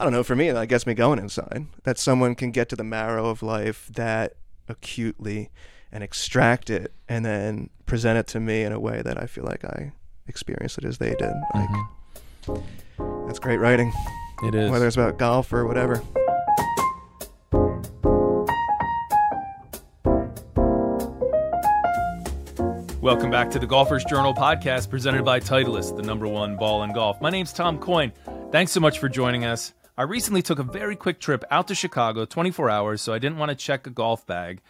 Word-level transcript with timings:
I 0.00 0.04
don't 0.04 0.12
know. 0.14 0.22
For 0.22 0.34
me, 0.34 0.50
that 0.50 0.66
gets 0.68 0.86
me 0.86 0.94
going 0.94 1.18
inside. 1.18 1.66
That 1.84 1.98
someone 1.98 2.34
can 2.34 2.52
get 2.52 2.70
to 2.70 2.76
the 2.76 2.82
marrow 2.84 3.26
of 3.28 3.42
life 3.42 3.86
that 3.92 4.32
acutely 4.66 5.50
and 5.92 6.02
extract 6.02 6.70
it 6.70 6.94
and 7.06 7.22
then 7.22 7.68
present 7.84 8.16
it 8.18 8.26
to 8.28 8.40
me 8.40 8.62
in 8.62 8.72
a 8.72 8.80
way 8.80 9.02
that 9.02 9.22
I 9.22 9.26
feel 9.26 9.44
like 9.44 9.62
I 9.62 9.92
experienced 10.26 10.78
it 10.78 10.84
as 10.86 10.96
they 10.96 11.10
did. 11.16 11.32
Like 11.54 11.68
Mm-hmm. 12.46 13.26
that's 13.26 13.38
great 13.38 13.58
writing, 13.58 13.92
It 14.44 14.54
is. 14.54 14.70
whether 14.70 14.86
it's 14.86 14.96
about 14.96 15.18
golf 15.18 15.52
or 15.52 15.66
whatever. 15.66 16.02
Welcome 23.02 23.30
back 23.30 23.50
to 23.50 23.58
the 23.58 23.66
Golfers 23.66 24.04
Journal 24.04 24.34
podcast 24.34 24.88
presented 24.90 25.24
by 25.24 25.40
Titleist, 25.40 25.96
the 25.96 26.02
number 26.02 26.28
one 26.28 26.56
ball 26.56 26.82
in 26.82 26.92
golf. 26.92 27.20
My 27.20 27.30
name's 27.30 27.52
Tom 27.52 27.78
Coyne. 27.78 28.12
Thanks 28.52 28.72
so 28.72 28.80
much 28.80 28.98
for 28.98 29.08
joining 29.08 29.44
us. 29.44 29.72
I 30.00 30.04
recently 30.04 30.40
took 30.40 30.58
a 30.58 30.62
very 30.62 30.96
quick 30.96 31.20
trip 31.20 31.44
out 31.50 31.68
to 31.68 31.74
Chicago, 31.74 32.24
24 32.24 32.70
hours, 32.70 33.02
so 33.02 33.12
I 33.12 33.18
didn't 33.18 33.36
want 33.36 33.50
to 33.50 33.54
check 33.54 33.86
a 33.86 33.90
golf 33.90 34.26
bag. 34.26 34.62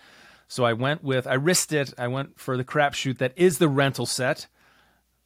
So 0.48 0.64
I 0.64 0.72
went 0.72 1.04
with, 1.04 1.24
I 1.28 1.34
risked 1.34 1.72
it. 1.72 1.94
I 1.96 2.08
went 2.08 2.40
for 2.40 2.56
the 2.56 2.64
crapshoot 2.64 3.18
that 3.18 3.32
is 3.36 3.58
the 3.58 3.68
rental 3.68 4.06
set. 4.06 4.48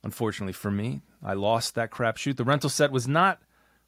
Unfortunately 0.02 0.52
for 0.52 0.70
me, 0.70 1.00
I 1.22 1.32
lost 1.32 1.74
that 1.76 1.90
crapshoot. 1.90 2.36
The 2.36 2.44
rental 2.44 2.68
set 2.68 2.92
was 2.92 3.08
not 3.08 3.40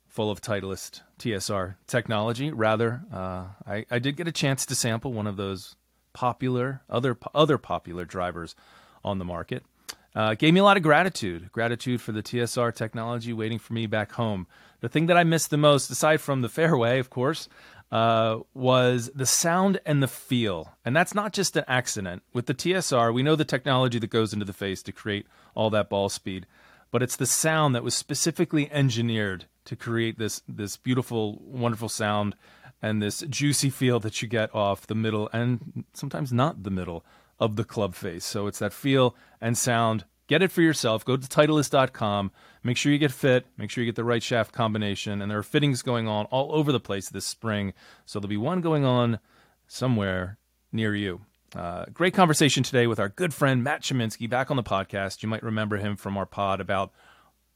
full 0.07 0.31
of 0.31 0.41
Titleist 0.41 1.03
TSR 1.19 1.75
technology. 1.87 2.51
Rather, 2.51 3.03
uh, 3.13 3.49
I, 3.67 3.85
I 3.91 3.99
did 3.99 4.17
get 4.17 4.27
a 4.27 4.33
chance 4.33 4.65
to 4.65 4.75
sample 4.75 5.13
one 5.13 5.27
of 5.27 5.37
those 5.37 5.77
popular 6.15 6.81
other 6.89 7.19
other 7.35 7.59
popular 7.59 8.07
drivers 8.07 8.57
on 9.05 9.19
the 9.19 9.27
market. 9.27 9.67
Uh, 10.15 10.33
gave 10.33 10.55
me 10.55 10.61
a 10.61 10.65
lot 10.65 10.79
of 10.79 10.83
gratitude, 10.83 11.53
gratitude 11.53 12.01
for 12.01 12.13
the 12.13 12.23
TSR 12.23 12.75
technology 12.75 13.35
waiting 13.35 13.59
for 13.59 13.75
me 13.75 13.87
back 13.87 14.13
home. 14.13 14.47
The 14.87 14.91
thing 14.91 15.07
that 15.07 15.17
I 15.17 15.25
missed 15.25 15.51
the 15.51 15.57
most, 15.57 15.91
aside 15.91 16.21
from 16.21 16.43
the 16.43 16.49
fairway, 16.49 17.01
of 17.01 17.11
course, 17.11 17.49
uh, 17.91 18.39
was 18.55 19.11
the 19.17 19.27
sound 19.27 19.81
and 19.85 20.01
the 20.01 20.07
feel. 20.07 20.75
And 20.85 20.95
that's 20.95 21.13
not 21.13 21.33
just 21.33 21.57
an 21.57 21.65
accident. 21.67 22.23
With 22.33 22.47
the 22.47 22.55
TSR, 22.55 23.13
we 23.13 23.25
know 23.25 23.35
the 23.35 23.45
technology 23.45 23.99
that 23.99 24.11
goes 24.11 24.33
into 24.33 24.45
the 24.45 24.53
face 24.53 24.85
to 24.85 24.93
create 24.93 25.27
all 25.57 25.71
that 25.71 25.89
ball 25.89 26.09
speed, 26.09 26.47
but 26.93 27.03
it's 27.03 27.17
the 27.17 27.27
sound 27.27 27.75
that 27.75 27.83
was 27.83 27.97
specifically 27.97 28.71
engineered 28.71 29.47
to 29.65 29.75
create 29.75 30.21
this 30.21 30.43
this 30.49 30.77
beautiful, 30.77 31.43
wonderful 31.43 31.89
sound 31.89 32.37
and 32.81 33.03
this 33.03 33.25
juicy 33.29 33.71
feel 33.71 33.99
that 33.99 34.23
you 34.23 34.29
get 34.29 34.55
off 34.55 34.87
the 34.87 34.95
middle 34.95 35.29
and 35.33 35.83
sometimes 35.95 36.33
not 36.33 36.63
the 36.63 36.71
middle 36.71 37.05
of 37.41 37.57
the 37.57 37.65
club 37.65 37.97
face. 37.97 38.25
So 38.25 38.47
it's 38.47 38.61
that 38.61 38.73
feel 38.73 39.17
and 39.41 39.59
sound. 39.59 40.05
Get 40.29 40.43
it 40.43 40.51
for 40.51 40.63
yourself. 40.63 41.05
Go 41.05 41.17
to 41.17 41.27
Titleist.com. 41.27 42.33
Make 42.65 42.77
sure 42.77 42.91
you 42.91 42.99
get 42.99 43.13
fit. 43.13 43.47
Make 43.57 43.71
sure 43.71 43.85
you 43.85 43.89
get 43.89 43.97
the 43.97 44.05
right 44.05 44.23
shaft 44.23 44.53
combination. 44.53 45.23
And 45.23 45.31
there 45.31 45.39
are 45.39 45.45
fittings 45.45 45.83
going 45.83 46.09
on 46.09 46.27
all 46.27 46.53
over 46.53 46.73
the 46.73 46.81
place 46.81 47.09
this 47.09 47.25
spring. 47.25 47.75
So 48.07 48.19
there'll 48.19 48.29
be 48.29 48.37
one 48.37 48.61
going 48.61 48.85
on 48.85 49.21
somewhere 49.69 50.39
near 50.73 50.95
you. 50.95 51.21
Uh, 51.55 51.85
great 51.93 52.13
conversation 52.13 52.63
today 52.63 52.87
with 52.87 52.99
our 52.99 53.09
good 53.09 53.33
friend 53.33 53.63
Matt 53.63 53.83
Chominski 53.83 54.29
back 54.29 54.51
on 54.51 54.57
the 54.57 54.63
podcast. 54.63 55.23
You 55.23 55.29
might 55.29 55.43
remember 55.45 55.77
him 55.77 55.97
from 55.97 56.17
our 56.17 56.27
pod 56.27 56.61
about 56.61 56.93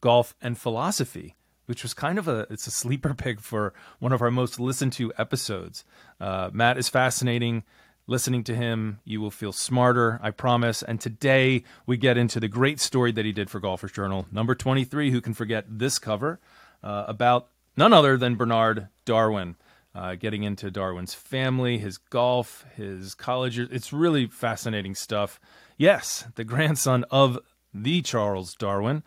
golf 0.00 0.34
and 0.40 0.56
philosophy, 0.56 1.34
which 1.66 1.82
was 1.82 1.92
kind 1.92 2.18
of 2.18 2.28
a 2.28 2.46
it's 2.50 2.66
a 2.66 2.70
sleeper 2.70 3.14
pick 3.18 3.40
for 3.40 3.74
one 3.98 4.12
of 4.12 4.22
our 4.22 4.30
most 4.30 4.60
listened 4.60 4.92
to 4.94 5.12
episodes. 5.18 5.84
Uh, 6.20 6.50
Matt 6.52 6.78
is 6.78 6.88
fascinating. 6.88 7.64
Listening 8.10 8.42
to 8.42 8.56
him, 8.56 8.98
you 9.04 9.20
will 9.20 9.30
feel 9.30 9.52
smarter, 9.52 10.18
I 10.20 10.32
promise. 10.32 10.82
And 10.82 11.00
today 11.00 11.62
we 11.86 11.96
get 11.96 12.18
into 12.18 12.40
the 12.40 12.48
great 12.48 12.80
story 12.80 13.12
that 13.12 13.24
he 13.24 13.30
did 13.30 13.48
for 13.48 13.60
Golfers 13.60 13.92
Journal, 13.92 14.26
number 14.32 14.56
23. 14.56 15.12
Who 15.12 15.20
can 15.20 15.32
forget 15.32 15.64
this 15.68 16.00
cover 16.00 16.40
uh, 16.82 17.04
about 17.06 17.50
none 17.76 17.92
other 17.92 18.16
than 18.16 18.34
Bernard 18.34 18.88
Darwin? 19.04 19.54
Uh, 19.94 20.16
getting 20.16 20.42
into 20.42 20.72
Darwin's 20.72 21.14
family, 21.14 21.78
his 21.78 21.98
golf, 21.98 22.64
his 22.74 23.14
college. 23.14 23.60
It's 23.60 23.92
really 23.92 24.26
fascinating 24.26 24.96
stuff. 24.96 25.38
Yes, 25.76 26.24
the 26.34 26.42
grandson 26.42 27.04
of 27.12 27.38
the 27.72 28.02
Charles 28.02 28.56
Darwin. 28.56 29.04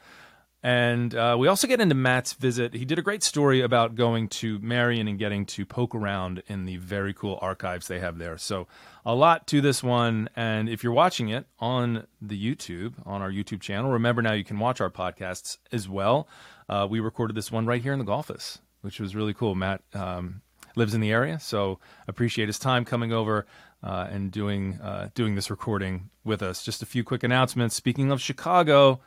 And 0.66 1.14
uh, 1.14 1.36
we 1.38 1.50
also 1.50 1.68
get 1.68 1.82
into 1.82 1.94
Matt's 1.94 2.32
visit. 2.32 2.74
He 2.74 2.86
did 2.86 2.98
a 2.98 3.02
great 3.02 3.22
story 3.22 3.60
about 3.60 3.96
going 3.96 4.30
to 4.30 4.60
Marion 4.60 5.10
and 5.10 5.20
getting 5.20 5.46
to 5.48 5.66
poke 5.66 5.94
around 5.94 6.42
in 6.48 6.64
the 6.64 6.78
very 6.78 7.14
cool 7.14 7.38
archives 7.42 7.90
they 7.90 8.00
have 8.00 8.18
there. 8.18 8.38
So, 8.38 8.68
a 9.06 9.14
lot 9.14 9.46
to 9.48 9.60
this 9.60 9.84
one. 9.84 10.30
And 10.38 10.70
if 10.70 10.82
you're 10.82 10.94
watching 10.94 11.28
it 11.28 11.46
on 11.60 12.08
the 12.22 12.42
YouTube, 12.42 12.94
on 13.06 13.22
our 13.22 13.30
YouTube 13.30 13.60
channel, 13.60 13.92
remember 13.92 14.22
now 14.22 14.32
you 14.32 14.46
can 14.46 14.58
watch 14.58 14.80
our 14.80 14.90
podcasts 14.90 15.58
as 15.74 15.90
well. 15.90 16.30
Uh, 16.70 16.88
we 16.90 17.02
recorded 17.02 17.36
this 17.36 17.52
one 17.52 17.66
right 17.66 17.82
here 17.82 17.92
in 17.92 18.00
the 18.00 18.06
Golfus, 18.06 18.60
which 18.82 19.02
was 19.02 19.18
really 19.18 19.34
cool. 19.34 19.56
Matt 19.56 19.82
um, 19.94 20.42
lives 20.78 20.94
in 20.94 21.02
the 21.02 21.12
area, 21.12 21.42
so 21.42 21.80
appreciate 22.08 22.48
his 22.48 22.58
time 22.58 22.86
coming 22.86 23.12
over 23.12 23.46
uh, 23.84 24.08
and 24.10 24.32
doing 24.32 24.80
uh, 24.82 25.10
doing 25.14 25.36
this 25.36 25.50
recording 25.50 26.10
with 26.24 26.42
us. 26.42 26.64
Just 26.64 26.82
a 26.82 26.86
few 26.86 27.04
quick 27.04 27.24
announcements. 27.24 27.76
Speaking 27.76 28.12
of 28.12 28.22
Chicago. 28.22 29.02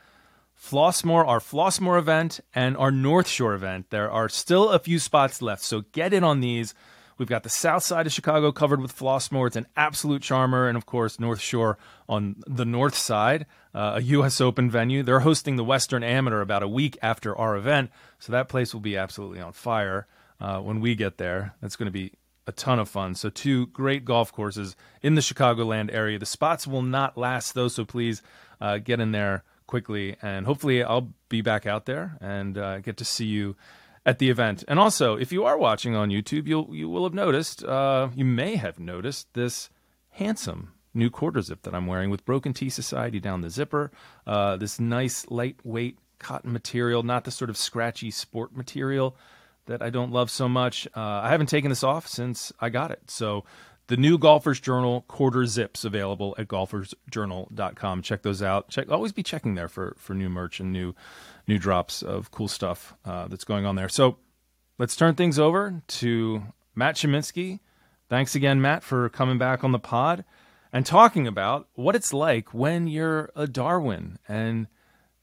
Flossmoor, 0.59 1.27
our 1.27 1.41
Flossmoor 1.41 1.99
event, 1.99 2.41
and 2.55 2.77
our 2.77 2.91
North 2.91 3.29
Shore 3.29 3.55
event. 3.55 3.91
There 3.91 4.11
are 4.11 4.29
still 4.29 4.71
a 4.71 4.79
few 4.79 4.99
spots 4.99 5.43
left, 5.43 5.63
so 5.63 5.83
get 5.93 6.13
in 6.13 6.25
on 6.25 6.41
these. 6.41 6.75
We've 7.19 7.29
got 7.29 7.45
the 7.45 7.49
south 7.49 7.83
side 7.83 8.07
of 8.07 8.13
Chicago 8.13 8.53
covered 8.53 8.81
with 8.81 8.97
Flossmoor. 8.97 9.47
It's 9.47 9.57
an 9.57 9.67
absolute 9.77 10.23
charmer. 10.23 10.69
And 10.69 10.77
of 10.77 10.85
course, 10.85 11.19
North 11.19 11.41
Shore 11.41 11.79
on 12.09 12.37
the 12.47 12.67
north 12.67 12.95
side, 12.95 13.47
uh, 13.75 13.95
a 13.97 14.03
U.S. 14.03 14.41
Open 14.41 14.71
venue. 14.71 15.03
They're 15.03 15.21
hosting 15.21 15.57
the 15.57 15.65
Western 15.65 16.03
Amateur 16.03 16.43
about 16.43 16.63
a 16.63 16.69
week 16.69 16.99
after 17.01 17.37
our 17.37 17.57
event. 17.57 17.91
So 18.19 18.33
that 18.33 18.49
place 18.49 18.75
will 18.75 18.83
be 18.83 18.99
absolutely 18.99 19.41
on 19.41 19.53
fire 19.53 20.07
uh, 20.41 20.61
when 20.61 20.81
we 20.81 20.95
get 20.95 21.17
there. 21.17 21.55
That's 21.63 21.77
going 21.77 21.87
to 21.87 21.93
be 21.93 22.13
a 22.47 22.53
ton 22.53 22.79
of 22.79 22.89
fun. 22.89 23.15
So, 23.15 23.29
two 23.29 23.67
great 23.69 24.05
golf 24.05 24.33
courses 24.33 24.77
in 25.03 25.17
the 25.17 25.21
Chicagoland 25.21 25.93
area. 25.93 26.19
The 26.19 26.27
spots 26.27 26.67
will 26.67 26.83
not 26.83 27.19
last, 27.19 27.55
though, 27.55 27.69
so 27.69 27.85
please 27.85 28.23
uh, 28.61 28.79
get 28.79 29.01
in 29.01 29.13
there 29.13 29.43
quickly, 29.67 30.17
and 30.23 30.47
hopefully 30.47 30.83
I'll 30.83 31.13
be 31.29 31.41
back 31.41 31.67
out 31.67 31.87
there 31.87 32.17
and 32.21 32.57
uh, 32.57 32.79
get 32.81 32.97
to 32.99 33.05
see 33.05 33.27
you 33.27 33.57
at 34.05 34.19
the 34.19 34.31
event. 34.31 34.63
And 34.69 34.79
also, 34.79 35.17
if 35.17 35.33
you 35.33 35.45
are 35.45 35.59
watching 35.59 35.95
on 35.95 36.11
YouTube, 36.11 36.47
you'll 36.47 36.75
you 36.75 36.89
will 36.89 37.05
have 37.05 37.15
noticed, 37.15 37.65
uh, 37.65 38.09
you 38.15 38.25
may 38.25 38.57
have 38.57 38.79
noticed 38.79 39.35
this 39.35 39.69
handsome 40.11 40.73
new 40.95 41.11
quarter 41.11 41.43
zip 41.43 41.63
that 41.63 41.75
I'm 41.75 41.87
wearing 41.87 42.11
with 42.11 42.25
Broken 42.25 42.55
Tee 42.55 42.71
Society 42.71 43.21
down 43.21 43.43
the 43.43 43.51
zipper. 43.51 43.91
Uh, 44.27 44.57
this 44.57 44.81
nice 44.81 45.27
lightweight 45.29 45.99
cotton 46.19 46.53
material, 46.53 47.03
not 47.03 47.25
the 47.25 47.31
sort 47.31 47.51
of 47.51 47.57
scratchy 47.57 48.11
sport 48.11 48.57
material 48.57 49.17
that 49.67 49.83
I 49.83 49.91
don't 49.91 50.13
love 50.13 50.31
so 50.31 50.49
much. 50.49 50.87
Uh, 50.97 51.01
I 51.01 51.29
haven't 51.29 51.49
taken 51.49 51.69
this 51.69 51.83
off 51.83 52.07
since 52.07 52.53
I 52.61 52.71
got 52.71 52.93
it, 52.93 53.11
so 53.11 53.45
the 53.89 53.97
new 53.97 54.19
Golfers 54.19 54.61
Journal 54.61 55.03
quarter 55.03 55.47
zips 55.47 55.85
available 55.85 56.35
at 56.39 56.49
golfersjournal.com. 56.49 58.03
Check 58.03 58.23
those 58.23 58.43
out. 58.43 58.69
Check 58.69 58.91
always 58.91 59.13
be 59.13 59.23
checking 59.23 59.55
there 59.55 59.69
for 59.69 59.95
for 59.99 60.15
new 60.15 60.29
merch 60.29 60.61
and 60.61 60.73
new 60.73 60.95
new 61.47 61.59
drops 61.59 62.03
of 62.03 62.31
cool 62.31 62.49
stuff 62.49 62.95
uh, 63.05 63.29
that's 63.29 63.45
going 63.45 63.65
on 63.65 63.77
there. 63.77 63.89
So 63.89 64.19
let's 64.79 64.97
turn 64.97 65.15
things 65.15 65.39
over 65.39 65.83
to 65.87 66.43
Matt 66.75 66.97
Chominski. 66.97 67.61
Thanks 68.09 68.35
again, 68.35 68.61
Matt, 68.61 68.83
for 68.83 69.09
coming 69.09 69.39
back 69.39 69.65
on 69.65 69.73
the 69.73 69.79
pod 69.79 70.25
and 70.73 70.85
talking 70.85 71.27
about 71.27 71.69
what 71.75 71.97
it's 71.97 72.13
like 72.13 72.55
when 72.55 72.87
you're 72.87 73.31
a 73.35 73.47
Darwin 73.47 74.19
and 74.29 74.69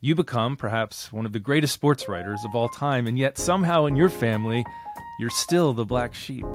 you 0.01 0.15
become 0.15 0.57
perhaps 0.57 1.13
one 1.13 1.25
of 1.25 1.31
the 1.31 1.39
greatest 1.39 1.73
sports 1.73 2.09
writers 2.09 2.41
of 2.43 2.55
all 2.55 2.67
time, 2.67 3.07
and 3.07 3.17
yet 3.17 3.37
somehow 3.37 3.85
in 3.85 3.95
your 3.95 4.09
family, 4.09 4.65
you're 5.17 5.29
still 5.29 5.73
the 5.73 5.85
black 5.85 6.13
sheep. 6.13 6.45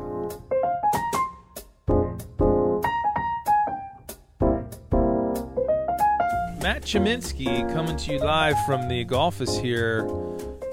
Matt 6.68 6.82
Chominski 6.82 7.66
coming 7.72 7.96
to 7.96 8.12
you 8.12 8.18
live 8.18 8.54
from 8.66 8.88
the 8.88 9.02
Golfus 9.06 9.58
here 9.58 10.06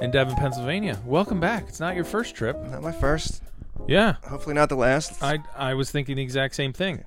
in 0.02 0.12
Devon, 0.12 0.36
Pennsylvania. 0.36 1.00
Welcome 1.06 1.40
back. 1.40 1.70
It's 1.70 1.80
not 1.80 1.96
your 1.96 2.04
first 2.04 2.36
trip. 2.36 2.62
Not 2.66 2.82
my 2.82 2.92
first. 2.92 3.42
Yeah. 3.88 4.16
Hopefully 4.28 4.56
not 4.56 4.68
the 4.68 4.76
last. 4.76 5.24
I 5.24 5.40
I 5.56 5.74
was 5.74 5.92
thinking 5.92 6.18
the 6.18 6.22
exact 6.22 6.56
same 6.56 6.74
thing. 6.74 7.06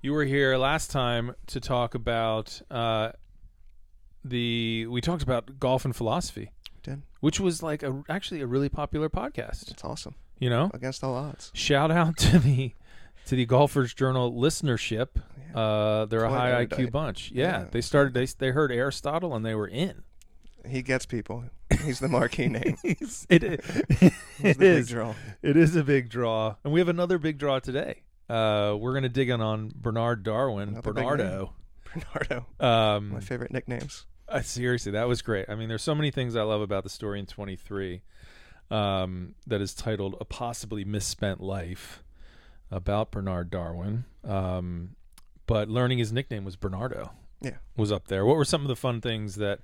You 0.00 0.14
were 0.14 0.24
here 0.24 0.56
last 0.56 0.90
time 0.90 1.34
to 1.48 1.60
talk 1.60 1.94
about 1.94 2.62
uh, 2.70 3.12
the 4.24 4.86
we 4.86 5.02
talked 5.02 5.22
about 5.22 5.60
golf 5.60 5.84
and 5.84 5.94
philosophy, 5.94 6.52
Did. 6.82 7.02
which 7.20 7.38
was 7.38 7.62
like 7.62 7.82
a 7.82 8.02
actually 8.08 8.40
a 8.40 8.46
really 8.46 8.70
popular 8.70 9.10
podcast. 9.10 9.70
It's 9.70 9.84
awesome. 9.84 10.14
You 10.38 10.48
know, 10.48 10.70
Against 10.72 11.04
all 11.04 11.14
odds. 11.14 11.50
shout 11.52 11.90
out 11.90 12.16
to 12.28 12.38
the 12.38 12.72
to 13.26 13.36
the 13.36 13.46
Golfers 13.46 13.94
Journal 13.94 14.32
listenership. 14.32 15.08
Uh, 15.54 16.06
they're 16.06 16.24
a 16.24 16.30
high 16.30 16.50
erudite. 16.52 16.78
IQ 16.78 16.90
bunch. 16.92 17.30
Yeah, 17.34 17.60
Yeah. 17.62 17.64
they 17.70 17.80
started. 17.80 18.14
They 18.14 18.24
they 18.26 18.50
heard 18.50 18.72
Aristotle 18.72 19.34
and 19.34 19.44
they 19.44 19.54
were 19.54 19.68
in. 19.68 20.02
He 20.66 20.82
gets 20.82 21.06
people. 21.06 21.44
He's 21.84 21.98
the 21.98 22.08
marquee 22.08 22.46
name. 22.48 22.76
it 22.84 22.98
it, 23.42 23.64
He's 23.64 23.96
it 24.44 24.58
big 24.58 24.78
is. 24.78 24.88
draw. 24.88 25.14
It 25.42 25.56
is 25.56 25.74
a 25.76 25.82
big 25.84 26.08
draw, 26.08 26.56
and 26.64 26.72
we 26.72 26.80
have 26.80 26.88
another 26.88 27.18
big 27.18 27.38
draw 27.38 27.58
today. 27.58 28.02
Uh, 28.28 28.76
we're 28.78 28.94
gonna 28.94 29.08
dig 29.08 29.28
in 29.28 29.40
on 29.40 29.72
Bernard 29.74 30.22
Darwin, 30.22 30.68
Another 30.70 30.92
big 30.92 31.04
Bernardo. 31.04 31.52
Bernardo. 31.92 32.46
Um, 32.60 33.10
My 33.10 33.20
favorite 33.20 33.50
nicknames. 33.52 34.06
uh, 34.28 34.40
seriously, 34.40 34.92
that 34.92 35.08
was 35.08 35.20
great. 35.20 35.50
I 35.50 35.54
mean, 35.56 35.68
there's 35.68 35.82
so 35.82 35.94
many 35.94 36.10
things 36.10 36.36
I 36.36 36.42
love 36.42 36.60
about 36.62 36.84
the 36.84 36.90
story 36.90 37.18
in 37.18 37.26
23. 37.26 38.02
um, 38.70 39.34
that 39.46 39.60
is 39.60 39.74
titled 39.74 40.16
"A 40.20 40.24
Possibly 40.24 40.84
Misspent 40.84 41.40
Life" 41.42 42.02
about 42.72 43.12
Bernard 43.12 43.50
Darwin. 43.50 44.04
Um, 44.24 44.96
but 45.46 45.68
learning 45.68 45.98
his 45.98 46.12
nickname 46.12 46.44
was 46.44 46.56
Bernardo. 46.56 47.12
Yeah. 47.40 47.56
was 47.76 47.90
up 47.92 48.08
there. 48.08 48.24
What 48.24 48.36
were 48.36 48.44
some 48.44 48.62
of 48.62 48.68
the 48.68 48.76
fun 48.76 49.00
things 49.00 49.34
that 49.36 49.60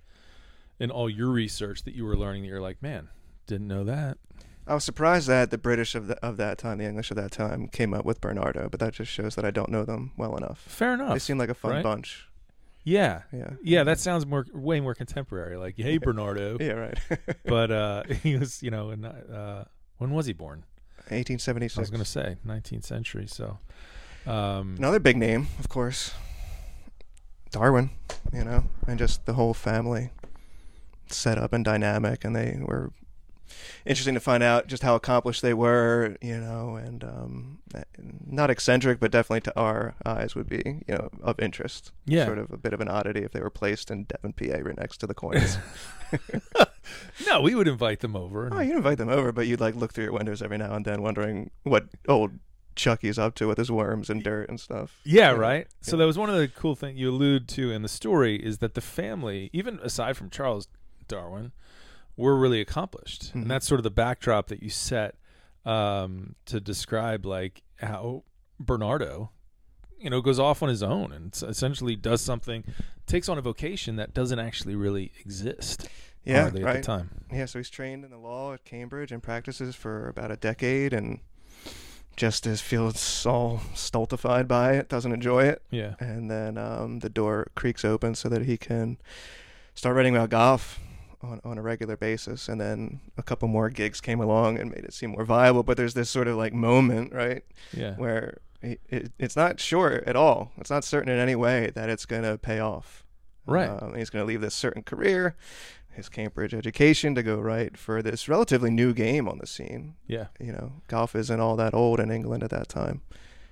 in 0.81 0.91
all 0.91 1.09
your 1.09 1.29
research 1.29 1.85
that 1.85 1.95
you 1.95 2.05
were 2.05 2.17
learning 2.17 2.43
that 2.43 2.49
you're 2.49 2.61
like, 2.61 2.83
man, 2.83 3.09
didn't 3.47 3.69
know 3.69 3.85
that. 3.85 4.19
I 4.67 4.75
was 4.75 4.85
surprised 4.85 5.29
that 5.29 5.51
the 5.51 5.59
British 5.59 5.95
of 5.95 6.09
the, 6.09 6.17
of 6.25 6.37
that 6.37 6.59
time, 6.59 6.79
the 6.79 6.85
English 6.85 7.11
of 7.11 7.17
that 7.17 7.31
time, 7.31 7.69
came 7.69 7.95
up 7.95 8.05
with 8.05 8.21
Bernardo, 8.21 8.69
but 8.69 8.81
that 8.81 8.93
just 8.93 9.11
shows 9.11 9.35
that 9.37 9.45
I 9.45 9.51
don't 9.51 9.71
know 9.71 9.85
them 9.85 10.13
well 10.19 10.37
enough. 10.37 10.59
Fair 10.59 10.93
enough. 10.93 11.15
They 11.15 11.19
seem 11.21 11.39
like 11.39 11.49
a 11.49 11.55
fun 11.55 11.71
right? 11.71 11.83
bunch. 11.83 12.29
yeah. 12.85 13.23
Yeah. 13.33 13.51
Yeah, 13.63 13.85
that 13.85 13.99
sounds 13.99 14.27
more 14.27 14.45
way 14.53 14.81
more 14.81 14.95
contemporary. 14.95 15.57
Like, 15.57 15.77
hey, 15.79 15.97
Bernardo. 15.99 16.59
Yeah, 16.61 16.73
right. 16.73 16.99
But 17.47 17.71
uh, 17.71 18.03
he 18.23 18.37
was, 18.37 18.63
you 18.63 18.71
know, 18.71 18.91
in, 18.91 19.05
uh, 19.05 19.65
when 19.97 20.11
was 20.11 20.27
he 20.27 20.33
born? 20.35 20.65
1876. 21.11 21.79
I 21.79 21.81
was 21.81 21.91
going 21.91 22.03
to 22.03 22.09
say 22.09 22.37
19th 22.47 22.85
century. 22.85 23.27
So, 23.27 23.59
um, 24.27 24.77
Another 24.79 25.01
big 25.01 25.17
name, 25.17 25.49
of 25.59 25.69
course. 25.69 26.13
Darwin, 27.51 27.91
you 28.33 28.45
know, 28.45 28.65
and 28.87 28.99
just 28.99 29.25
the 29.25 29.35
whole 29.35 29.55
family 29.55 30.11
set 31.09 31.39
up 31.39 31.53
and 31.53 31.65
dynamic, 31.65 32.25
and 32.25 32.37
they 32.37 32.59
were 32.61 32.93
interesting 33.87 34.15
to 34.15 34.21
find 34.21 34.43
out 34.43 34.67
just 34.67 34.83
how 34.83 34.95
accomplished 34.95 35.43
they 35.43 35.55
were, 35.55 36.17
you 36.21 36.39
know, 36.39 36.77
and 36.77 37.03
um, 37.05 37.59
not 38.27 38.51
eccentric, 38.51 39.01
but 39.01 39.11
definitely 39.11 39.41
to 39.41 39.59
our 39.59 39.95
eyes 40.05 40.35
would 40.35 40.49
be, 40.49 40.83
you 40.87 40.95
know, 40.95 41.09
of 41.23 41.39
interest. 41.41 41.93
Yeah. 42.05 42.27
Sort 42.27 42.39
of 42.39 42.53
a 42.53 42.59
bit 42.59 42.73
of 42.73 42.81
an 42.81 42.89
oddity 42.89 43.21
if 43.21 43.33
they 43.33 43.41
were 43.41 43.51
placed 43.51 43.91
in 43.91 44.05
Devon, 44.05 44.35
PA, 44.35 44.59
right 44.63 44.77
next 44.77 44.99
to 44.99 45.07
the 45.07 45.15
coins. 45.15 45.59
no, 47.27 47.41
we 47.41 47.55
would 47.55 47.69
invite 47.69 48.01
them 48.01 48.15
over. 48.17 48.49
oh, 48.53 48.61
you'd 48.61 48.77
invite 48.77 48.99
them 48.99 49.09
over, 49.09 49.33
but 49.33 49.47
you'd 49.47 49.61
like 49.61 49.75
look 49.75 49.93
through 49.93 50.05
your 50.05 50.13
windows 50.13 50.43
every 50.43 50.59
now 50.59 50.75
and 50.75 50.85
then, 50.85 51.03
wondering 51.03 51.51
what 51.65 51.87
old 52.09 52.33
Chucky's 52.77 53.19
up 53.19 53.35
to 53.37 53.49
with 53.49 53.59
his 53.59 53.71
worms 53.71 54.09
and 54.09 54.23
dirt 54.23 54.49
and 54.49 54.61
stuff. 54.61 55.01
Yeah, 55.05 55.31
right. 55.33 55.67
So 55.81 55.97
that 55.97 56.07
was 56.07 56.17
one 56.17 56.31
of 56.31 56.37
the 56.37 56.49
cool 56.49 56.75
things 56.77 56.99
you 56.99 57.11
allude 57.11 57.49
to 57.49 57.73
in 57.73 57.83
the 57.83 57.89
story 57.89 58.37
is 58.37 58.59
that 58.59 58.75
the 58.75 58.81
family, 58.81 59.51
even 59.53 59.81
aside 59.83 60.17
from 60.17 60.31
Charles 60.31 60.69
Darwin, 61.09 61.53
were 62.17 62.37
really 62.37 62.61
accomplished, 62.61 63.33
Mhm. 63.35 63.43
and 63.43 63.51
that's 63.51 63.67
sort 63.67 63.79
of 63.81 63.85
the 63.85 63.91
backdrop 63.91 64.47
that 64.49 64.63
you 64.63 64.71
set 64.71 65.17
um, 65.65 66.35
to 66.47 66.61
describe 66.61 67.27
like 67.27 67.63
how 67.77 68.25
Bernardo, 68.61 69.31
you 69.99 70.09
know, 70.11 70.21
goes 70.21 70.39
off 70.39 70.63
on 70.63 70.69
his 70.69 70.83
own 70.83 71.13
and 71.13 71.35
essentially 71.47 71.95
does 71.97 72.21
something, 72.23 72.65
takes 73.07 73.29
on 73.29 73.39
a 73.39 73.41
vocation 73.43 73.97
that 73.97 74.15
doesn't 74.15 74.39
actually 74.39 74.75
really 74.77 75.13
exist. 75.21 75.89
Yeah, 76.29 76.43
hardly 76.43 76.63
right. 76.63 76.77
at 76.77 76.83
the 76.83 76.87
time. 76.87 77.11
Yeah, 77.33 77.47
so 77.47 77.59
he's 77.59 77.71
trained 77.71 78.05
in 78.05 78.11
the 78.11 78.19
law 78.19 78.53
at 78.55 78.65
Cambridge 78.65 79.13
and 79.13 79.23
practices 79.23 79.75
for 79.75 80.09
about 80.09 80.31
a 80.31 80.37
decade, 80.37 80.93
and 80.93 81.21
just 82.17 82.47
as 82.47 82.61
feels 82.61 83.25
all 83.27 83.61
stultified 83.75 84.49
by 84.49 84.73
it, 84.73 84.89
doesn't 84.89 85.13
enjoy 85.13 85.45
it, 85.45 85.63
Yeah. 85.71 85.95
and 86.01 86.31
then 86.31 86.59
um, 86.59 86.99
the 86.99 87.09
door 87.09 87.49
creaks 87.55 87.85
open 87.85 88.15
so 88.15 88.29
that 88.29 88.45
he 88.45 88.57
can 88.57 88.99
start 89.75 89.95
writing 89.97 90.17
about 90.17 90.31
golf 90.31 90.81
on 91.23 91.41
on 91.45 91.59
a 91.59 91.63
regular 91.63 91.97
basis, 91.97 92.49
and 92.49 92.61
then 92.61 93.01
a 93.17 93.23
couple 93.23 93.49
more 93.49 93.71
gigs 93.71 94.01
came 94.01 94.21
along 94.21 94.59
and 94.59 94.71
made 94.71 94.85
it 94.85 94.93
seem 94.93 95.11
more 95.11 95.25
viable. 95.25 95.63
But 95.63 95.77
there's 95.77 95.95
this 95.95 96.11
sort 96.11 96.29
of 96.29 96.37
like 96.37 96.53
moment, 96.53 97.13
right, 97.13 97.43
Yeah. 97.73 97.95
where 97.97 98.39
it, 98.63 98.81
it, 98.89 99.13
it's 99.19 99.37
not 99.37 99.61
sure 99.61 100.03
at 100.07 100.17
all. 100.17 100.51
It's 100.59 100.71
not 100.71 100.83
certain 100.85 101.09
in 101.11 101.19
any 101.21 101.37
way 101.37 101.71
that 101.75 101.89
it's 101.89 102.07
going 102.07 102.23
to 102.25 102.37
pay 102.39 102.59
off. 102.59 103.05
Right. 103.47 103.69
Um, 103.69 103.95
he's 103.95 104.11
going 104.11 104.23
to 104.23 104.27
leave 104.27 104.41
this 104.41 104.55
certain 104.55 104.83
career, 104.83 105.35
his 105.99 106.09
Cambridge 106.09 106.55
education, 106.55 107.15
to 107.15 107.23
go 107.23 107.37
right 107.39 107.77
for 107.77 108.01
this 108.03 108.29
relatively 108.29 108.71
new 108.71 108.95
game 108.95 109.29
on 109.29 109.39
the 109.39 109.47
scene. 109.47 109.95
yeah. 110.07 110.29
You 110.41 110.53
know, 110.53 110.73
golf 110.89 111.15
isn't 111.15 111.41
all 111.41 111.57
that 111.57 111.75
old 111.75 112.01
in 112.01 112.11
England 112.11 112.43
at 112.43 112.51
that 112.51 112.69
time. 112.69 113.03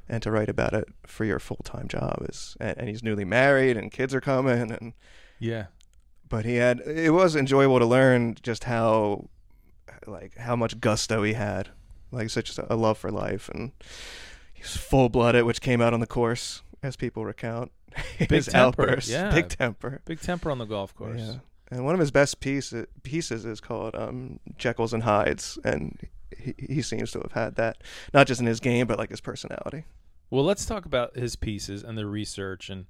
And 0.08 0.22
to 0.22 0.30
write 0.30 0.48
about 0.48 0.72
it 0.72 0.88
for 1.06 1.24
your 1.24 1.38
full 1.40 1.60
time 1.64 1.88
job 1.88 2.24
is, 2.28 2.56
and, 2.60 2.78
and 2.78 2.88
he's 2.88 3.02
newly 3.02 3.24
married 3.24 3.76
and 3.76 3.90
kids 3.92 4.14
are 4.14 4.20
coming, 4.20 4.70
and 4.72 4.92
Yeah. 5.40 5.66
but 6.28 6.44
he 6.44 6.56
had 6.56 6.80
it 6.80 7.10
was 7.10 7.36
enjoyable 7.36 7.78
to 7.80 7.86
learn 7.86 8.36
just 8.42 8.64
how 8.64 9.28
like 10.06 10.36
how 10.38 10.54
much 10.56 10.80
gusto 10.80 11.22
he 11.24 11.32
had 11.34 11.70
like 12.12 12.30
such 12.30 12.56
a 12.58 12.76
love 12.76 12.96
for 12.98 13.10
life 13.10 13.48
and 13.48 13.72
he 14.54 14.62
was 14.62 14.76
full 14.76 15.08
blooded 15.08 15.44
which 15.44 15.60
came 15.60 15.80
out 15.80 15.92
on 15.92 15.98
the 16.00 16.06
course 16.06 16.62
as 16.82 16.94
people 16.96 17.24
recount 17.24 17.72
his 18.18 18.46
temper, 18.46 18.82
outbursts 18.82 19.10
yeah. 19.10 19.32
big 19.34 19.48
temper 19.48 20.00
Big 20.04 20.20
temper 20.20 20.50
on 20.52 20.58
the 20.58 20.64
golf 20.66 20.94
course. 20.94 21.18
yeah 21.20 21.34
and 21.70 21.84
one 21.84 21.94
of 21.94 22.00
his 22.00 22.10
best 22.10 22.40
piece, 22.40 22.72
pieces 23.02 23.44
is 23.44 23.60
called 23.60 23.94
um, 23.94 24.38
Jekylls 24.58 24.92
and 24.92 25.02
Hydes, 25.02 25.58
and 25.64 25.98
he, 26.36 26.54
he 26.58 26.82
seems 26.82 27.10
to 27.12 27.20
have 27.20 27.32
had 27.32 27.56
that 27.56 27.82
not 28.14 28.26
just 28.26 28.40
in 28.40 28.46
his 28.46 28.60
game, 28.60 28.86
but 28.86 28.98
like 28.98 29.10
his 29.10 29.20
personality. 29.20 29.84
Well, 30.30 30.44
let's 30.44 30.66
talk 30.66 30.84
about 30.84 31.16
his 31.16 31.36
pieces 31.36 31.82
and 31.82 31.96
the 31.96 32.06
research, 32.06 32.68
and 32.68 32.86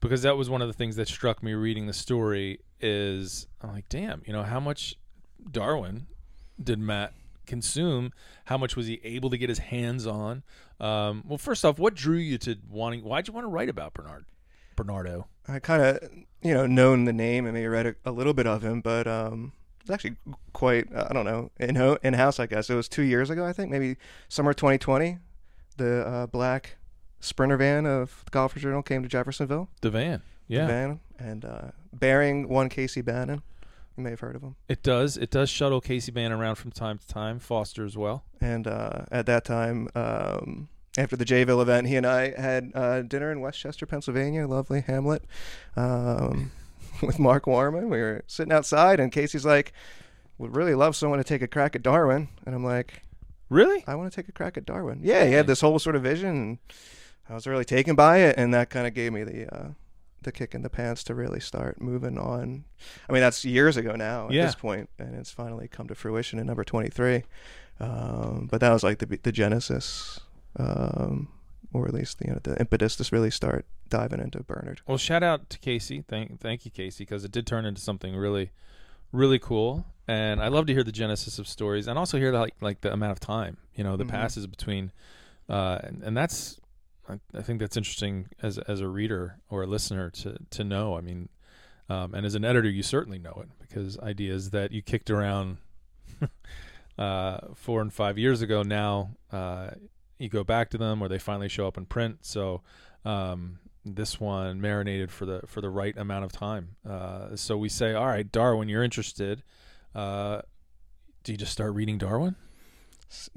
because 0.00 0.22
that 0.22 0.36
was 0.36 0.50
one 0.50 0.62
of 0.62 0.68
the 0.68 0.74
things 0.74 0.96
that 0.96 1.08
struck 1.08 1.42
me 1.42 1.54
reading 1.54 1.86
the 1.86 1.92
story. 1.92 2.60
Is 2.80 3.46
I'm 3.62 3.72
like, 3.72 3.88
damn, 3.88 4.22
you 4.26 4.32
know, 4.32 4.42
how 4.42 4.60
much 4.60 4.96
Darwin 5.50 6.06
did 6.62 6.78
Matt 6.78 7.14
consume? 7.46 8.12
How 8.46 8.58
much 8.58 8.76
was 8.76 8.86
he 8.86 9.00
able 9.02 9.30
to 9.30 9.38
get 9.38 9.48
his 9.48 9.58
hands 9.58 10.06
on? 10.06 10.42
Um, 10.78 11.24
well, 11.26 11.38
first 11.38 11.64
off, 11.64 11.78
what 11.78 11.94
drew 11.94 12.18
you 12.18 12.36
to 12.38 12.56
wanting? 12.68 13.02
Why'd 13.02 13.28
you 13.28 13.32
want 13.32 13.46
to 13.46 13.48
write 13.48 13.68
about 13.68 13.94
Bernard 13.94 14.26
Bernardo? 14.76 15.26
I 15.48 15.58
kind 15.58 15.82
of, 15.82 15.98
you 16.42 16.54
know, 16.54 16.66
known 16.66 17.04
the 17.04 17.12
name 17.12 17.44
and 17.46 17.54
maybe 17.54 17.66
read 17.68 17.86
a, 17.86 17.94
a 18.04 18.10
little 18.12 18.34
bit 18.34 18.46
of 18.46 18.62
him, 18.62 18.80
but 18.80 19.06
um, 19.06 19.52
it's 19.80 19.90
actually 19.90 20.16
quite, 20.52 20.88
I 20.94 21.12
don't 21.12 21.24
know, 21.24 21.50
in 21.58 21.76
ho- 21.76 21.98
in 22.02 22.14
house. 22.14 22.40
I 22.40 22.46
guess 22.46 22.68
it 22.70 22.74
was 22.74 22.88
two 22.88 23.02
years 23.02 23.30
ago. 23.30 23.44
I 23.46 23.52
think 23.52 23.70
maybe 23.70 23.96
summer 24.28 24.52
2020. 24.52 25.18
The 25.76 26.06
uh, 26.06 26.26
black 26.26 26.76
sprinter 27.20 27.56
van 27.58 27.86
of 27.86 28.22
the 28.24 28.30
Golfers 28.30 28.62
Journal 28.62 28.82
came 28.82 29.02
to 29.02 29.08
Jeffersonville. 29.08 29.68
The 29.82 29.90
van, 29.90 30.22
the 30.48 30.54
yeah, 30.54 30.66
van, 30.66 31.00
and 31.18 31.44
uh, 31.44 31.70
bearing 31.92 32.48
one 32.48 32.68
Casey 32.68 33.02
Bannon. 33.02 33.42
You 33.96 34.02
may 34.02 34.10
have 34.10 34.20
heard 34.20 34.36
of 34.36 34.42
him. 34.42 34.56
it 34.68 34.82
does. 34.82 35.16
It 35.16 35.30
does 35.30 35.48
shuttle 35.48 35.80
Casey 35.80 36.12
Bannon 36.12 36.38
around 36.38 36.56
from 36.56 36.70
time 36.70 36.98
to 36.98 37.06
time. 37.06 37.38
Foster 37.38 37.84
as 37.84 37.96
well. 37.96 38.24
And 38.42 38.66
uh, 38.66 39.06
at 39.10 39.24
that 39.26 39.44
time, 39.44 39.88
um, 39.94 40.68
after 40.98 41.16
the 41.16 41.24
Jayville 41.24 41.60
event, 41.62 41.86
he 41.88 41.96
and 41.96 42.06
I 42.06 42.38
had 42.40 42.72
uh, 42.74 43.02
dinner 43.02 43.30
in 43.32 43.40
West 43.40 43.58
Chester, 43.60 43.86
Pennsylvania, 43.86 44.46
lovely 44.46 44.80
Hamlet, 44.82 45.22
um, 45.76 46.52
with 47.02 47.18
Mark 47.18 47.46
Warman. 47.46 47.88
We 47.90 47.98
were 47.98 48.22
sitting 48.26 48.52
outside, 48.52 48.98
and 49.00 49.12
Casey's 49.12 49.44
like, 49.44 49.72
"Would 50.38 50.56
really 50.56 50.74
love 50.74 50.96
someone 50.96 51.18
to 51.18 51.24
take 51.24 51.42
a 51.42 51.48
crack 51.48 51.76
at 51.76 51.82
Darwin." 51.82 52.28
And 52.46 52.54
I'm 52.54 52.64
like, 52.64 53.02
Really? 53.48 53.84
"I 53.86 53.94
want 53.94 54.10
to 54.12 54.16
take 54.16 54.28
a 54.28 54.32
crack 54.32 54.56
at 54.56 54.64
Darwin." 54.66 55.00
Yeah, 55.02 55.24
he 55.26 55.32
had 55.32 55.46
this 55.46 55.60
whole 55.60 55.78
sort 55.78 55.96
of 55.96 56.02
vision, 56.02 56.28
and 56.36 56.58
I 57.28 57.34
was 57.34 57.46
really 57.46 57.64
taken 57.64 57.94
by 57.96 58.18
it, 58.18 58.36
and 58.38 58.52
that 58.54 58.70
kind 58.70 58.86
of 58.86 58.94
gave 58.94 59.12
me 59.12 59.22
the. 59.24 59.54
Uh, 59.54 59.68
the 60.22 60.32
kick 60.32 60.56
in 60.56 60.62
the 60.62 60.70
pants 60.70 61.04
to 61.04 61.14
really 61.14 61.38
start 61.38 61.80
moving 61.80 62.18
on. 62.18 62.64
I 63.08 63.12
mean, 63.12 63.20
that's 63.22 63.44
years 63.44 63.76
ago 63.76 63.94
now 63.94 64.26
at 64.26 64.32
Yeah. 64.32 64.46
this 64.46 64.56
point, 64.56 64.88
and 64.98 65.14
it's 65.14 65.30
finally 65.30 65.68
come 65.68 65.86
to 65.86 65.94
fruition 65.94 66.40
in 66.40 66.46
number 66.48 66.64
23. 66.64 67.22
Um, 67.78 68.48
but 68.50 68.60
that 68.60 68.72
was 68.72 68.82
like 68.82 68.98
the 68.98 69.06
the 69.22 69.30
genesis, 69.30 70.18
um, 70.58 71.28
or 71.72 71.86
at 71.88 71.94
least 71.94 72.18
you 72.24 72.32
know 72.32 72.40
the 72.42 72.58
impetus 72.58 72.96
to 72.96 73.08
really 73.12 73.30
start 73.30 73.66
diving 73.88 74.20
into 74.20 74.42
Bernard. 74.42 74.80
Well, 74.86 74.98
shout 74.98 75.22
out 75.22 75.48
to 75.50 75.58
Casey. 75.58 76.02
Thank 76.06 76.40
thank 76.40 76.64
you, 76.64 76.70
Casey, 76.70 77.04
because 77.04 77.24
it 77.24 77.32
did 77.32 77.46
turn 77.46 77.64
into 77.66 77.80
something 77.80 78.14
really, 78.16 78.50
really 79.12 79.38
cool. 79.38 79.86
And 80.08 80.40
I 80.40 80.48
love 80.48 80.66
to 80.66 80.72
hear 80.72 80.84
the 80.84 80.92
genesis 80.92 81.38
of 81.38 81.48
stories, 81.48 81.88
and 81.88 81.98
also 81.98 82.18
hear 82.18 82.30
the, 82.32 82.38
like 82.38 82.54
like 82.60 82.80
the 82.80 82.92
amount 82.92 83.12
of 83.12 83.20
time 83.20 83.56
you 83.74 83.82
know 83.84 83.96
that 83.96 84.06
Mhm. 84.06 84.10
passes 84.10 84.46
between, 84.46 84.92
uh, 85.48 85.78
and, 85.82 86.02
and 86.02 86.16
that's 86.16 86.60
I, 87.08 87.18
I 87.34 87.42
think 87.42 87.60
that's 87.60 87.76
interesting 87.76 88.28
as 88.42 88.58
as 88.58 88.80
a 88.80 88.88
reader 88.88 89.38
or 89.50 89.62
a 89.62 89.66
listener 89.66 90.10
to 90.10 90.36
to 90.50 90.64
know. 90.64 90.96
I 90.96 91.00
mean, 91.00 91.28
um, 91.88 92.14
and 92.14 92.24
as 92.24 92.34
an 92.36 92.44
editor, 92.44 92.68
you 92.70 92.82
certainly 92.84 93.18
know 93.18 93.42
it 93.42 93.48
because 93.60 93.98
ideas 93.98 94.50
that 94.50 94.70
you 94.72 94.80
kicked 94.82 95.10
around 95.10 95.58
uh, 96.98 97.38
four 97.54 97.80
and 97.80 97.92
five 97.92 98.16
years 98.18 98.42
ago 98.42 98.62
now 98.62 99.10
uh, 99.32 99.70
you 100.18 100.28
go 100.28 100.44
back 100.44 100.70
to 100.70 100.78
them 100.78 101.02
or 101.02 101.08
they 101.08 101.18
finally 101.18 101.48
show 101.48 101.66
up 101.66 101.76
in 101.76 101.86
print. 101.86 102.18
So 102.22 102.62
um, 103.04 103.58
this 103.84 104.18
one 104.20 104.60
marinated 104.60 105.10
for 105.10 105.26
the 105.26 105.40
for 105.46 105.60
the 105.60 105.70
right 105.70 105.96
amount 105.96 106.24
of 106.24 106.32
time. 106.32 106.76
Uh, 106.88 107.36
so 107.36 107.56
we 107.56 107.68
say, 107.68 107.94
all 107.94 108.06
right, 108.06 108.30
Darwin, 108.30 108.68
you're 108.68 108.82
interested. 108.82 109.42
Uh, 109.94 110.42
do 111.22 111.32
you 111.32 111.38
just 111.38 111.52
start 111.52 111.74
reading 111.74 111.98
Darwin? 111.98 112.36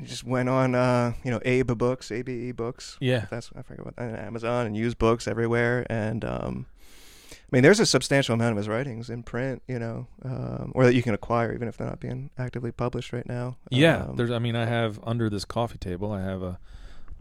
Just 0.03 0.23
went 0.23 0.49
on, 0.49 0.73
uh, 0.73 1.13
you 1.23 1.29
know, 1.29 1.39
Abe 1.45 1.77
books, 1.77 2.11
ABE 2.11 2.55
books. 2.55 2.97
Yeah, 2.99 3.25
That's 3.29 3.51
I 3.55 3.61
forget 3.61 3.85
what 3.85 3.93
and 3.97 4.17
Amazon 4.17 4.65
and 4.65 4.75
used 4.75 4.97
books 4.97 5.27
everywhere. 5.27 5.85
And 5.89 6.25
um, 6.25 6.65
I 7.51 7.55
mean, 7.55 7.63
there's 7.63 7.79
a 7.79 7.85
substantial 7.85 8.35
amount 8.35 8.51
of 8.51 8.57
his 8.57 8.67
writings 8.67 9.09
in 9.09 9.23
print, 9.23 9.63
you 9.67 9.79
know, 9.79 10.07
um, 10.23 10.71
or 10.75 10.85
that 10.85 10.93
you 10.93 11.01
can 11.01 11.15
acquire 11.15 11.51
even 11.53 11.67
if 11.67 11.77
they're 11.77 11.87
not 11.87 11.99
being 11.99 12.29
actively 12.37 12.71
published 12.71 13.11
right 13.11 13.27
now. 13.27 13.57
yeah. 13.71 14.03
Um, 14.03 14.15
There's, 14.15 14.29
I 14.31 14.37
mean, 14.39 14.55
I 14.55 14.65
have 14.65 14.99
under 15.03 15.29
this 15.31 15.45
coffee 15.45 15.77
table, 15.79 16.11
I 16.11 16.21
have 16.21 16.41
a 16.43 16.59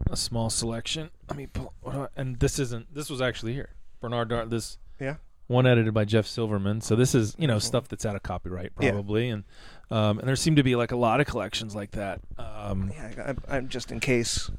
a 0.09 0.15
small 0.15 0.49
selection. 0.49 1.09
Let 1.27 1.35
me 1.37 1.47
pull. 1.47 1.73
I, 1.85 2.07
and 2.15 2.39
this 2.39 2.57
isn't. 2.59 2.93
This 2.93 3.09
was 3.09 3.19
actually 3.21 3.53
here, 3.53 3.71
Bernard 3.99 4.29
Dar. 4.29 4.45
This 4.45 4.77
Yeah. 4.99 5.15
one 5.47 5.65
edited 5.67 5.93
by 5.93 6.05
Jeff 6.05 6.25
Silverman. 6.25 6.79
So 6.81 6.95
this 6.95 7.13
is 7.13 7.35
you 7.37 7.47
know 7.47 7.59
stuff 7.59 7.89
that's 7.89 8.05
out 8.05 8.15
of 8.15 8.23
copyright 8.23 8.71
Yeah. 8.79 8.91
probably, 8.91 9.29
and 9.29 9.43
Um, 9.91 10.19
and 10.19 10.27
there 10.27 10.35
seem 10.37 10.55
to 10.55 10.63
be 10.63 10.75
like 10.77 10.91
a 10.91 10.95
lot 10.95 11.19
of 11.19 11.25
collections 11.27 11.75
like 11.75 11.91
that. 11.91 12.21
Um, 12.37 12.91
Yeah, 12.95 13.33
I, 13.49 13.57
I'm 13.57 13.67
just 13.67 13.91
in 13.91 13.99
case 13.99 14.49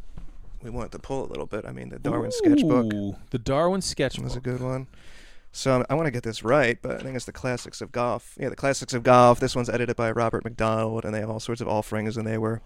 we 0.63 0.69
wanted 0.69 0.93
to 0.93 0.99
pull 0.99 1.25
a 1.25 1.29
little 1.29 1.47
bit. 1.47 1.65
I 1.65 1.71
mean, 1.73 1.89
the 1.89 1.99
Darwin 2.01 2.33
sketchbook 2.33 2.91
The 3.31 3.39
Darwin 3.39 3.81
sketchbook. 3.81 4.25
was 4.25 4.37
a 4.37 4.41
good 4.41 4.61
one. 4.61 4.89
So 5.53 5.85
I 5.91 5.95
want 5.95 6.07
to 6.07 6.13
get 6.13 6.23
this 6.23 6.45
right, 6.45 6.79
but 6.81 7.01
I 7.01 7.03
think 7.03 7.17
it's 7.17 7.25
the 7.25 7.33
Classics 7.33 7.81
of 7.81 7.91
Golf. 7.91 8.35
Yeah, 8.39 8.51
the 8.51 8.57
Classics 8.57 8.95
of 8.95 9.03
Golf. 9.03 9.41
This 9.41 9.57
one's 9.57 9.69
edited 9.69 9.97
by 9.97 10.11
Robert 10.13 10.45
Macdonald, 10.45 11.05
and 11.05 11.13
they 11.13 11.19
have 11.21 11.31
all 11.31 11.41
sorts 11.41 11.61
of 11.61 11.67
offerings, 11.69 12.17
and 12.17 12.27
they 12.27 12.39
were 12.39 12.63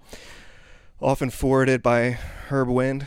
often 1.00 1.31
forwarded 1.31 1.83
by 1.83 2.11
Herb 2.49 2.69
Wind. 2.69 3.07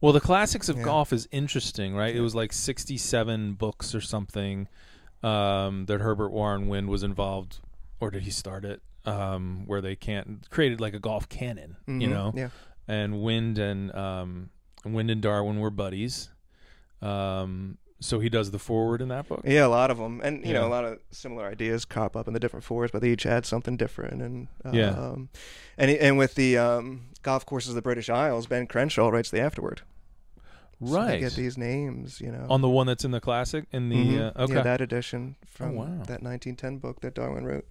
Well, 0.00 0.12
the 0.12 0.20
classics 0.20 0.68
of 0.68 0.76
Yeah. 0.76 0.82
golf 0.84 1.12
is 1.12 1.26
interesting, 1.32 1.94
right? 1.94 2.14
It 2.14 2.20
was 2.20 2.34
like 2.34 2.52
67 2.52 3.54
books 3.54 3.94
or 3.94 4.00
something 4.02 4.68
um, 5.22 5.86
that 5.86 6.02
Herbert 6.02 6.28
Warren 6.30 6.68
Wind 6.68 6.90
was 6.90 7.02
involved, 7.02 7.60
or 8.00 8.10
did 8.10 8.24
he 8.24 8.30
start 8.30 8.66
it? 8.66 8.82
Um, 9.06 9.62
where 9.66 9.80
they 9.80 9.96
can't 9.96 10.48
created 10.50 10.80
like 10.82 10.92
a 10.92 10.98
golf 10.98 11.28
canon, 11.30 11.76
you 11.86 11.94
Mhm, 11.94 12.10
know. 12.10 12.32
Yeah. 12.36 12.48
And 12.86 13.22
Wind 13.22 13.58
and 13.58 13.94
um, 13.94 14.50
Wind 14.84 15.10
and 15.10 15.22
Darwin 15.22 15.60
were 15.60 15.70
buddies. 15.70 16.28
Um, 17.00 17.78
so 18.04 18.20
he 18.20 18.28
does 18.28 18.50
the 18.50 18.58
forward 18.58 19.00
in 19.00 19.08
that 19.08 19.26
book. 19.28 19.40
Yeah, 19.44 19.66
a 19.66 19.68
lot 19.68 19.90
of 19.90 19.98
them, 19.98 20.20
and 20.22 20.44
you 20.44 20.52
know, 20.52 20.66
a 20.66 20.68
lot 20.68 20.84
of 20.84 20.98
similar 21.10 21.46
ideas 21.46 21.84
crop 21.84 22.16
up 22.16 22.28
in 22.28 22.34
the 22.34 22.40
different 22.40 22.64
forwards, 22.64 22.92
but 22.92 23.00
they 23.02 23.10
each 23.10 23.26
add 23.26 23.46
something 23.46 23.76
different. 23.76 24.20
And 24.22 24.48
um, 24.64 24.74
Yeah. 24.74 25.14
and 25.78 25.90
and 25.90 26.18
with 26.18 26.34
the 26.34 26.58
um, 26.58 27.06
golf 27.22 27.46
courses 27.46 27.70
of 27.70 27.74
the 27.76 27.82
British 27.82 28.08
Isles, 28.10 28.46
Ben 28.46 28.66
Crenshaw 28.66 29.08
writes 29.08 29.30
the 29.30 29.40
afterword. 29.40 29.82
So 30.84 30.94
right. 30.96 31.12
they 31.12 31.20
get 31.20 31.32
these 31.34 31.56
names, 31.56 32.20
you 32.20 32.30
know. 32.30 32.46
On 32.50 32.60
the 32.60 32.68
one 32.68 32.86
that's 32.86 33.04
in 33.04 33.10
the 33.12 33.20
classic 33.20 33.64
in 33.72 33.88
the 33.88 33.96
Mhm. 33.96 34.36
uh, 34.36 34.42
okay. 34.42 34.54
Yeah, 34.54 34.62
that 34.62 34.80
edition 34.80 35.36
from 35.46 35.70
Oh, 35.70 35.80
wow. 35.82 36.02
that 36.06 36.20
1910 36.22 36.78
book 36.78 37.00
that 37.00 37.14
Darwin 37.14 37.44
wrote, 37.46 37.66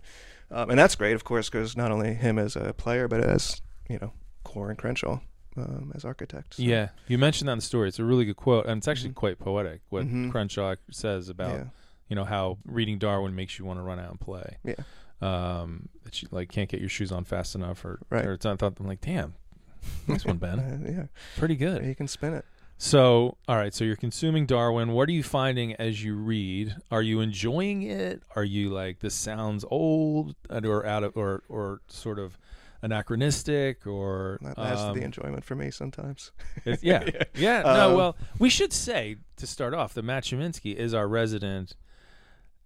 um, 0.50 0.70
and 0.72 0.80
that's 0.80 0.96
great, 0.96 1.13
of 1.13 1.24
course, 1.24 1.50
because 1.50 1.78
not 1.78 1.92
only 1.92 2.13
him 2.16 2.40
as 2.40 2.56
a 2.56 2.74
player, 2.74 3.08
but 3.08 3.22
as 3.24 3.62
you 3.90 4.00
know, 4.00 4.13
Coore 4.46 4.70
and 4.70 4.78
Crenshaw 4.80 5.20
um, 5.58 5.92
as 5.96 6.04
architects. 6.06 6.58
So, 6.58 6.64
Yeah, 6.64 6.90
you 7.08 7.18
mentioned 7.18 7.48
that 7.48 7.54
in 7.54 7.58
the 7.60 7.64
story. 7.64 7.88
It's 7.90 8.00
a 8.00 8.04
really 8.06 8.26
good 8.26 8.36
quote, 8.38 8.66
and 8.66 8.78
it's 8.80 8.88
actually 8.88 9.12
Mhm. 9.12 9.16
quite 9.16 9.40
poetic. 9.40 9.82
What 9.90 10.06
Mhm. 10.06 10.32
Crenshaw 10.32 10.76
says 10.92 11.30
about 11.30 11.52
yeah, 11.60 11.66
you 12.10 12.16
know 12.16 12.26
how 12.26 12.58
reading 12.66 12.98
Darwin 12.98 13.36
makes 13.36 13.60
you 13.60 13.66
want 13.66 13.80
to 13.80 13.84
run 13.84 14.00
out 14.00 14.12
and 14.12 14.20
play. 14.20 14.58
Yeah. 14.64 14.76
Um, 15.22 15.90
that 16.04 16.22
you 16.22 16.28
like 16.32 16.50
can't 16.52 16.70
get 16.70 16.80
your 16.80 16.90
shoes 16.90 17.12
on 17.12 17.24
fast 17.24 17.56
enough, 17.56 17.86
or 17.86 18.00
Right. 18.10 18.26
Or 18.26 18.34
it's, 18.34 18.46
I 18.46 18.56
thought 18.56 18.74
I'm 18.80 18.88
like, 18.88 19.02
damn, 19.02 19.36
nice 20.08 20.26
one, 20.26 20.38
Ben. 20.38 20.60
Uh, 20.88 20.92
yeah, 20.92 21.06
Pretty 21.38 21.56
good. 21.56 21.86
you 21.86 21.96
can 21.96 22.08
spin 22.08 22.34
it. 22.34 22.46
So, 22.78 23.38
all 23.48 23.56
right. 23.56 23.74
So 23.74 23.86
you're 23.86 23.96
consuming 23.96 24.46
Darwin. 24.46 24.92
What 24.92 25.08
are 25.08 25.14
you 25.14 25.24
finding 25.24 25.74
as 25.76 26.04
you 26.04 26.16
read? 26.16 26.76
Are 26.92 27.02
you 27.04 27.22
enjoying 27.22 27.84
it? 27.84 28.24
Are 28.36 28.44
you 28.44 28.70
like 28.72 29.00
this 29.00 29.14
sounds 29.16 29.64
old 29.72 30.36
or 30.50 30.86
out 30.86 31.04
of 31.04 31.16
or 31.16 31.44
or 31.48 31.80
sort 31.88 32.20
of 32.20 32.38
anachronistic 32.84 33.88
or 33.88 34.38
That 34.42 34.60
adds 34.60 34.82
to 34.82 34.88
um, 34.90 35.00
the 35.00 35.04
enjoyment 35.04 35.44
for 35.44 35.56
me 35.56 35.72
sometimes. 35.72 36.32
It's, 36.66 36.84
yeah, 36.84 37.10
yeah. 37.34 37.62
no, 37.62 37.90
Um, 37.90 37.96
well, 37.96 38.18
we 38.38 38.50
should 38.50 38.72
say 38.72 39.18
to 39.38 39.48
start 39.48 39.74
off 39.74 39.94
that 39.96 40.04
Matt 40.04 40.32
is 40.32 40.94
our 40.94 41.08
resident, 41.08 41.75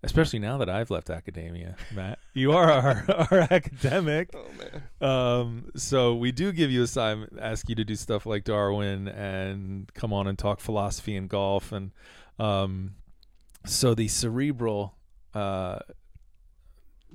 especially 0.03 0.39
now 0.39 0.57
that 0.57 0.69
I've 0.69 0.91
left 0.91 1.09
academia. 1.09 1.75
Matt, 1.93 2.19
you 2.33 2.51
are 2.51 2.69
our, 2.71 3.05
our 3.31 3.47
academic. 3.49 4.29
Oh 4.35 4.45
man. 4.57 5.09
Um, 5.09 5.71
so 5.75 6.15
we 6.15 6.31
do 6.31 6.51
give 6.51 6.69
you 6.69 6.83
assignment, 6.83 7.33
ask 7.39 7.69
you 7.69 7.75
to 7.75 7.85
do 7.85 7.95
stuff 7.95 8.25
like 8.25 8.43
Darwin 8.43 9.07
and 9.07 9.91
come 9.93 10.11
on 10.11 10.27
and 10.27 10.37
talk 10.37 10.59
philosophy 10.59 11.15
and 11.15 11.29
golf, 11.29 11.71
and 11.71 11.91
um, 12.39 12.95
so 13.65 13.93
the 13.93 14.07
cerebral 14.07 14.95
uh, 15.33 15.79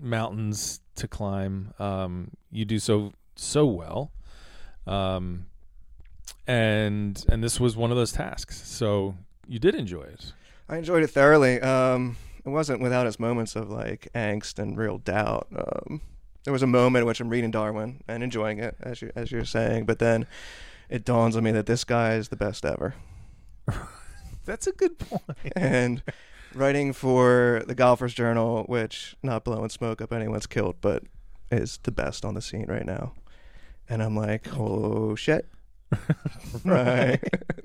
mountains 0.02 0.80
to 0.96 1.08
climb, 1.08 1.72
um, 1.78 2.30
you 2.50 2.64
do 2.64 2.78
so 2.78 3.12
so 3.36 3.64
well, 3.64 4.12
um, 4.86 5.46
and 6.46 7.24
and 7.28 7.42
this 7.42 7.58
was 7.58 7.76
one 7.76 7.90
of 7.90 7.96
those 7.96 8.12
tasks. 8.12 8.66
So 8.68 9.16
you 9.46 9.58
did 9.58 9.74
enjoy 9.74 10.02
it. 10.02 10.32
I 10.68 10.78
enjoyed 10.78 11.02
it 11.02 11.08
thoroughly. 11.08 11.60
Um, 11.60 12.16
it 12.44 12.48
wasn't 12.48 12.80
without 12.80 13.06
its 13.06 13.20
moments 13.20 13.56
of 13.56 13.70
like 13.70 14.08
angst 14.14 14.58
and 14.58 14.76
real 14.76 14.98
doubt. 14.98 15.46
Um, 15.54 16.00
there 16.44 16.52
was 16.52 16.62
a 16.62 16.66
moment 16.66 17.02
in 17.02 17.06
which 17.06 17.20
I'm 17.20 17.28
reading 17.28 17.50
Darwin 17.50 18.02
and 18.08 18.22
enjoying 18.22 18.58
it, 18.58 18.76
as 18.82 19.00
you 19.00 19.12
as 19.14 19.30
you're 19.30 19.44
saying, 19.44 19.86
but 19.86 19.98
then 19.98 20.26
it 20.88 21.04
dawns 21.04 21.36
on 21.36 21.44
me 21.44 21.52
that 21.52 21.66
this 21.66 21.84
guy 21.84 22.14
is 22.14 22.28
the 22.28 22.36
best 22.36 22.64
ever. 22.64 22.94
That's 24.44 24.66
a 24.66 24.72
good 24.72 24.98
point. 24.98 25.22
and 25.54 26.02
writing 26.54 26.92
for 26.92 27.62
the 27.66 27.74
Golfers 27.74 28.14
Journal, 28.14 28.64
which 28.64 29.16
not 29.22 29.44
blowing 29.44 29.70
smoke 29.70 30.00
up 30.00 30.12
anyone's 30.12 30.46
kilt, 30.46 30.76
but 30.80 31.04
is 31.50 31.78
the 31.82 31.92
best 31.92 32.24
on 32.24 32.34
the 32.34 32.42
scene 32.42 32.66
right 32.68 32.86
now. 32.86 33.12
And 33.88 34.02
I'm 34.02 34.16
like, 34.16 34.48
oh 34.56 35.14
shit. 35.14 35.48
right. 36.64 37.20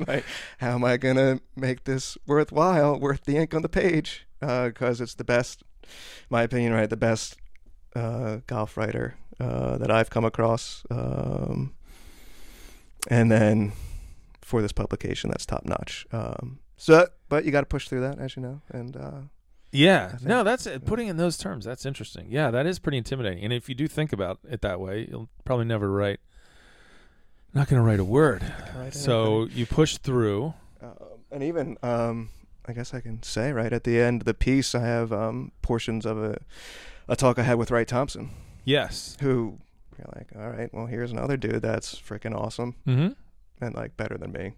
like, 0.05 0.25
how 0.57 0.71
am 0.71 0.83
I 0.83 0.97
gonna 0.97 1.39
make 1.55 1.85
this 1.85 2.17
worthwhile, 2.27 2.99
worth 2.99 3.23
the 3.23 3.37
ink 3.37 3.53
on 3.53 3.61
the 3.61 3.69
page? 3.69 4.27
Because 4.39 5.01
it's 5.01 5.15
the 5.15 5.23
best, 5.23 5.63
my 6.29 6.43
opinion, 6.43 6.73
right? 6.73 6.89
The 6.89 6.97
best 6.97 7.37
uh, 7.95 8.39
golf 8.47 8.77
writer 8.77 9.17
uh, 9.39 9.77
that 9.77 9.89
I've 9.89 10.09
come 10.09 10.25
across. 10.25 10.83
Um, 10.89 11.73
and 13.09 13.31
then 13.31 13.71
for 14.41 14.61
this 14.61 14.71
publication, 14.71 15.29
that's 15.29 15.45
top 15.45 15.65
notch. 15.65 16.05
Um, 16.11 16.59
so, 16.77 17.07
but 17.29 17.43
you 17.45 17.51
got 17.51 17.61
to 17.61 17.65
push 17.67 17.87
through 17.89 18.01
that, 18.01 18.19
as 18.19 18.35
you 18.35 18.41
know, 18.41 18.61
and 18.69 18.95
uh, 18.95 19.19
Yeah, 19.71 20.17
no, 20.23 20.43
that's 20.43 20.65
it. 20.65 20.85
Putting 20.85 21.07
in 21.07 21.17
those 21.17 21.37
terms, 21.37 21.65
that's 21.65 21.85
interesting. 21.85 22.27
Yeah, 22.29 22.51
that 22.51 22.65
is 22.65 22.79
pretty 22.79 22.97
intimidating. 22.97 23.43
And 23.43 23.51
if 23.51 23.67
you 23.67 23.75
do 23.75 23.87
think 23.87 24.13
about 24.13 24.39
it 24.49 24.61
that 24.61 24.79
way, 24.79 25.07
you'll 25.09 25.29
probably 25.43 25.65
never 25.65 25.91
write. 25.91 26.19
Not 27.53 27.67
going 27.67 27.81
to 27.81 27.85
write 27.87 27.99
a 27.99 28.03
word. 28.05 28.43
write 28.77 28.93
So 28.93 29.45
you 29.47 29.65
push 29.65 29.97
through. 29.97 30.53
Um, 30.81 30.93
and 31.31 31.43
even 31.43 31.77
um, 31.81 32.29
I 32.67 32.73
guess 32.73 32.93
I 32.93 32.99
can 33.01 33.23
say 33.23 33.51
right 33.51 33.73
at 33.73 33.83
the 33.83 33.99
end 33.99 34.21
of 34.21 34.25
the 34.25 34.33
piece, 34.33 34.75
I 34.75 34.81
have 34.81 35.11
um, 35.11 35.51
portions 35.61 36.05
of 36.05 36.17
a 36.21 36.37
a 37.09 37.15
talk 37.15 37.39
I 37.39 37.43
had 37.43 37.57
with 37.57 37.71
Wright 37.71 37.87
Thompson, 37.87 38.31
Yes. 38.65 39.15
who 39.21 39.57
you're 39.97 40.09
like, 40.13 40.27
all 40.35 40.49
right, 40.51 40.69
well, 40.73 40.85
here's 40.87 41.11
another 41.11 41.37
dude 41.37 41.61
that's 41.61 41.95
freaking 41.95 42.35
awesome 42.35 42.75
Mm-hmm. 42.85 43.13
and 43.65 43.75
like 43.75 43.95
better 43.95 44.17
than 44.17 44.33
me 44.33 44.51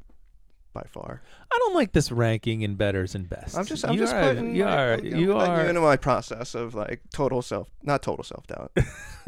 by 0.74 0.84
far. 0.90 1.22
I 1.52 1.58
don't 1.58 1.74
like 1.74 1.92
this 1.94 2.12
ranking 2.12 2.62
in 2.62 2.76
betters 2.76 3.16
and 3.16 3.30
bests. 3.30 3.58
I'm 3.58 3.66
just, 3.66 3.86
I'm 3.86 3.94
you 3.94 4.00
just 4.00 4.14
are, 4.14 4.22
putting, 4.22 4.56
you 4.56 4.66
like, 4.66 4.78
are, 4.78 5.06
you 5.06 5.34
letting 5.36 5.56
are. 5.56 5.66
into 5.66 5.82
my 5.82 5.98
process 5.98 6.56
of 6.56 6.76
like 6.76 7.02
total 7.14 7.42
self, 7.42 7.70
not 7.84 8.02
total 8.02 8.24
self 8.24 8.46
doubt. 8.48 8.72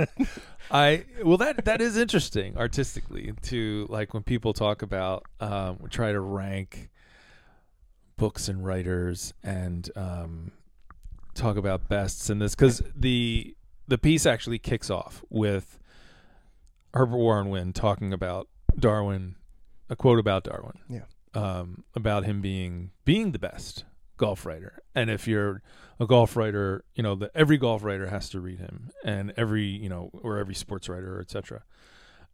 I 0.71 1.05
well 1.23 1.37
that 1.37 1.65
that 1.65 1.81
is 1.81 1.97
interesting 1.97 2.57
artistically 2.57 3.33
to 3.43 3.87
like 3.89 4.13
when 4.13 4.23
people 4.23 4.53
talk 4.53 4.81
about 4.81 5.25
um 5.41 5.79
try 5.89 6.13
to 6.13 6.19
rank 6.19 6.89
books 8.15 8.47
and 8.47 8.63
writers 8.63 9.33
and 9.43 9.89
um 9.97 10.51
talk 11.33 11.57
about 11.57 11.89
bests 11.89 12.29
and 12.29 12.41
this 12.41 12.55
cuz 12.55 12.81
the 12.95 13.55
the 13.87 13.97
piece 13.97 14.25
actually 14.25 14.59
kicks 14.59 14.89
off 14.89 15.25
with 15.29 15.77
Herbert 16.93 17.17
Warren 17.17 17.49
Wind 17.49 17.75
talking 17.75 18.13
about 18.13 18.47
Darwin 18.79 19.35
a 19.89 19.95
quote 19.95 20.19
about 20.19 20.45
Darwin. 20.45 20.79
Yeah. 20.89 21.01
Um 21.33 21.83
about 21.95 22.25
him 22.25 22.41
being 22.41 22.91
being 23.05 23.31
the 23.31 23.39
best 23.39 23.85
golf 24.17 24.45
writer. 24.45 24.81
And 24.93 25.09
if 25.09 25.27
you're 25.27 25.61
a 25.99 26.05
golf 26.05 26.35
writer, 26.35 26.83
you 26.95 27.01
know, 27.03 27.15
that 27.15 27.31
every 27.33 27.57
golf 27.57 27.83
writer 27.83 28.07
has 28.07 28.29
to 28.29 28.39
read 28.39 28.59
him, 28.59 28.91
and 29.03 29.33
every 29.37 29.63
you 29.65 29.89
know, 29.89 30.09
or 30.13 30.37
every 30.37 30.55
sports 30.55 30.89
writer, 30.89 31.19
etc. 31.21 31.63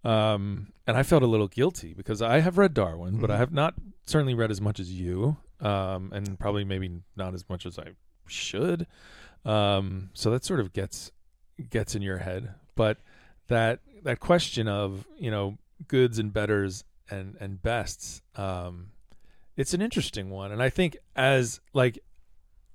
Um, 0.04 0.72
and 0.86 0.96
I 0.98 1.04
felt 1.04 1.24
a 1.24 1.28
little 1.28 1.48
guilty 1.48 1.94
because 1.94 2.22
I 2.22 2.40
have 2.40 2.58
read 2.58 2.74
Darwin, 2.74 3.20
but 3.20 3.32
I 3.32 3.36
Mhm. 3.36 3.40
have 3.40 3.52
not 3.52 3.74
certainly 4.06 4.34
read 4.36 4.52
as 4.52 4.62
much 4.62 4.80
as 4.80 4.92
you, 4.92 5.38
um, 5.60 6.12
and 6.14 6.40
probably 6.40 6.64
maybe 6.64 7.02
not 7.16 7.34
as 7.34 7.48
much 7.50 7.66
as 7.66 7.78
I 7.80 7.94
should. 8.28 8.88
Um, 9.44 10.10
so 10.14 10.30
that 10.32 10.44
sort 10.46 10.60
of 10.60 10.72
gets 10.74 11.12
gets 11.70 11.96
in 11.96 12.02
your 12.02 12.20
head, 12.20 12.54
but 12.76 13.00
that 13.48 13.80
that 14.04 14.20
question 14.20 14.68
of 14.68 15.08
you 15.18 15.32
know 15.32 15.58
goods 15.88 16.20
and 16.20 16.32
betters 16.32 16.84
and 17.10 17.36
and 17.40 17.62
bests, 17.62 18.22
um, 18.36 18.92
it's 19.56 19.74
an 19.74 19.82
interesting 19.82 20.30
one, 20.30 20.52
and 20.52 20.62
I 20.62 20.70
think 20.70 20.98
as 21.16 21.60
like 21.74 22.00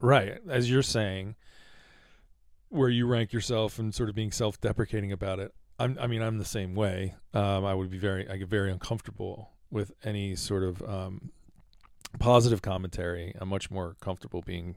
right 0.01 0.39
as 0.49 0.71
you're 0.71 0.83
saying, 0.83 1.37
where 2.73 2.89
you 2.89 3.07
rank 3.07 3.33
yourself 3.33 3.79
and 3.79 3.95
sort 3.95 4.09
of 4.09 4.15
being 4.15 4.33
self-deprecating 4.33 5.13
about 5.13 5.39
it. 5.39 5.53
I'm, 5.79 5.99
I 6.01 6.07
mean, 6.07 6.23
I'm 6.23 6.39
the 6.39 6.45
same 6.45 6.75
way. 6.75 7.15
Um, 7.35 7.65
I 7.65 7.75
would 7.75 7.91
be 7.91 7.99
very, 7.99 8.29
I 8.29 8.37
get 8.37 8.49
very 8.49 8.73
uncomfortable 8.73 9.51
with 9.71 9.93
any 10.05 10.35
sort 10.37 10.63
of 10.63 10.83
um, 10.83 11.31
positive 12.19 12.63
commentary. 12.63 13.35
I'm 13.39 13.49
much 13.49 13.71
more 13.71 13.97
comfortable 14.01 14.43
being 14.43 14.77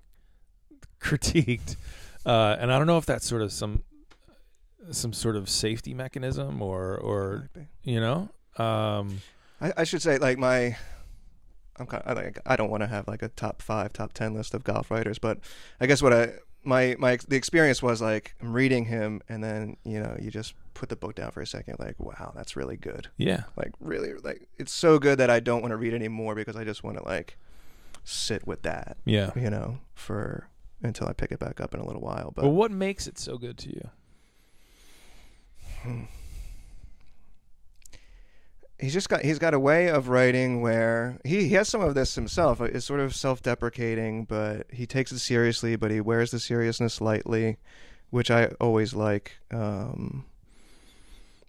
critiqued, 1.00 1.78
uh, 2.26 2.58
and 2.60 2.72
I 2.72 2.78
don't 2.78 2.88
know 2.88 2.98
if 2.98 3.06
that's 3.06 3.26
sort 3.26 3.42
of 3.42 3.52
some 3.52 3.84
some 4.92 5.14
sort 5.14 5.36
of 5.36 5.50
safety 5.50 5.94
mechanism 5.94 6.62
or 6.62 6.98
or 6.98 7.50
you 7.84 8.00
know. 8.00 8.30
Um, 8.58 9.22
I, 9.62 9.74
I 9.78 9.84
should 9.84 10.02
say 10.02 10.18
like 10.18 10.38
my 10.38 10.76
I'm 11.78 11.86
kind 11.88 12.04
of, 12.04 12.18
I 12.18 12.22
like 12.22 12.40
I 12.46 12.56
don't 12.56 12.70
want 12.70 12.82
to 12.84 12.88
have 12.88 13.08
like 13.08 13.22
a 13.22 13.30
top 13.30 13.62
five, 13.62 13.94
top 13.94 14.14
ten 14.14 14.34
list 14.34 14.54
of 14.54 14.64
golf 14.64 14.90
writers, 14.92 15.20
but 15.20 15.40
I 15.80 15.86
guess 15.88 16.02
what 16.02 16.14
I 16.14 16.34
my 16.64 16.96
my 17.00 17.18
the 17.28 17.36
experience 17.36 17.84
was 17.84 18.02
like 18.02 18.34
I'm 18.42 18.54
reading 18.54 18.86
him, 18.86 19.22
and 19.30 19.44
then 19.44 19.78
you 19.84 20.00
know 20.02 20.16
you 20.20 20.32
just 20.32 20.54
put 20.74 20.90
the 20.90 20.96
book 20.96 21.16
down 21.16 21.32
for 21.32 21.42
a 21.42 21.48
second, 21.48 21.78
like 21.80 22.00
wow, 22.00 22.32
that's 22.36 22.56
really 22.56 22.76
good. 22.78 23.08
Yeah. 23.18 23.44
Like 23.56 23.72
really, 23.80 24.14
like 24.14 24.48
it's 24.58 24.74
so 24.74 25.00
good 25.00 25.18
that 25.20 25.30
I 25.30 25.40
don't 25.40 25.62
want 25.62 25.72
to 25.72 25.78
read 25.78 25.94
anymore 25.94 26.36
because 26.36 26.56
I 26.56 26.64
just 26.64 26.84
want 26.84 26.98
to 26.98 27.04
like 27.04 27.38
sit 28.04 28.46
with 28.48 28.62
that, 28.64 28.98
Yeah. 29.06 29.32
you 29.36 29.50
know, 29.50 29.80
for 29.94 30.48
until 30.84 31.08
I 31.08 31.14
pick 31.14 31.32
it 31.32 31.40
back 31.40 31.60
up 31.62 31.74
in 31.74 31.80
a 31.80 31.86
little 31.86 32.02
while. 32.02 32.32
But 32.36 32.44
Well, 32.46 32.54
what 32.54 32.72
makes 32.72 33.08
it 33.08 33.18
so 33.18 33.38
good 33.38 33.58
to 33.60 33.70
you? 33.70 33.90
Hmm. 35.82 36.04
He's 38.80 38.94
just 38.94 39.10
got 39.10 39.22
he's 39.22 39.40
got 39.40 39.54
a 39.54 39.60
way 39.60 39.88
of 39.90 40.10
writing 40.10 40.62
where 40.62 41.20
he, 41.24 41.48
he 41.48 41.54
has 41.56 41.68
some 41.70 41.82
of 41.82 41.96
this 41.96 42.16
himself. 42.16 42.62
It's 42.62 42.86
sort 42.86 43.00
of 43.00 43.16
self-deprecating, 43.16 44.26
but 44.26 44.68
he 44.72 44.86
takes 44.86 45.12
it 45.12 45.20
seriously, 45.20 45.76
but 45.76 45.92
he 45.92 46.02
wears 46.02 46.32
the 46.32 46.40
seriousness 46.40 47.00
lightly, 47.02 47.58
which 48.10 48.30
I 48.32 48.48
always 48.60 48.94
like. 48.94 49.38
Um, 49.52 50.26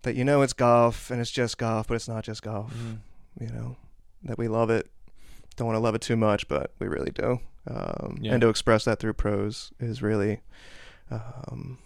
that 0.03 0.15
you 0.15 0.25
know 0.25 0.43
it's 0.43 0.53
golf 0.53 1.11
and 1.11 1.21
it's 1.21 1.31
just 1.33 1.59
golf, 1.59 1.89
but 1.89 1.95
it's 1.95 2.09
not 2.09 2.23
just 2.25 2.43
golf. 2.43 2.73
You 3.41 3.49
know 3.49 3.77
that 4.23 4.39
we 4.39 4.47
love 4.49 4.71
it. 4.71 4.89
Don't 5.57 5.67
want 5.67 5.77
to 5.77 5.81
love 5.81 5.95
it 5.95 6.01
too 6.03 6.17
much, 6.17 6.47
but 6.49 6.73
we 6.79 6.87
really 6.87 7.11
do. 7.11 7.41
Um, 7.69 8.19
Yeah. 8.21 8.33
And 8.35 8.41
to 8.43 8.49
express 8.49 8.85
that 8.85 9.01
through 9.01 9.15
prose 9.15 9.73
is 9.81 10.03
really. 10.03 10.41
Um, 11.11 11.79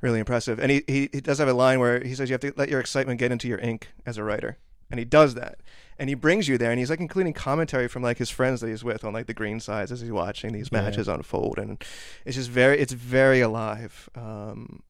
really 0.00 0.18
impressive. 0.18 0.58
And 0.58 0.70
he, 0.70 0.82
he, 0.86 1.08
he 1.12 1.20
does 1.20 1.38
have 1.38 1.48
a 1.48 1.52
line 1.54 1.78
where 1.80 2.02
he 2.02 2.14
says 2.14 2.28
you 2.30 2.34
have 2.34 2.40
to 2.40 2.52
let 2.56 2.68
your 2.68 2.80
excitement 2.80 3.18
get 3.20 3.32
into 3.32 3.48
your 3.48 3.58
ink 3.58 3.88
as 4.06 4.16
a 4.18 4.24
writer. 4.24 4.58
And 4.90 4.98
he 4.98 5.04
does 5.04 5.34
that. 5.34 5.60
And 5.98 6.08
he 6.08 6.14
brings 6.14 6.48
you 6.48 6.56
there 6.58 6.70
and 6.70 6.78
he's 6.78 6.90
like 6.90 7.00
including 7.00 7.32
commentary 7.34 7.86
from 7.86 8.02
like 8.02 8.18
his 8.18 8.30
friends 8.30 8.60
that 8.60 8.68
he's 8.68 8.82
with 8.82 9.04
on 9.04 9.12
like 9.12 9.26
the 9.26 9.34
green 9.34 9.60
sides 9.60 9.92
as 9.92 10.00
he's 10.00 10.10
watching 10.10 10.52
these 10.52 10.70
Yeah. 10.72 10.80
matches 10.82 11.06
unfold 11.08 11.58
and 11.58 11.84
it's 12.24 12.36
just 12.36 12.50
very 12.50 12.78
it's 12.80 12.92
very 12.94 13.40
alive. 13.40 14.08
Um 14.16 14.82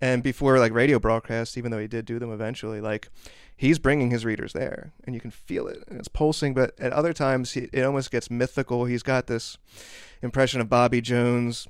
and 0.00 0.22
before 0.22 0.58
like 0.58 0.72
radio 0.72 0.98
broadcasts, 0.98 1.56
even 1.58 1.70
though 1.70 1.78
he 1.78 1.86
did 1.88 2.04
do 2.04 2.18
them 2.18 2.32
eventually, 2.32 2.80
like 2.80 3.08
he's 3.56 3.78
bringing 3.78 4.10
his 4.10 4.24
readers 4.24 4.52
there, 4.52 4.92
and 5.04 5.14
you 5.14 5.20
can 5.20 5.30
feel 5.30 5.66
it. 5.68 5.82
And 5.88 5.98
it's 5.98 6.08
pulsing, 6.08 6.52
but 6.52 6.78
at 6.78 6.92
other 6.92 7.12
times 7.12 7.52
he, 7.52 7.68
it 7.72 7.82
almost 7.84 8.10
gets 8.10 8.30
mythical. 8.30 8.84
He's 8.84 9.02
got 9.02 9.28
this 9.28 9.56
impression 10.22 10.60
of 10.60 10.68
Bobby 10.68 11.00
Jones 11.00 11.66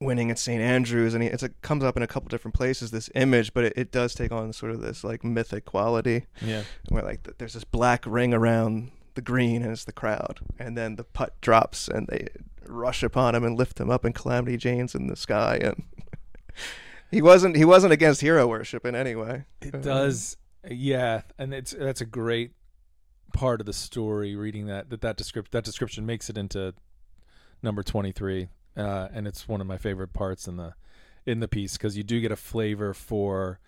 winning 0.00 0.30
at 0.30 0.38
St. 0.38 0.60
Andrews, 0.60 1.14
and 1.14 1.22
he, 1.22 1.28
it's, 1.28 1.42
it 1.42 1.54
comes 1.62 1.84
up 1.84 1.96
in 1.96 2.02
a 2.02 2.06
couple 2.06 2.28
different 2.28 2.54
places. 2.54 2.90
This 2.90 3.10
image, 3.14 3.52
but 3.54 3.64
it, 3.64 3.72
it 3.76 3.92
does 3.92 4.14
take 4.14 4.32
on 4.32 4.52
sort 4.52 4.72
of 4.72 4.80
this 4.80 5.02
like 5.04 5.24
mythic 5.24 5.64
quality, 5.64 6.26
Yeah. 6.40 6.62
where 6.88 7.02
like 7.02 7.22
th- 7.24 7.36
there's 7.38 7.54
this 7.54 7.64
black 7.64 8.04
ring 8.06 8.32
around 8.34 8.90
the 9.14 9.22
green, 9.22 9.62
and 9.62 9.72
it's 9.72 9.84
the 9.84 9.92
crowd, 9.92 10.40
and 10.58 10.76
then 10.76 10.96
the 10.96 11.04
putt 11.04 11.40
drops, 11.40 11.88
and 11.88 12.06
they 12.08 12.28
rush 12.66 13.02
upon 13.02 13.34
him 13.34 13.44
and 13.44 13.58
lift 13.58 13.78
him 13.80 13.90
up 13.90 14.04
in 14.04 14.12
Calamity 14.12 14.56
Jane's 14.56 14.94
in 14.94 15.06
the 15.08 15.16
sky, 15.16 15.56
and 15.62 15.82
he 17.10 17.20
wasn't 17.22 17.56
he 17.56 17.64
wasn't 17.64 17.92
against 17.92 18.20
hero 18.20 18.46
worship 18.46 18.84
in 18.86 18.94
any 18.94 19.14
way. 19.14 19.44
It 19.60 19.74
Uh, 19.74 19.78
does. 19.78 20.36
Yeah, 20.70 21.22
and 21.38 21.52
it's 21.52 21.72
that's 21.72 22.00
a 22.00 22.06
great 22.06 22.52
part 23.34 23.60
of 23.60 23.66
the 23.66 23.72
story. 23.72 24.36
Reading 24.36 24.66
that 24.66 24.90
that 24.90 25.00
that 25.00 25.16
description 25.16 25.50
that 25.52 25.64
description 25.64 26.06
makes 26.06 26.30
it 26.30 26.38
into 26.38 26.72
number 27.62 27.82
twenty 27.82 28.12
three, 28.12 28.48
uh, 28.76 29.08
and 29.12 29.26
it's 29.26 29.48
one 29.48 29.60
of 29.60 29.66
my 29.66 29.76
favorite 29.78 30.12
parts 30.12 30.46
in 30.48 30.56
the 30.56 30.74
in 31.26 31.40
the 31.40 31.48
piece 31.48 31.76
because 31.76 31.96
you 31.96 32.02
do 32.02 32.20
get 32.20 32.32
a 32.32 32.36
flavor 32.36 32.92
for 32.94 33.60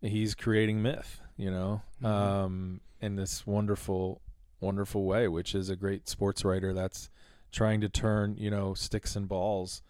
he's 0.00 0.34
creating 0.34 0.82
myth, 0.82 1.20
you 1.36 1.50
know, 1.50 1.82
Mhm. 2.02 2.06
um, 2.06 2.80
in 3.00 3.16
this 3.16 3.46
wonderful 3.46 4.20
wonderful 4.60 5.04
way, 5.04 5.26
which 5.28 5.54
is 5.54 5.68
a 5.70 5.76
great 5.76 6.08
sports 6.08 6.44
writer 6.44 6.72
that's 6.72 7.10
trying 7.50 7.80
to 7.80 7.88
turn 7.88 8.36
you 8.38 8.50
know 8.50 8.74
sticks 8.74 9.16
and 9.16 9.28
balls 9.28 9.82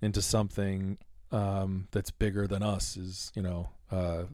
into 0.00 0.20
something 0.22 0.98
um, 1.32 1.88
that's 1.90 2.10
bigger 2.10 2.46
than 2.46 2.62
us. 2.62 2.96
Is 2.96 3.32
you 3.34 3.42
know. 3.42 3.70
Uh, 3.90 4.24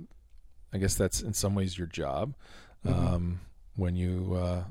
I 0.75 0.79
guess 0.79 0.95
that's 0.95 1.21
in 1.21 1.35
some 1.35 1.55
ways 1.55 1.77
your 1.77 1.87
job 1.87 2.35
Mhm. 2.83 2.91
um, 2.95 3.41
when 3.77 3.95
you 3.95 4.33
uh, 4.35 4.65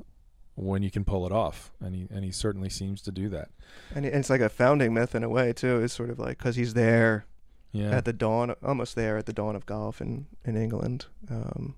when 0.62 0.82
you 0.82 0.90
can 0.90 1.04
pull 1.04 1.26
it 1.26 1.32
off, 1.32 1.72
and 1.80 1.94
he 1.94 2.06
and 2.10 2.24
he 2.24 2.30
certainly 2.30 2.68
seems 2.70 3.02
to 3.02 3.12
do 3.12 3.28
that. 3.30 3.50
And 3.94 4.04
it's 4.04 4.30
like 4.30 4.40
a 4.40 4.48
founding 4.48 4.94
myth 4.94 5.14
in 5.14 5.22
a 5.24 5.28
way 5.28 5.52
too. 5.52 5.80
It's 5.82 5.94
sort 5.94 6.10
of 6.10 6.18
like 6.18 6.38
because 6.38 6.56
he's 6.56 6.74
there 6.74 7.24
Yeah, 7.72 7.90
at 7.90 8.04
the 8.04 8.12
dawn, 8.12 8.54
almost 8.62 8.94
there 8.94 9.16
at 9.18 9.26
the 9.26 9.32
dawn 9.32 9.56
of 9.56 9.66
golf 9.66 10.00
in 10.00 10.26
in 10.44 10.56
England. 10.56 11.06
Um, 11.30 11.76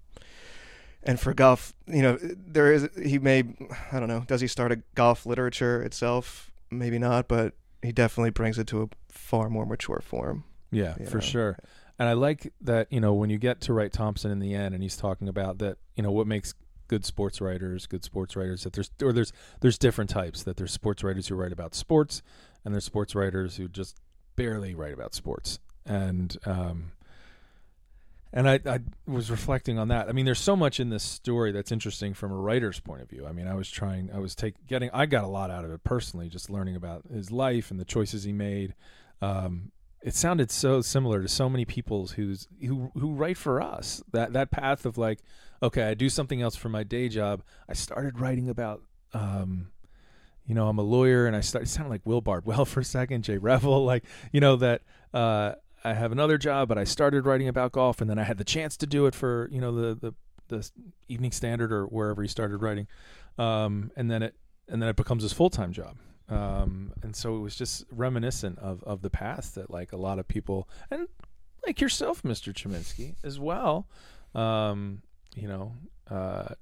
and 1.02 1.20
for 1.20 1.34
golf, 1.34 1.74
you 1.86 2.02
know, 2.02 2.18
there 2.20 2.72
is 2.72 2.88
he 3.02 3.18
may 3.18 3.44
I 3.92 3.98
don't 4.00 4.08
know. 4.08 4.24
Does 4.26 4.40
he 4.40 4.46
start 4.46 4.72
a 4.72 4.82
golf 4.94 5.26
literature 5.26 5.82
itself? 5.82 6.50
Maybe 6.70 6.98
not, 6.98 7.28
but 7.28 7.54
he 7.82 7.92
definitely 7.92 8.30
brings 8.30 8.58
it 8.58 8.66
to 8.68 8.82
a 8.82 8.88
far 9.08 9.48
more 9.50 9.66
mature 9.66 10.00
form. 10.04 10.44
yeah, 10.70 10.94
for 11.08 11.16
know. 11.16 11.20
sure. 11.20 11.58
And 11.98 12.08
I 12.08 12.14
like 12.14 12.52
that 12.62 12.90
you 12.90 13.00
know 13.00 13.12
when 13.14 13.30
you 13.30 13.38
get 13.38 13.60
to 13.62 13.72
Wright 13.72 13.92
Thompson 13.92 14.30
in 14.30 14.40
the 14.40 14.54
end, 14.54 14.74
and 14.74 14.82
he's 14.82 14.96
talking 14.96 15.28
about 15.28 15.58
that 15.58 15.76
you 15.94 16.02
know 16.02 16.10
what 16.10 16.26
makes 16.26 16.54
good 16.88 17.04
sports 17.04 17.40
writers 17.40 17.86
good 17.86 18.04
sports 18.04 18.36
writers 18.36 18.64
that 18.64 18.72
there's 18.72 18.90
or 19.02 19.12
there's 19.12 19.32
there's 19.60 19.78
different 19.78 20.10
types 20.10 20.42
that 20.42 20.56
there's 20.56 20.72
sports 20.72 21.02
writers 21.02 21.28
who 21.28 21.34
write 21.34 21.52
about 21.52 21.74
sports 21.74 22.22
and 22.64 22.74
there's 22.74 22.84
sports 22.84 23.14
writers 23.14 23.56
who 23.56 23.68
just 23.68 23.96
barely 24.36 24.74
write 24.74 24.92
about 24.92 25.14
sports 25.14 25.58
and 25.86 26.36
um 26.46 26.92
and 28.36 28.50
I, 28.50 28.58
I 28.66 28.80
was 29.06 29.30
reflecting 29.30 29.78
on 29.78 29.88
that. 29.88 30.08
I 30.08 30.12
mean, 30.12 30.24
there's 30.24 30.40
so 30.40 30.56
much 30.56 30.80
in 30.80 30.90
this 30.90 31.04
story 31.04 31.52
that's 31.52 31.70
interesting 31.70 32.14
from 32.14 32.32
a 32.32 32.36
writer's 32.36 32.80
point 32.80 33.00
of 33.00 33.08
view. 33.08 33.24
I 33.28 33.30
mean, 33.30 33.46
I 33.46 33.54
was 33.54 33.70
trying, 33.70 34.10
I 34.12 34.18
was 34.18 34.34
take, 34.34 34.54
getting, 34.66 34.90
I 34.92 35.06
got 35.06 35.22
a 35.22 35.28
lot 35.28 35.52
out 35.52 35.64
of 35.64 35.70
it 35.70 35.84
personally, 35.84 36.28
just 36.28 36.50
learning 36.50 36.74
about 36.74 37.04
his 37.14 37.30
life 37.30 37.70
and 37.70 37.78
the 37.78 37.84
choices 37.84 38.24
he 38.24 38.32
made. 38.32 38.74
Um, 39.22 39.70
it 40.02 40.16
sounded 40.16 40.50
so 40.50 40.82
similar 40.82 41.22
to 41.22 41.28
so 41.28 41.48
many 41.48 41.64
people's 41.64 42.12
who's 42.12 42.46
who 42.60 42.90
who 42.94 43.12
write 43.12 43.38
for 43.38 43.62
us. 43.62 44.02
That 44.12 44.34
that 44.34 44.50
path 44.50 44.84
of 44.84 44.98
like, 44.98 45.20
okay, 45.62 45.84
I 45.84 45.94
do 45.94 46.08
something 46.08 46.42
else 46.42 46.56
for 46.56 46.68
my 46.68 46.82
day 46.82 47.08
job. 47.08 47.42
I 47.68 47.74
started 47.74 48.20
writing 48.20 48.48
about, 48.48 48.82
um, 49.12 49.68
you 50.46 50.54
know, 50.54 50.68
I'm 50.68 50.78
a 50.78 50.82
lawyer, 50.82 51.26
and 51.26 51.34
I 51.34 51.40
started. 51.40 51.68
Sounded 51.68 51.90
like 51.90 52.02
Will 52.04 52.20
Bardwell 52.20 52.64
for 52.66 52.80
a 52.80 52.84
second, 52.84 53.22
Jay 53.24 53.38
Revell, 53.38 53.84
like 53.86 54.04
you 54.32 54.40
know 54.40 54.56
that. 54.56 54.82
Uh, 55.12 55.54
I 55.86 55.92
have 55.92 56.12
another 56.12 56.38
job, 56.38 56.68
but 56.68 56.78
I 56.78 56.84
started 56.84 57.26
writing 57.26 57.46
about 57.46 57.72
golf, 57.72 58.00
and 58.00 58.08
then 58.08 58.18
I 58.18 58.22
had 58.22 58.38
the 58.38 58.44
chance 58.44 58.74
to 58.78 58.86
do 58.86 59.04
it 59.04 59.14
for 59.14 59.48
you 59.52 59.60
know 59.60 59.72
the 59.72 59.94
the, 59.94 60.14
the 60.48 60.70
Evening 61.08 61.30
Standard 61.30 61.72
or 61.72 61.84
wherever 61.84 62.22
he 62.22 62.28
started 62.28 62.62
writing, 62.62 62.86
um, 63.38 63.90
and 63.94 64.10
then 64.10 64.22
it 64.22 64.34
and 64.68 64.80
then 64.80 64.88
it 64.88 64.96
becomes 64.96 65.22
his 65.22 65.32
full 65.32 65.50
time 65.50 65.72
job. 65.72 65.98
Um, 66.28 66.92
and 67.02 67.14
so 67.14 67.36
it 67.36 67.40
was 67.40 67.54
just 67.54 67.84
reminiscent 67.90 68.58
of 68.60 68.82
of 68.84 69.02
the 69.02 69.10
past 69.10 69.56
that 69.56 69.70
like 69.70 69.92
a 69.92 69.98
lot 69.98 70.18
of 70.18 70.26
people 70.26 70.68
and 70.90 71.06
like 71.66 71.80
yourself, 71.80 72.22
Mr. 72.22 72.52
Chominski, 72.52 73.16
as 73.22 73.38
well. 73.38 73.86
Um, 74.34 75.02
you 75.34 75.48
know, 75.48 75.72
uh, 76.10 76.54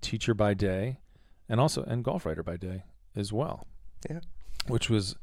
teacher 0.00 0.34
by 0.34 0.54
day, 0.54 0.98
and 1.48 1.60
also 1.60 1.82
and 1.84 2.04
golf 2.04 2.24
writer 2.26 2.42
by 2.42 2.56
day 2.56 2.84
as 3.16 3.32
well. 3.32 3.66
Yeah. 4.08 4.20
which 4.68 4.88
was 4.90 5.16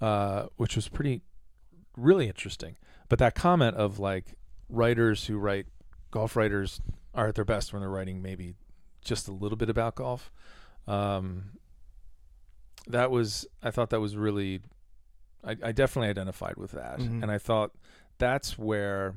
uh, 0.00 0.46
which 0.56 0.74
was 0.76 0.88
pretty 0.88 1.22
really 1.96 2.26
interesting. 2.26 2.76
But 3.08 3.18
that 3.18 3.34
comment 3.34 3.76
of 3.76 3.98
like 3.98 4.34
writers 4.68 5.26
who 5.26 5.36
write 5.38 5.66
golf 6.10 6.34
writers 6.36 6.80
are 7.14 7.28
at 7.28 7.34
their 7.34 7.44
best 7.44 7.72
when 7.72 7.80
they're 7.80 7.90
writing 7.90 8.22
maybe 8.22 8.54
just 9.04 9.28
a 9.28 9.32
little 9.32 9.56
bit 9.56 9.68
about 9.70 9.94
golf. 9.96 10.30
Um, 10.86 11.52
that 12.88 13.10
was 13.10 13.46
I 13.62 13.70
thought 13.70 13.90
that 13.90 14.00
was 14.00 14.16
really 14.16 14.60
I, 15.44 15.56
I 15.62 15.72
definitely 15.72 16.08
identified 16.10 16.56
with 16.56 16.72
that, 16.72 16.98
Mhm. 16.98 17.22
and 17.22 17.30
I 17.30 17.38
thought 17.38 17.72
that's 18.18 18.58
where. 18.58 19.14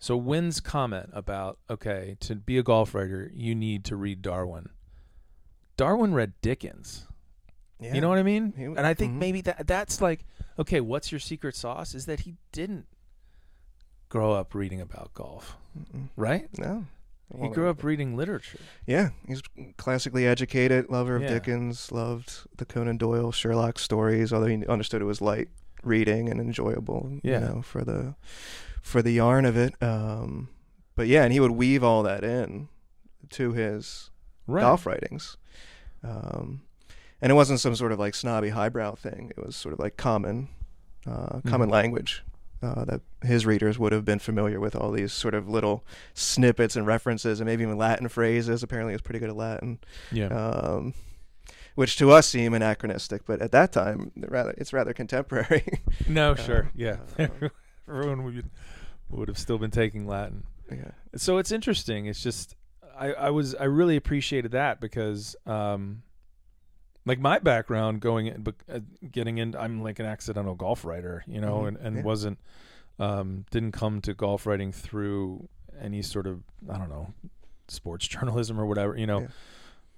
So 0.00 0.16
Wind's 0.16 0.60
comment 0.60 1.10
about 1.12 1.58
okay 1.68 2.16
to 2.20 2.34
be 2.34 2.56
a 2.56 2.62
golf 2.62 2.94
writer 2.94 3.30
you 3.34 3.54
need 3.54 3.84
to 3.84 3.96
read 3.96 4.22
Darwin. 4.22 4.70
Darwin 5.76 6.14
read 6.14 6.32
Dickens. 6.40 7.06
Yeah. 7.78 7.94
You 7.94 8.00
know 8.00 8.08
what 8.08 8.18
I 8.18 8.22
mean? 8.22 8.54
He- 8.56 8.64
and 8.64 8.80
I 8.80 8.94
think 8.94 9.12
mhm. 9.12 9.18
maybe 9.18 9.40
that 9.42 9.66
that's 9.66 10.00
like, 10.00 10.24
okay, 10.58 10.80
what's 10.80 11.12
your 11.12 11.18
secret 11.18 11.54
sauce? 11.54 11.94
Is 11.94 12.06
that 12.06 12.20
he 12.20 12.36
didn't 12.50 12.86
grow 14.08 14.32
up 14.32 14.54
reading 14.54 14.80
about 14.80 15.12
golf, 15.14 15.56
Mm-mm. 15.78 16.08
right? 16.16 16.48
No. 16.58 16.86
He 17.40 17.48
grew 17.48 17.68
up 17.70 17.84
reading 17.84 18.16
literature. 18.16 18.58
Yeah, 18.86 19.10
he's 19.28 19.40
classically 19.76 20.26
educated, 20.26 20.90
lover 20.90 21.14
of 21.14 21.22
Yeah. 21.22 21.28
Dickens, 21.28 21.92
loved 21.92 22.48
the 22.56 22.64
Conan 22.64 22.96
Doyle, 22.96 23.30
Sherlock 23.30 23.78
stories. 23.78 24.32
Although 24.32 24.48
he 24.48 24.66
understood 24.66 25.00
it 25.00 25.04
was 25.04 25.20
light 25.20 25.48
reading 25.82 26.28
and 26.28 26.40
enjoyable, 26.40 27.18
Yeah. 27.22 27.40
you 27.40 27.46
know, 27.46 27.62
for 27.62 27.84
the 27.84 28.14
for 28.82 29.02
the 29.02 29.12
yarn 29.12 29.44
of 29.44 29.56
it. 29.56 29.74
Um, 29.82 30.48
but 30.94 31.06
yeah, 31.06 31.22
and 31.24 31.32
he 31.32 31.40
would 31.40 31.50
weave 31.52 31.84
all 31.84 32.02
that 32.02 32.24
in 32.24 32.68
to 33.30 33.52
his 33.52 34.10
Right. 34.46 34.62
golf 34.62 34.86
writings. 34.86 35.36
Um, 36.02 36.62
and 37.20 37.30
it 37.30 37.34
wasn't 37.34 37.60
some 37.60 37.76
sort 37.76 37.92
of 37.92 37.98
like 37.98 38.14
snobby 38.14 38.48
highbrow 38.50 38.94
thing. 38.94 39.30
It 39.36 39.44
was 39.44 39.54
sort 39.54 39.74
of 39.74 39.78
like 39.78 39.96
common, 39.98 40.48
uh, 41.06 41.40
common 41.46 41.68
Mhm. 41.68 41.72
language 41.72 42.24
uh, 42.62 42.84
that 42.84 43.00
his 43.22 43.46
readers 43.46 43.78
would 43.78 43.92
have 43.92 44.04
been 44.04 44.18
familiar 44.18 44.60
with. 44.60 44.74
All 44.76 44.90
these 44.92 45.12
sort 45.12 45.34
of 45.34 45.48
little 45.48 45.84
snippets 46.14 46.76
and 46.76 46.86
references, 46.86 47.40
and 47.40 47.46
maybe 47.46 47.62
even 47.62 47.76
Latin 47.78 48.08
phrases. 48.08 48.62
Apparently, 48.62 48.92
he 48.92 48.94
was 48.94 49.00
pretty 49.02 49.18
good 49.18 49.30
at 49.30 49.36
Latin. 49.36 49.78
Yeah. 50.12 50.26
Um, 50.28 50.92
which 51.74 51.96
to 51.96 52.10
us 52.10 52.28
seem 52.28 52.54
anachronistic, 52.54 53.24
but 53.26 53.40
at 53.40 53.52
that 53.52 53.72
time, 53.72 54.12
rather 54.16 54.50
it's 54.58 54.72
rather 54.72 54.92
contemporary. 54.92 55.64
No, 56.08 56.32
Uh, 56.32 56.36
sure, 56.36 56.70
yeah. 56.74 56.96
uh, 57.18 57.28
Everyone 57.88 58.24
would 58.24 58.50
would 59.08 59.28
have 59.28 59.38
still 59.38 59.58
been 59.58 59.70
taking 59.70 60.06
Latin. 60.06 60.44
yeah. 60.70 60.92
So 61.16 61.38
it's 61.38 61.50
interesting. 61.52 62.06
It's 62.06 62.22
just 62.22 62.54
I, 62.98 63.12
I 63.12 63.30
was 63.30 63.54
I 63.54 63.64
really 63.64 63.96
appreciated 63.96 64.52
that 64.52 64.80
because 64.80 65.34
um 65.46 66.02
like 67.06 67.18
my 67.18 67.38
background 67.38 68.00
going 68.00 68.26
in 68.26 68.42
but 68.42 68.54
uh, 68.72 68.80
getting 69.10 69.38
in 69.38 69.56
I'm 69.56 69.82
like 69.82 69.98
an 69.98 70.06
accidental 70.06 70.54
golf 70.54 70.84
writer, 70.84 71.24
you 71.26 71.40
know, 71.40 71.60
Mhm. 71.62 71.68
and, 71.68 71.76
and 71.78 71.96
Yeah. 71.96 72.02
wasn't 72.02 72.38
um 72.98 73.46
didn't 73.50 73.72
come 73.72 74.00
to 74.02 74.14
golf 74.14 74.46
writing 74.46 74.70
through 74.72 75.48
any 75.80 76.02
sort 76.02 76.26
of 76.26 76.42
I 76.68 76.76
don't 76.78 76.90
know 76.90 77.12
sports 77.68 78.06
journalism 78.14 78.60
or 78.60 78.66
whatever, 78.66 78.96
you 78.96 79.06
know. 79.06 79.20
Yeah. 79.22 79.28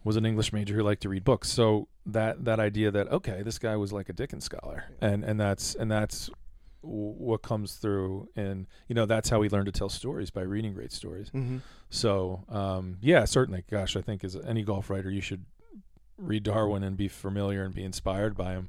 Was 0.04 0.16
an 0.16 0.26
English 0.26 0.52
major 0.52 0.74
who 0.74 0.82
liked 0.82 1.02
to 1.02 1.08
read 1.08 1.24
books. 1.24 1.48
So 1.50 1.88
that 2.06 2.44
that 2.44 2.58
idea 2.58 2.90
that 2.90 3.08
okay, 3.12 3.42
this 3.42 3.58
guy 3.58 3.76
was 3.76 3.92
like 3.92 4.08
a 4.08 4.12
Dickens 4.12 4.44
scholar. 4.44 4.84
And 5.00 5.22
and 5.24 5.38
that's 5.38 5.74
and 5.76 5.90
that's 5.90 6.28
w- 6.82 7.14
what 7.14 7.42
comes 7.42 7.74
through 7.74 8.28
and 8.34 8.66
you 8.88 8.94
know 8.96 9.06
that's 9.06 9.28
how 9.28 9.38
we 9.38 9.48
learn 9.48 9.64
to 9.66 9.72
tell 9.72 9.88
stories 9.88 10.30
by 10.30 10.40
reading 10.42 10.74
great 10.74 10.90
stories 10.92 11.28
hmm 11.30 11.58
so 11.90 12.42
um, 12.48 12.96
yeah 13.00 13.24
certainly 13.24 13.62
gosh 13.70 13.96
i 13.96 14.00
think 14.00 14.24
as 14.24 14.34
any 14.48 14.62
golf 14.64 14.90
writer 14.90 15.08
you 15.10 15.20
should 15.20 15.44
read 16.18 16.42
darwin 16.42 16.82
and 16.82 16.96
be 16.96 17.06
familiar 17.06 17.62
and 17.64 17.72
be 17.74 17.84
inspired 17.84 18.34
by 18.36 18.52
him 18.54 18.68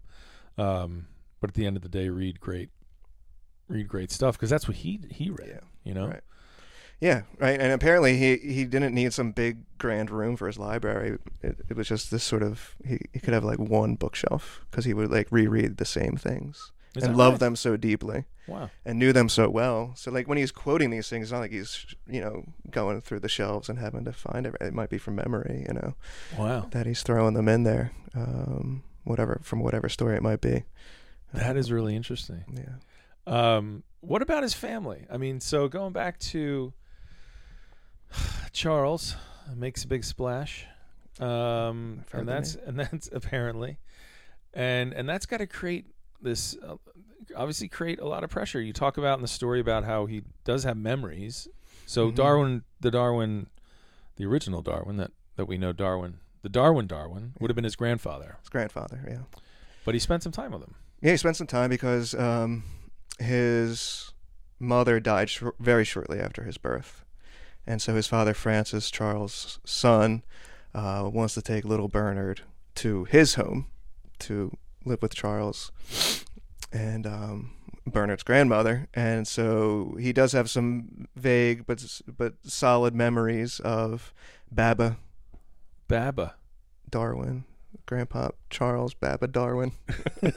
um, 0.60 1.08
but 1.39 1.50
at 1.50 1.54
the 1.56 1.65
end 1.65 1.76
of 1.76 1.82
the 1.82 1.89
day 1.89 2.10
read 2.10 2.39
great 2.39 2.69
read 3.67 3.88
great 3.88 4.12
stuff 4.12 4.36
because 4.36 4.50
that's 4.52 4.67
what 4.67 4.78
he 4.78 5.00
he 5.10 5.30
read 5.32 5.48
Yeah. 5.50 5.60
you 5.84 5.93
know 5.96 6.08
Right. 6.08 6.22
Yeah, 7.03 7.23
right. 7.37 7.59
And 7.59 7.73
apparently 7.73 8.15
he 8.15 8.37
he 8.37 8.63
didn't 8.63 8.95
need 8.95 9.11
some 9.11 9.33
big 9.33 9.57
grand 9.77 10.09
room 10.09 10.37
for 10.37 10.47
his 10.47 10.57
library. 10.57 11.17
It, 11.41 11.57
it 11.69 11.75
was 11.75 11.89
just 11.89 12.11
this 12.11 12.23
sort 12.23 12.41
of 12.41 12.75
he, 12.87 12.97
he 13.11 13.19
could 13.19 13.33
have 13.33 13.43
like 13.43 13.59
one 13.59 13.95
bookshelf 13.95 14.65
because 14.71 14.85
he 14.85 14.93
would 14.93 15.11
like 15.11 15.27
reread 15.29 15.75
the 15.75 15.85
same 15.85 16.15
things 16.15 16.71
Is 16.95 17.03
and 17.03 17.13
that 17.13 17.17
love 17.17 17.33
right? 17.33 17.39
them 17.41 17.55
so 17.57 17.75
deeply 17.75 18.23
wow 18.47 18.69
and 18.85 18.99
knew 18.99 19.11
them 19.11 19.27
so 19.27 19.49
well. 19.49 19.91
So 19.97 20.11
like 20.11 20.29
when 20.29 20.37
he's 20.37 20.53
quoting 20.53 20.91
these 20.91 21.09
things, 21.09 21.23
it's 21.23 21.31
not 21.33 21.39
like 21.39 21.51
he's 21.51 21.85
you 22.07 22.21
know 22.21 22.45
going 22.71 23.01
through 23.01 23.19
the 23.19 23.27
shelves 23.27 23.67
and 23.67 23.79
having 23.79 24.05
to 24.05 24.13
find 24.13 24.47
it. 24.47 24.55
It 24.61 24.73
might 24.73 24.89
be 24.89 24.97
from 24.97 25.15
memory, 25.15 25.65
you 25.67 25.73
know, 25.73 25.95
wow 26.37 26.67
that 26.71 26.85
he's 26.85 27.03
throwing 27.03 27.33
them 27.33 27.49
in 27.49 27.63
there, 27.63 27.91
um, 28.15 28.81
whatever 29.03 29.41
from 29.43 29.59
whatever 29.59 29.89
story 29.89 30.15
it 30.15 30.23
might 30.23 30.39
be. 30.39 30.63
that 31.33 31.57
is 31.57 31.69
really 31.69 31.97
interesting 31.97 32.45
Yeah. 32.55 32.77
Um, 33.27 33.83
what 33.99 34.21
about 34.21 34.43
his 34.43 34.53
family? 34.53 35.05
I 35.11 35.17
mean, 35.17 35.41
so 35.41 35.67
going 35.67 35.91
back 35.91 36.17
to 36.31 36.71
Charles 38.54 39.15
makes 39.56 39.84
a 39.84 39.88
big 39.88 40.04
splash, 40.04 40.65
um, 41.19 42.04
and 42.12 42.28
that's 42.28 42.56
and 42.56 42.80
that's 42.80 43.10
apparently, 43.12 43.78
and 44.54 44.93
and 44.93 45.08
that's 45.08 45.26
got 45.26 45.38
to 45.38 45.47
create 45.47 45.86
this 46.21 46.56
uh, 46.65 46.76
obviously 47.36 47.67
create 47.67 47.99
a 47.99 48.06
lot 48.08 48.23
of 48.23 48.30
pressure. 48.30 48.62
You 48.62 48.73
talk 48.73 48.97
about 48.97 49.17
in 49.17 49.21
the 49.21 49.28
story 49.28 49.60
about 49.60 49.84
how 49.84 50.06
he 50.06 50.23
does 50.43 50.63
have 50.63 50.78
memories. 50.78 51.47
So 51.86 52.10
Mhm. 52.12 52.15
Darwin, 52.15 52.63
the 52.80 52.91
Darwin, 52.91 53.47
the 54.15 54.26
original 54.26 54.62
Darwin 54.62 54.97
that 54.97 55.12
that 55.36 55.45
we 55.45 55.58
know 55.58 55.73
Darwin, 55.73 56.19
the 56.41 56.49
Darwin 56.49 56.88
Darwin 56.88 57.34
would 57.39 57.49
have 57.49 57.56
been 57.56 57.63
his 57.63 57.76
grandfather, 57.76 58.38
His 58.41 58.49
grandfather. 58.49 59.04
Yeah. 59.08 59.39
but 59.86 59.93
he 59.95 59.99
spent 59.99 60.23
some 60.23 60.32
time 60.32 60.52
with 60.52 60.62
him. 60.62 60.76
Yeah, 61.02 61.12
he 61.12 61.17
spent 61.17 61.36
some 61.36 61.47
time 61.47 61.69
because 61.69 62.13
um, 62.15 62.63
his 63.19 64.12
mother 64.60 64.99
died 65.02 65.30
shor- 65.30 65.56
very 65.60 65.84
shortly 65.84 66.19
after 66.19 66.43
his 66.43 66.58
birth, 66.58 67.04
and 67.65 67.82
so 67.82 67.95
his 67.95 68.08
father, 68.08 68.34
Francis 68.34 68.91
Charles' 68.91 69.60
son, 69.65 70.23
uh, 70.73 71.10
wants 71.12 71.34
to 71.36 71.41
take 71.41 71.65
little 71.65 71.88
Bernard 71.88 72.41
to 72.76 73.06
his 73.06 73.36
home 73.36 73.67
to 74.19 74.56
live 74.86 75.02
with 75.02 75.13
Charles 75.13 75.71
and 76.71 77.06
um, 77.06 77.52
Bernard's 77.86 78.23
grandmother, 78.23 78.88
and 78.93 79.28
so 79.28 79.95
he 79.99 80.13
does 80.13 80.32
have 80.32 80.49
some 80.49 81.08
vague 81.15 81.65
but 81.65 82.02
but 82.17 82.34
solid 82.43 82.95
memories 82.95 83.60
of 83.60 84.13
Baba 84.52 84.97
Baba. 85.88 86.36
Darwin, 86.93 87.45
Grandpa 87.88 88.30
Charles 88.52 88.93
Baba 88.93 89.26
Darwin. 89.26 89.71
and 90.21 90.34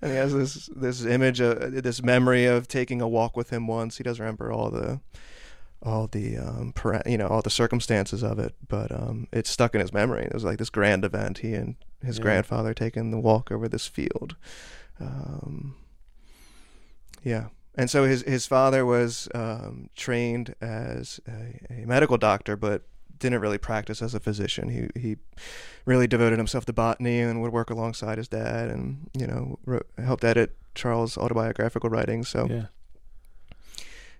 he 0.00 0.08
has 0.08 0.32
this 0.32 0.70
this 0.74 1.04
image, 1.04 1.38
of, 1.40 1.82
this 1.82 2.02
memory 2.02 2.46
of 2.46 2.66
taking 2.66 3.02
a 3.02 3.06
walk 3.06 3.36
with 3.36 3.50
him 3.50 3.66
once. 3.66 3.98
He 3.98 4.04
doesn't 4.04 4.22
remember 4.22 4.50
all 4.50 4.70
the 4.70 5.00
all 5.82 6.06
the 6.08 6.36
um, 6.38 6.72
para- 6.74 7.02
you 7.06 7.16
know 7.18 7.26
all 7.28 7.42
the 7.42 7.50
circumstances 7.50 8.22
of 8.22 8.38
it, 8.38 8.54
but 8.66 8.90
um, 8.92 9.28
it's 9.32 9.50
stuck 9.50 9.74
in 9.74 9.80
his 9.80 9.92
memory. 9.92 10.24
It 10.24 10.34
was 10.34 10.44
like 10.44 10.58
this 10.58 10.70
grand 10.70 11.04
event. 11.04 11.38
He 11.38 11.54
and 11.54 11.76
his 12.04 12.18
Yeah. 12.18 12.22
grandfather 12.22 12.74
taking 12.74 13.10
the 13.10 13.18
walk 13.20 13.50
over 13.52 13.68
this 13.68 13.86
field. 13.86 14.36
Um, 15.00 15.74
yeah. 17.22 17.46
And 17.76 17.88
so 17.88 18.04
his 18.04 18.22
his 18.22 18.46
father 18.46 18.84
was 18.84 19.28
um, 19.34 19.88
trained 19.94 20.54
as 20.60 21.20
a, 21.28 21.82
a 21.82 21.86
medical 21.86 22.16
doctor, 22.18 22.56
but 22.56 22.82
didn't 23.20 23.40
really 23.40 23.58
practice 23.58 24.02
as 24.02 24.14
a 24.14 24.20
physician. 24.20 24.68
He 24.68 25.00
he 25.00 25.16
really 25.84 26.06
devoted 26.08 26.38
himself 26.38 26.64
to 26.66 26.72
botany 26.72 27.20
and 27.20 27.40
would 27.40 27.52
work 27.52 27.70
alongside 27.70 28.18
his 28.18 28.26
dad, 28.28 28.68
and 28.68 29.08
you 29.16 29.26
know 29.28 29.58
wrote, 29.64 29.86
helped 29.96 30.24
edit 30.24 30.56
Charles' 30.74 31.16
autobiographical 31.16 31.88
writings. 31.88 32.28
So 32.28 32.48
Yeah. 32.50 32.66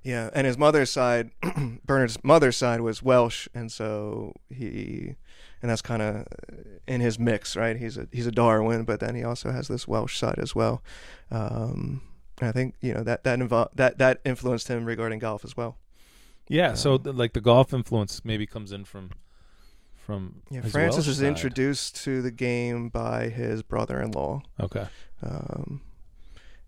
Yeah, 0.02 0.30
and 0.32 0.46
his 0.46 0.56
mother's 0.58 0.90
side, 0.90 1.30
Bernard's 1.86 2.22
mother's 2.24 2.56
side 2.56 2.80
was 2.80 3.02
Welsh, 3.02 3.48
and 3.54 3.70
so 3.70 4.32
he, 4.48 5.16
and 5.62 5.70
that's 5.70 5.82
kind 5.82 6.02
of 6.02 6.26
in 6.86 7.00
his 7.00 7.18
mix, 7.18 7.56
right? 7.56 7.76
He's 7.76 7.96
a 7.98 8.06
he's 8.12 8.26
a 8.26 8.32
Darwin, 8.32 8.84
but 8.84 9.00
then 9.00 9.14
he 9.14 9.24
also 9.24 9.50
has 9.50 9.68
this 9.68 9.86
Welsh 9.88 10.16
side 10.18 10.38
as 10.38 10.54
well. 10.54 10.82
Um, 11.30 12.02
I 12.40 12.52
think 12.52 12.74
you 12.80 12.94
know 12.94 13.02
that 13.02 13.24
that 13.24 13.38
invo- 13.38 13.68
that 13.74 13.98
that 13.98 14.20
influenced 14.24 14.68
him 14.68 14.84
regarding 14.84 15.18
golf 15.18 15.44
as 15.44 15.56
well. 15.56 15.76
Yeah, 16.48 16.74
so 16.74 16.94
Um, 16.94 17.02
th- 17.02 17.16
like 17.16 17.32
the 17.34 17.40
golf 17.42 17.74
influence 17.74 18.24
maybe 18.24 18.46
comes 18.46 18.72
in 18.72 18.84
from 18.84 19.10
from 19.96 20.42
Yeah, 20.50 20.62
Francis 20.62 21.04
Welsh 21.04 21.08
is 21.08 21.18
side. 21.18 21.26
introduced 21.26 21.96
to 22.04 22.22
the 22.22 22.30
game 22.30 22.88
by 22.88 23.28
his 23.28 23.62
brother-in-law, 23.62 24.40
Okay. 24.60 24.86
um, 25.22 25.82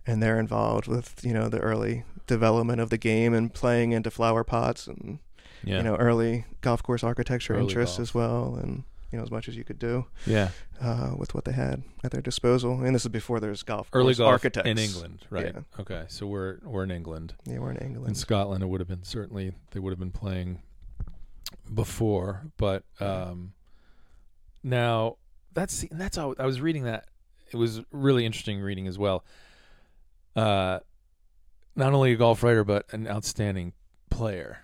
and 0.07 0.23
they're 0.23 0.39
involved 0.39 0.87
with 0.89 1.21
you 1.23 1.33
know 1.33 1.49
the 1.49 1.59
early 1.61 2.05
development 2.27 2.81
of 2.81 2.91
the 2.91 2.99
game 2.99 3.35
and 3.35 3.53
playing 3.53 3.93
into 3.93 4.11
flower 4.11 4.45
pots 4.45 4.87
and 4.87 5.19
Yeah. 5.65 5.79
you 5.79 5.83
know 5.83 5.97
early 5.97 6.45
golf 6.61 6.83
course 6.83 7.03
architecture 7.05 7.55
Early 7.55 7.65
interests 7.65 7.97
golf. 7.97 8.09
as 8.09 8.15
well, 8.15 8.55
and 8.63 8.85
you 9.11 9.19
know 9.19 9.25
as 9.25 9.31
much 9.31 9.49
as 9.49 9.57
you 9.57 9.65
could 9.65 9.79
do 9.79 10.07
yeah. 10.27 10.51
uh, 10.81 11.15
with 11.17 11.35
what 11.35 11.45
they 11.45 11.53
had 11.53 11.83
at 12.05 12.13
their 12.13 12.23
disposal. 12.23 12.81
And 12.85 12.95
this 12.95 13.03
is 13.05 13.09
before 13.09 13.41
there's 13.41 13.63
golf 13.65 13.89
Early 13.93 14.07
course 14.15 14.19
golf 14.19 14.33
architects 14.33 14.69
in 14.71 14.79
England, 14.79 15.27
right? 15.31 15.53
Yeah. 15.55 15.81
Okay. 15.81 16.05
So 16.09 16.27
we're 16.27 16.59
we're 16.63 16.85
in 16.85 16.91
England. 16.93 17.35
Yeah, 17.45 17.59
we're 17.59 17.73
in 17.73 17.79
England. 17.79 18.09
In 18.09 18.15
Scotland, 18.15 18.63
it 18.63 18.67
would 18.67 18.81
have 18.81 18.89
been 18.89 19.03
certainly 19.03 19.53
they 19.73 19.81
would 19.81 19.91
have 19.91 19.99
been 19.99 20.13
playing 20.13 20.63
before, 21.73 22.43
but 22.57 22.85
um, 23.01 23.53
now 24.63 25.17
that's 25.53 25.85
that's 25.91 26.17
how 26.17 26.35
I 26.39 26.47
was 26.47 26.61
reading 26.61 26.85
that. 26.85 27.07
It 27.53 27.57
was 27.57 27.81
really 27.91 28.25
interesting 28.25 28.61
reading 28.61 28.87
as 28.87 28.99
well. 28.99 29.25
Uh, 30.37 30.81
not 31.77 31.93
only 31.93 32.13
a 32.13 32.17
golf 32.17 32.43
writer, 32.43 32.65
but 32.65 32.87
an 32.93 33.07
outstanding 33.09 33.73
player. 34.11 34.59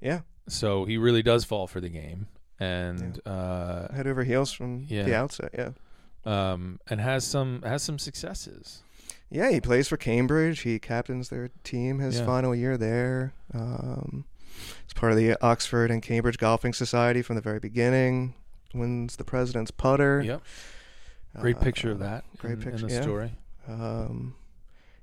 yeah, 0.00 0.20
So 0.48 0.84
he 0.84 0.96
really 0.96 1.22
does 1.22 1.44
fall 1.44 1.66
for 1.66 1.80
the 1.80 1.88
game, 1.88 2.28
and 2.58 3.20
uh, 3.26 3.92
head 3.92 4.06
over 4.06 4.24
heels 4.24 4.52
from 4.52 4.84
Yeah. 4.88 5.02
the 5.04 5.14
outset. 5.14 5.50
Yeah. 5.56 5.70
um, 6.26 6.78
and 6.88 7.00
has 7.00 7.26
some 7.26 7.62
has 7.62 7.82
some 7.82 7.98
successes. 7.98 8.82
Yeah, 9.30 9.50
he 9.50 9.60
plays 9.60 9.88
for 9.88 9.96
Cambridge. 9.96 10.60
He 10.60 10.78
captains 10.78 11.28
their 11.30 11.48
team 11.64 11.98
his 12.00 12.18
Yeah. 12.18 12.26
final 12.26 12.54
year 12.54 12.76
there. 12.76 13.32
Um, 13.54 14.24
he's 14.84 14.92
part 14.94 15.12
of 15.12 15.18
the 15.18 15.36
Oxford 15.42 15.90
and 15.90 16.02
Cambridge 16.02 16.36
Golfing 16.36 16.74
Society 16.74 17.22
from 17.22 17.36
the 17.36 17.42
very 17.42 17.58
beginning. 17.60 18.34
Wins 18.74 19.16
the 19.16 19.24
president's 19.24 19.70
putter. 19.70 20.20
Yep, 20.22 20.42
great 21.40 21.58
picture 21.60 21.90
of 21.92 22.02
Uh, 22.02 22.04
that. 22.06 22.24
great 22.38 22.52
in, 22.54 22.62
picture, 22.62 22.82
in 22.84 22.88
the 22.88 22.94
yeah. 22.94 23.00
story. 23.02 23.32
Um, 23.66 24.34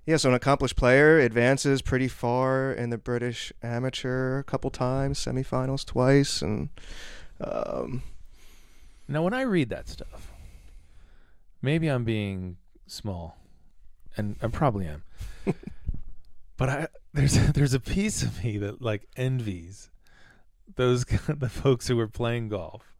yeah, 0.07 0.15
so 0.17 0.29
an 0.29 0.35
accomplished 0.35 0.75
player 0.77 1.19
advances 1.19 1.81
pretty 1.81 2.07
far 2.07 2.71
in 2.71 2.89
the 2.89 2.97
British 2.97 3.51
amateur 3.61 4.39
a 4.39 4.43
couple 4.43 4.71
times, 4.71 5.19
semifinals 5.19 5.85
twice, 5.85 6.41
and 6.41 6.69
um, 7.41 8.01
Now, 9.07 9.21
when 9.21 9.33
I 9.33 9.41
read 9.41 9.69
that 9.69 9.87
stuff, 9.89 10.31
maybe 11.61 11.87
I'm 11.89 12.05
being 12.05 12.57
small, 12.87 13.37
and 14.15 14.37
I 14.41 14.47
probably 14.47 14.87
am. 14.87 15.03
but 16.57 16.69
I 16.69 16.87
there's 17.13 17.51
there's 17.53 17.73
a 17.73 17.79
piece 17.79 18.23
of 18.23 18.43
me 18.43 18.57
that 18.59 18.81
like 18.81 19.07
envies 19.17 19.89
those 20.75 21.03
the 21.27 21.49
folks 21.49 21.87
who 21.87 21.95
were 21.97 22.07
playing 22.07 22.49
golf 22.49 22.93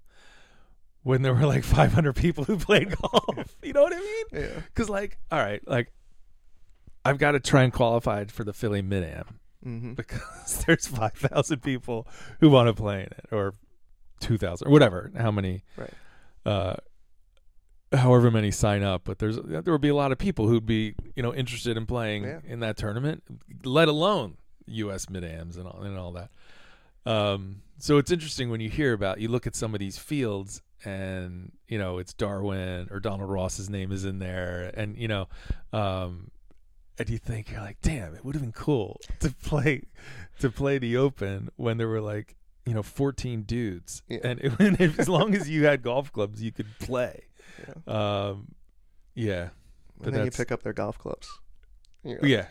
when 1.03 1.21
there 1.21 1.33
were 1.33 1.45
like 1.45 1.63
500 1.63 2.13
people 2.17 2.43
who 2.43 2.57
played 2.57 2.93
golf. 2.97 3.55
you 3.63 3.71
know 3.71 3.83
what 3.83 3.93
I 3.93 3.99
mean? 3.99 4.25
yeah, 4.33 4.59
Because 4.65 4.89
like, 4.89 5.17
all 5.31 5.39
right, 5.39 5.65
like 5.67 5.91
I've 7.07 7.17
got 7.17 7.31
to 7.31 7.39
try 7.39 7.63
and 7.63 7.73
qualify 7.73 8.25
for 8.25 8.43
the 8.43 8.53
Philly 8.53 8.81
Mid 8.81 9.03
Am 9.03 9.39
hmm 9.63 9.93
because 9.93 10.63
there's 10.67 10.87
5,000 10.87 11.61
people 11.61 12.07
who 12.39 12.49
want 12.49 12.67
to 12.67 12.73
play 12.73 12.97
in 12.99 13.07
it 13.07 13.25
or 13.31 13.53
2,000 14.19 14.67
or 14.67 14.71
whatever, 14.71 15.11
how 15.17 15.31
many. 15.31 15.63
Right. 15.75 15.89
Uh, 16.45 16.75
however 17.93 18.29
many 18.29 18.51
sign 18.51 18.83
up, 18.83 19.03
but 19.05 19.19
there's 19.19 19.37
there 19.41 19.61
would 19.73 19.81
be 19.81 19.87
a 19.89 19.95
lot 19.95 20.11
of 20.11 20.17
people 20.17 20.47
who'd 20.47 20.65
be 20.65 20.93
you 21.15 21.23
know 21.23 21.33
interested 21.33 21.77
in 21.77 21.85
playing 21.85 22.23
Yeah. 22.23 22.39
in 22.45 22.59
that 22.59 22.77
tournament, 22.77 23.23
let 23.63 23.87
alone 23.87 24.37
U.S. 24.65 25.09
mid 25.09 25.23
ams 25.23 25.55
and 25.57 25.67
all 25.67 25.81
and 25.81 25.97
all 25.97 26.11
that. 26.13 26.29
Um, 27.05 27.61
so 27.79 27.97
it's 27.97 28.11
interesting 28.11 28.49
when 28.49 28.59
you 28.59 28.69
hear 28.69 28.91
about 28.93 29.19
you 29.21 29.29
look 29.29 29.47
at 29.47 29.55
some 29.55 29.73
of 29.73 29.79
these 29.79 29.97
fields 29.97 30.61
and 30.83 31.53
you 31.69 31.77
know 31.77 31.97
it's 31.97 32.13
Darwin 32.13 32.89
or 32.91 32.99
Donald 32.99 33.29
Ross's 33.29 33.69
name 33.69 33.91
is 33.93 34.03
in 34.03 34.19
there, 34.19 34.69
and 34.75 34.97
you 34.97 35.07
know, 35.07 35.27
um, 35.71 36.29
and 36.99 37.09
you 37.09 37.17
think 37.17 37.51
you're 37.51 37.61
like, 37.61 37.77
damn, 37.81 38.15
it 38.15 38.23
would 38.25 38.35
have 38.35 38.41
been 38.43 38.51
cool 38.51 38.99
to 39.19 39.29
play 39.43 39.83
to 40.39 40.49
play 40.49 40.77
the 40.77 40.97
Open 40.97 41.49
when 41.55 41.77
there 41.77 41.87
were 41.87 42.01
like 42.01 42.35
you 42.65 42.73
know 42.73 42.83
14 42.83 43.43
dudes, 43.43 44.01
Yeah. 44.09 44.19
and, 44.23 44.39
it, 44.41 44.59
and 44.59 44.79
if, 44.81 44.99
as 44.99 45.07
long 45.07 45.33
as 45.35 45.49
you 45.49 45.65
had 45.65 45.81
golf 45.83 46.11
clubs, 46.11 46.41
you 46.41 46.51
could 46.51 46.67
play. 46.79 47.23
Yeah. 47.87 47.93
Um, 48.27 48.47
yeah, 49.15 49.49
But 49.97 50.07
and 50.09 50.15
then 50.17 50.25
you 50.25 50.31
pick 50.31 50.51
up 50.51 50.63
their 50.63 50.73
golf 50.73 50.97
clubs. 50.99 51.27
Like, 52.03 52.19
yeah, 52.23 52.47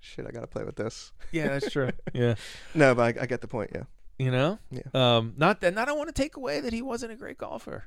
Shit, 0.00 0.26
I 0.26 0.30
gotta 0.32 0.46
play 0.46 0.64
with 0.64 0.76
this. 0.76 1.12
yeah. 1.32 1.48
That's 1.48 1.70
true. 1.70 1.90
yeah, 2.12 2.34
No, 2.74 2.94
but 2.94 3.16
I, 3.18 3.22
I 3.22 3.26
get 3.26 3.40
the 3.40 3.48
point. 3.48 3.70
Yeah. 3.74 3.84
you 4.18 4.30
know. 4.30 4.58
Yeah. 4.70 4.82
Um, 4.92 5.32
not 5.38 5.60
that. 5.62 5.74
Not 5.74 5.82
I 5.82 5.84
don't 5.86 5.98
want 5.98 6.14
to 6.14 6.22
take 6.22 6.36
away 6.36 6.60
that 6.60 6.72
he 6.72 6.82
wasn't 6.82 7.12
a 7.12 7.16
great 7.16 7.38
golfer. 7.38 7.84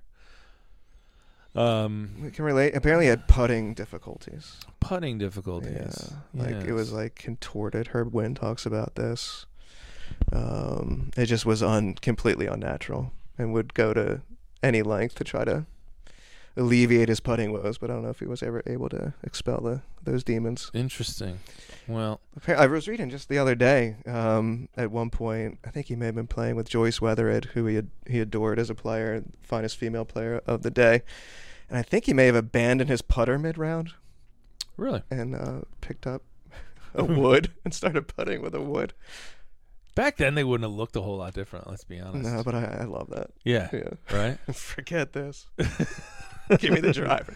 Um, 1.58 2.12
We 2.22 2.32
can 2.32 2.46
relate. 2.46 2.76
Apparently, 2.76 3.08
had 3.08 3.28
putting 3.28 3.74
difficulties. 3.74 4.58
putting 4.80 5.18
difficulties. 5.18 6.12
Yeah, 6.34 6.44
like 6.44 6.64
it 6.66 6.74
was 6.74 6.92
like 6.92 7.16
contorted. 7.16 7.88
Herb 7.88 8.14
Wind 8.14 8.38
talks 8.38 8.66
about 8.66 8.96
this. 8.96 9.46
Um, 10.32 11.12
it 11.18 11.26
just 11.26 11.46
was 11.46 11.62
un 11.64 11.96
completely 11.96 12.48
unnatural, 12.48 13.12
and 13.38 13.54
would 13.54 13.74
go 13.74 13.94
to 13.94 14.22
any 14.64 14.82
length 14.82 15.16
to 15.16 15.24
try 15.24 15.44
to 15.46 15.66
alleviate 16.56 17.10
his 17.10 17.20
putting 17.20 17.52
woes. 17.52 17.78
But 17.78 17.90
I 17.90 17.94
don't 17.96 18.04
know 18.04 18.10
if 18.10 18.20
he 18.20 18.26
was 18.26 18.42
ever 18.44 18.64
able 18.66 18.90
to 18.90 19.14
expel 19.24 19.62
the 19.62 19.82
those 20.04 20.24
demons. 20.24 20.72
interesting. 20.74 21.40
Well, 21.88 22.20
I 22.48 22.68
was 22.68 22.88
reading 22.88 23.10
just 23.10 23.30
the 23.30 23.38
other 23.38 23.56
day. 23.56 23.96
Um, 24.06 24.68
at 24.76 24.92
one 24.92 25.10
point, 25.10 25.60
I 25.66 25.70
think 25.70 25.88
he 25.88 25.96
may 25.96 26.08
have 26.08 26.16
been 26.16 26.28
playing 26.28 26.56
with 26.56 26.68
Joyce 26.70 27.00
Wethered, 27.02 27.46
who 27.54 27.66
he 27.66 27.76
had, 27.76 27.90
he 28.06 28.20
adored 28.20 28.60
as 28.60 28.70
a 28.70 28.76
player, 28.76 29.24
finest 29.42 29.78
female 29.78 30.04
player 30.06 30.42
of 30.46 30.64
the 30.64 30.72
day. 30.72 31.04
And 31.70 31.78
I 31.78 31.82
think 31.82 32.06
he 32.06 32.14
may 32.14 32.26
have 32.28 32.36
abandoned 32.36 32.90
his 32.90 33.02
putter 33.02 33.38
mid 33.38 33.58
round 33.58 33.94
really, 34.78 35.02
and 35.10 35.36
uh, 35.36 35.62
picked 35.82 36.08
up 36.08 36.24
a 36.94 37.04
wood 37.04 37.52
and 37.66 37.74
started 37.74 38.08
putting 38.08 38.42
with 38.42 38.56
a 38.56 38.62
wood. 38.62 38.94
back 39.96 40.18
then 40.18 40.36
they 40.36 40.44
wouldn't 40.44 40.70
have 40.70 40.78
looked 40.78 40.96
a 40.96 41.02
whole 41.02 41.18
lot 41.18 41.34
different. 41.34 41.68
Let's 41.70 41.84
be 41.84 42.00
honest. 42.00 42.30
No, 42.30 42.44
but 42.44 42.56
I, 42.56 42.80
I 42.82 42.84
love 42.86 43.10
that. 43.10 43.32
Yeah. 43.44 43.70
Yeah. 43.74 43.90
Right. 44.12 44.38
Forget 44.56 45.14
this. 45.14 45.48
Give 46.60 46.72
me 46.72 46.80
the 46.80 46.94
driver. 46.94 47.36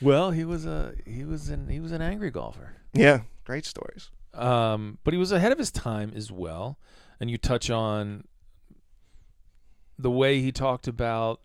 well, 0.00 0.30
he 0.30 0.44
was 0.44 0.66
a 0.66 0.94
he 1.06 1.24
was 1.24 1.48
an 1.48 1.68
he 1.68 1.80
was 1.80 1.90
an 1.92 2.02
angry 2.02 2.30
golfer. 2.30 2.74
Yeah, 2.92 3.22
great 3.44 3.64
stories. 3.64 4.10
Um, 4.34 4.98
but 5.04 5.14
he 5.14 5.18
was 5.18 5.32
ahead 5.32 5.50
of 5.52 5.58
his 5.58 5.70
time 5.72 6.12
as 6.14 6.30
well. 6.30 6.78
And 7.20 7.30
you 7.30 7.38
touch 7.38 7.70
on 7.70 8.24
the 9.98 10.10
way 10.10 10.40
he 10.40 10.52
talked 10.52 10.86
about 10.88 11.40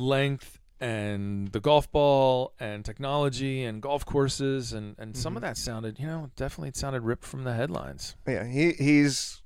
length 0.00 0.58
and 0.80 1.48
the 1.52 1.60
golf 1.60 1.90
ball 1.92 2.54
and 2.58 2.84
technology 2.84 3.64
and 3.64 3.82
golf 3.82 4.04
courses 4.06 4.72
and, 4.72 4.96
and 4.98 5.14
some 5.16 5.36
of 5.36 5.42
Mhm. 5.42 5.46
that 5.46 5.56
sounded, 5.58 5.98
you 5.98 6.06
know, 6.06 6.30
definitely 6.36 6.72
sounded 6.74 7.02
ripped 7.02 7.24
from 7.24 7.44
the 7.44 7.52
headlines. 7.54 8.16
Yeah, 8.26 8.44
he 8.46 8.72
he's 8.72 9.42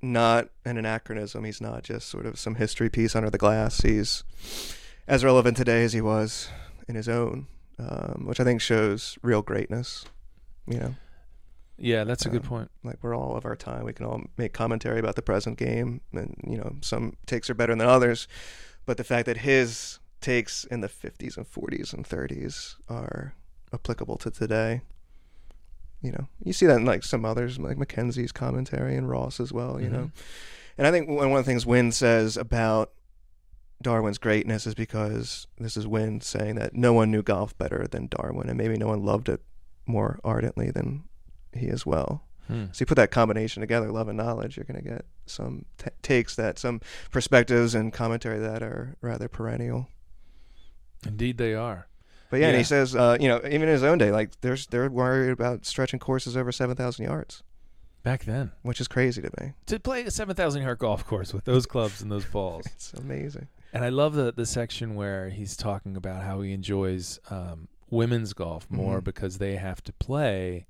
not 0.00 0.48
an 0.64 0.78
anachronism. 0.78 1.44
He's 1.44 1.60
not 1.60 1.82
just 1.84 2.08
sort 2.08 2.26
of 2.26 2.38
some 2.38 2.54
history 2.56 2.88
piece 2.90 3.14
under 3.14 3.30
the 3.30 3.38
glass. 3.38 3.82
He's 3.82 4.24
as 5.06 5.22
relevant 5.24 5.56
today 5.56 5.84
as 5.84 5.92
he 5.92 6.00
was 6.00 6.48
in 6.88 6.94
his 6.94 7.08
own, 7.08 7.46
um, 7.78 8.24
which 8.26 8.40
I 8.40 8.44
think 8.44 8.60
shows 8.60 9.18
real 9.22 9.42
greatness. 9.42 10.04
You 10.66 10.78
know, 10.80 10.94
Yeah, 11.76 12.04
that's 12.04 12.24
a 12.26 12.28
good 12.30 12.42
Um, 12.42 12.48
point. 12.48 12.70
like 12.84 12.98
we're 13.02 13.14
all 13.16 13.36
of 13.36 13.44
our 13.44 13.56
time. 13.56 13.84
We 13.84 13.92
can 13.92 14.06
all 14.06 14.22
make 14.36 14.52
commentary 14.52 14.98
about 15.00 15.16
the 15.16 15.22
present 15.22 15.58
game, 15.58 16.00
and 16.12 16.34
you 16.46 16.56
know, 16.56 16.76
some 16.80 17.16
takes 17.26 17.50
are 17.50 17.54
better 17.54 17.74
than 17.74 17.86
others. 17.86 18.26
But 18.84 18.96
the 18.96 19.04
fact 19.04 19.26
that 19.26 19.38
his 19.38 19.98
takes 20.20 20.64
in 20.64 20.80
the 20.80 20.88
50s 20.88 21.36
and 21.36 21.50
40s 21.50 21.92
and 21.92 22.08
30s 22.08 22.76
are 22.88 23.34
applicable 23.72 24.16
to 24.18 24.30
today, 24.30 24.82
you 26.00 26.12
know, 26.12 26.28
you 26.42 26.52
see 26.52 26.66
that 26.66 26.78
in 26.78 26.84
like 26.84 27.04
some 27.04 27.24
others, 27.24 27.58
like 27.58 27.78
Mackenzie's 27.78 28.32
commentary 28.32 28.96
and 28.96 29.08
Ross 29.08 29.38
as 29.38 29.52
well. 29.52 29.80
You 29.80 29.88
know, 29.88 29.98
mm-hmm. 29.98 30.76
and 30.78 30.86
I 30.86 30.90
think 30.90 31.08
one 31.08 31.30
one 31.30 31.38
of 31.38 31.44
the 31.44 31.50
things 31.50 31.64
Wind 31.64 31.94
says 31.94 32.36
about 32.36 32.92
Darwin's 33.80 34.18
greatness 34.18 34.66
is 34.66 34.74
because 34.74 35.46
this 35.58 35.76
is 35.76 35.86
Wind 35.86 36.22
saying 36.22 36.56
that 36.56 36.74
no 36.74 36.92
one 36.92 37.10
knew 37.10 37.22
golf 37.22 37.56
better 37.56 37.86
than 37.88 38.08
Darwin, 38.08 38.48
and 38.48 38.58
maybe 38.58 38.76
no 38.76 38.88
one 38.88 39.04
loved 39.04 39.28
it 39.28 39.42
more 39.86 40.18
ardently 40.24 40.70
than 40.70 41.04
he 41.52 41.68
as 41.68 41.86
well. 41.86 42.24
Hmm. 42.48 42.66
So 42.72 42.82
you 42.82 42.86
put 42.86 42.96
that 42.96 43.10
combination 43.10 43.60
together, 43.60 43.90
love 43.92 44.08
and 44.08 44.16
knowledge, 44.18 44.56
you're 44.56 44.64
going 44.64 44.82
to 44.82 44.88
get 44.88 45.04
some 45.26 45.64
t- 45.78 45.90
takes 46.02 46.34
that, 46.36 46.58
some 46.58 46.80
perspectives 47.10 47.74
and 47.74 47.92
commentary 47.92 48.38
that 48.40 48.62
are 48.62 48.96
rather 49.00 49.28
perennial. 49.28 49.88
Indeed, 51.06 51.38
they 51.38 51.54
are. 51.54 51.86
But 52.30 52.40
yeah, 52.40 52.48
and 52.48 52.56
he 52.56 52.64
says, 52.64 52.96
uh, 52.96 53.16
you 53.20 53.28
know, 53.28 53.38
even 53.44 53.62
in 53.62 53.68
his 53.68 53.82
own 53.82 53.98
day, 53.98 54.10
like 54.10 54.40
there's 54.40 54.66
they're 54.68 54.88
worried 54.88 55.30
about 55.30 55.66
stretching 55.66 55.98
courses 56.00 56.36
over 56.36 56.50
seven 56.50 56.76
thousand 56.76 57.04
yards, 57.04 57.42
Back 58.02 58.24
then, 58.24 58.52
which 58.62 58.80
is 58.80 58.88
crazy 58.88 59.20
to 59.22 59.30
me. 59.40 59.52
to 59.66 59.78
play 59.78 60.02
a 60.04 60.10
seven 60.10 60.34
thousand 60.34 60.62
yard 60.62 60.78
golf 60.78 61.04
course 61.06 61.34
with 61.34 61.44
those 61.44 61.66
clubs 61.66 62.00
and 62.00 62.10
those 62.10 62.24
balls, 62.24 62.64
It's 62.72 62.94
amazing. 62.94 63.48
and 63.74 63.84
I 63.84 63.90
love 63.90 64.14
the 64.14 64.32
the 64.32 64.46
section 64.46 64.94
where 64.94 65.28
he's 65.28 65.56
talking 65.58 65.94
about 65.96 66.22
how 66.22 66.40
he 66.40 66.52
enjoys 66.52 67.20
um, 67.30 67.68
women's 67.90 68.32
golf 68.32 68.66
more 68.70 69.00
Mhm. 69.00 69.04
because 69.04 69.36
they 69.38 69.56
have 69.56 69.82
to 69.84 69.92
play 69.92 70.66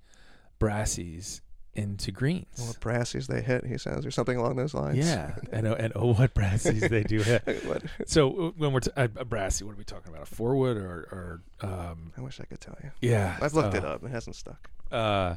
brassies 0.59 1.41
into 1.75 2.11
greens. 2.13 2.47
What 2.67 2.81
brassies 2.81 3.27
they 3.29 3.41
hit, 3.41 3.65
he 3.65 3.79
says, 3.79 4.05
or 4.05 4.11
something 4.11 4.37
along 4.37 4.57
those 4.57 4.75
lines. 4.75 4.99
yeah, 4.99 5.37
and 5.53 5.67
oh- 5.67 5.75
and 5.75 5.93
oh, 5.97 6.13
what 6.15 6.35
brassies 6.35 6.89
they 6.89 7.03
do 7.03 7.21
hit. 7.23 7.43
So 8.07 8.29
uh, 8.49 8.51
when 8.57 8.73
we're 8.73 8.81
t- 8.81 8.91
a, 8.97 9.05
a 9.17 9.25
brassy, 9.25 9.65
what 9.65 9.73
are 9.73 9.77
we 9.79 9.85
talking 9.85 10.11
about? 10.13 10.23
A 10.23 10.27
four 10.27 10.57
wood 10.57 10.77
or 10.77 11.41
or 11.63 11.67
um, 11.69 12.13
I 12.17 12.21
wish 12.21 12.41
I 12.41 12.45
could 12.45 12.61
tell 12.61 12.77
you. 12.83 12.91
yeah? 13.01 13.39
I've 13.41 13.55
looked 13.55 13.75
uh, 13.75 13.79
it 13.79 13.85
up. 13.85 14.05
It 14.05 14.11
hasn't 14.11 14.37
stuck. 14.37 14.69
uh 14.91 15.37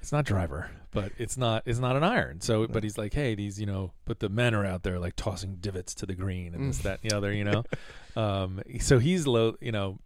it's 0.00 0.10
not 0.10 0.24
driver 0.24 0.68
but 0.90 1.12
it's 1.16 1.36
not 1.36 1.62
it's 1.64 1.78
not 1.78 1.94
an 1.94 2.02
iron 2.02 2.40
so 2.40 2.66
but 2.66 2.82
he's 2.82 2.98
like 2.98 3.14
hey 3.14 3.36
these 3.36 3.60
you 3.60 3.66
know 3.66 3.92
but 4.04 4.18
the 4.18 4.28
men 4.28 4.52
are 4.52 4.66
out 4.66 4.82
there 4.82 4.98
like 4.98 5.14
tossing 5.14 5.54
divots 5.60 5.94
to 5.94 6.06
the 6.06 6.14
green 6.16 6.54
and 6.56 6.68
this 6.68 6.80
Mm. 6.80 6.82
that 6.82 6.98
and 7.02 7.10
the 7.12 7.16
other 7.16 7.32
you 7.32 7.44
know 7.44 7.62
um 8.16 8.60
so 8.80 8.98
he's 8.98 9.28
low 9.28 9.54
you 9.60 9.70
know 9.70 10.00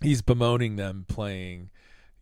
he's 0.00 0.22
bemoaning 0.22 0.76
them 0.76 1.04
playing 1.06 1.68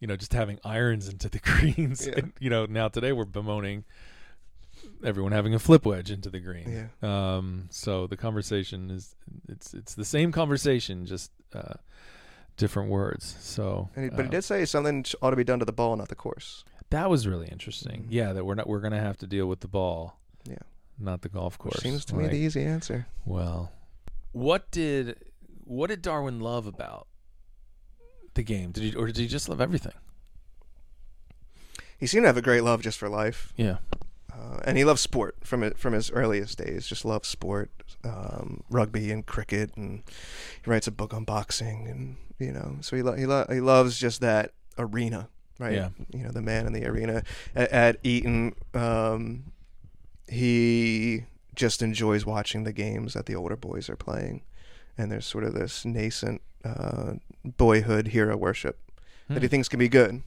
you 0.00 0.06
know 0.06 0.16
just 0.16 0.32
having 0.32 0.58
irons 0.64 1.08
into 1.08 1.28
the 1.28 1.38
greens 1.50 2.06
Yeah. 2.06 2.14
and, 2.18 2.32
you 2.40 2.50
know 2.50 2.66
now 2.66 2.88
today 2.88 3.12
we're 3.12 3.24
bemoaning 3.24 3.84
everyone 5.04 5.32
having 5.32 5.54
a 5.54 5.58
flip 5.58 5.84
wedge 5.84 6.10
into 6.10 6.30
the 6.30 6.40
green 6.40 6.88
Yeah. 7.02 7.36
um 7.36 7.68
so 7.70 8.06
the 8.06 8.16
conversation 8.16 8.90
is 8.90 9.14
it's 9.48 9.74
it's 9.74 9.94
the 9.94 10.04
same 10.04 10.30
conversation 10.32 11.04
just 11.06 11.30
uh 11.54 11.74
different 12.56 12.90
words 12.90 13.36
so 13.40 13.88
he, 13.94 14.08
but 14.08 14.20
he 14.22 14.28
uh, 14.28 14.30
did 14.30 14.42
say 14.42 14.64
something 14.64 15.04
ought 15.22 15.30
to 15.30 15.36
be 15.36 15.44
done 15.44 15.58
to 15.60 15.64
the 15.64 15.72
ball, 15.72 15.96
not 15.96 16.08
the 16.08 16.14
course. 16.16 16.64
that 16.90 17.08
was 17.10 17.26
really 17.26 17.46
interesting. 17.48 18.02
Mhm. 18.04 18.06
Yeah, 18.10 18.32
that 18.32 18.44
we're 18.44 18.54
not 18.54 18.66
we're 18.68 18.80
gonna 18.80 19.00
have 19.00 19.16
to 19.18 19.26
deal 19.26 19.46
with 19.46 19.60
the 19.60 19.68
ball, 19.68 20.18
Yeah. 20.48 20.56
not 20.98 21.22
the 21.22 21.28
golf 21.28 21.54
Which 21.54 21.72
course. 21.74 21.82
seems 21.82 22.04
to 22.06 22.14
me 22.16 22.26
the 22.28 22.36
easy 22.36 22.62
answer. 22.64 23.06
well, 23.24 23.72
what 24.32 24.70
did 24.70 25.18
what 25.64 25.88
did 25.88 26.02
Darwin 26.02 26.40
love 26.40 26.66
about 26.66 27.06
the 28.38 28.42
game? 28.44 28.70
Did 28.70 28.82
he 28.84 28.94
or 28.94 29.06
did 29.06 29.18
he 29.18 29.26
just 29.26 29.48
love 29.48 29.60
everything? 29.60 29.92
He 31.98 32.06
seemed 32.06 32.22
to 32.22 32.28
have 32.28 32.36
a 32.36 32.42
great 32.42 32.62
love 32.62 32.80
just 32.80 32.96
for 32.96 33.08
life. 33.08 33.52
Yeah, 33.56 33.78
uh, 34.32 34.60
and 34.64 34.78
he 34.78 34.84
loves 34.84 35.00
sport 35.00 35.36
from 35.42 35.62
it 35.62 35.76
from 35.76 35.92
his 35.92 36.10
earliest 36.12 36.56
days. 36.56 36.86
Just 36.86 37.04
loves 37.04 37.28
sport, 37.28 37.70
um, 38.04 38.62
rugby 38.70 39.10
and 39.10 39.26
cricket, 39.26 39.76
and 39.76 40.02
he 40.64 40.70
writes 40.70 40.86
a 40.86 40.92
book 40.92 41.12
on 41.12 41.24
boxing, 41.24 41.86
and 41.88 42.16
you 42.38 42.52
know, 42.52 42.76
so 42.80 42.96
he 42.96 43.02
lo- 43.02 43.16
he 43.16 43.26
lo- 43.26 43.46
he 43.50 43.60
loves 43.60 43.98
just 43.98 44.20
that 44.20 44.52
arena, 44.78 45.28
right? 45.58 45.74
Yeah. 45.74 45.88
You 46.14 46.22
know, 46.22 46.30
the 46.30 46.40
man 46.42 46.66
in 46.66 46.72
the 46.72 46.86
arena 46.86 47.24
at, 47.54 47.70
at 47.70 47.96
Eton. 48.04 48.54
Um, 48.72 49.52
he 50.30 51.24
just 51.54 51.82
enjoys 51.82 52.24
watching 52.24 52.62
the 52.62 52.72
games 52.72 53.14
that 53.14 53.26
the 53.26 53.34
older 53.34 53.56
boys 53.56 53.88
are 53.88 53.96
playing, 53.96 54.42
and 54.96 55.10
there's 55.10 55.26
sort 55.26 55.42
of 55.42 55.54
this 55.54 55.84
nascent 55.84 56.42
uh, 56.64 57.14
boyhood 57.44 58.08
hero 58.08 58.36
worship 58.36 58.78
that 59.28 59.42
he 59.42 59.46
Hmm. 59.46 59.50
thinks 59.50 59.68
can 59.68 59.78
be 59.78 59.88
good. 59.88 60.22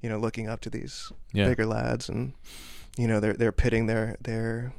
You 0.00 0.08
know, 0.08 0.18
looking 0.18 0.48
up 0.48 0.60
to 0.62 0.70
these 0.70 1.12
yeah, 1.32 1.46
bigger 1.48 1.64
lads, 1.66 2.08
and 2.08 2.32
you 2.98 3.06
know 3.06 3.20
they're 3.20 3.34
they're 3.34 3.52
pitting 3.52 3.86
their 3.86 4.16
their 4.20 4.72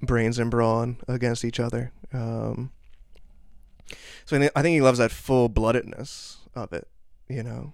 brains 0.00 0.38
and 0.38 0.50
brawn 0.50 0.98
against 1.08 1.44
each 1.44 1.58
other. 1.60 1.90
Um, 2.12 2.70
so 4.24 4.36
I 4.54 4.62
think, 4.62 4.74
he 4.74 4.80
loves 4.80 4.98
that 4.98 5.10
full 5.10 5.48
bloodedness 5.48 6.36
of 6.54 6.72
it. 6.72 6.86
You 7.28 7.42
know, 7.42 7.72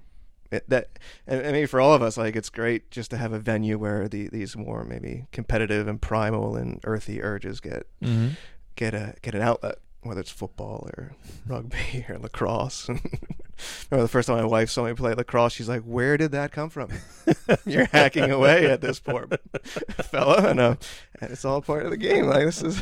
it, 0.50 0.68
that 0.68 0.98
and, 1.26 1.40
and 1.40 1.52
maybe 1.52 1.66
for 1.66 1.80
all 1.80 1.92
of 1.94 2.02
us, 2.02 2.16
like 2.16 2.36
it's 2.36 2.48
great 2.50 2.90
just 2.90 3.10
to 3.10 3.16
have 3.16 3.32
a 3.32 3.38
venue 3.38 3.78
where 3.78 4.08
the 4.08 4.28
these 4.28 4.56
more 4.56 4.84
maybe 4.84 5.26
competitive 5.32 5.86
and 5.88 6.00
primal 6.00 6.56
and 6.56 6.80
earthy 6.84 7.22
urges 7.22 7.60
get 7.60 7.86
hmm 8.00 8.30
get 8.76 8.94
a 8.94 9.14
get 9.22 9.34
an 9.34 9.42
outlet. 9.42 9.76
Whether 10.04 10.20
it's 10.20 10.30
football 10.30 10.88
or 10.96 11.12
rugby 11.46 12.06
or 12.08 12.18
lacrosse. 12.18 12.88
Remember 13.90 14.02
the 14.02 14.08
first 14.08 14.28
time 14.28 14.38
my 14.38 14.44
wife 14.44 14.70
saw 14.70 14.84
me 14.84 14.94
play 14.94 15.14
lacrosse, 15.14 15.52
she's 15.52 15.68
like, 15.68 15.82
"Where 15.82 16.16
did 16.16 16.32
that 16.32 16.52
come 16.52 16.70
from? 16.70 16.90
You're 17.66 17.86
hacking 17.86 18.30
away 18.30 18.66
at 18.66 18.80
this 18.80 18.98
poor 18.98 19.28
fella, 19.64 20.48
and, 20.48 20.60
uh, 20.60 20.76
and 21.20 21.30
it's 21.30 21.44
all 21.44 21.62
part 21.62 21.84
of 21.84 21.90
the 21.90 21.96
game. 21.96 22.26
Like 22.26 22.44
this 22.44 22.62
is 22.62 22.80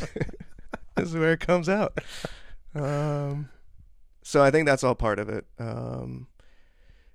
this 0.95 1.09
is 1.09 1.15
where 1.15 1.33
it 1.33 1.39
comes 1.39 1.69
out." 1.69 1.97
Um, 2.75 3.49
so 4.23 4.41
I 4.41 4.49
think 4.49 4.65
that's 4.65 4.83
all 4.83 4.95
part 4.95 5.19
of 5.19 5.29
it. 5.29 5.45
Um, 5.59 6.27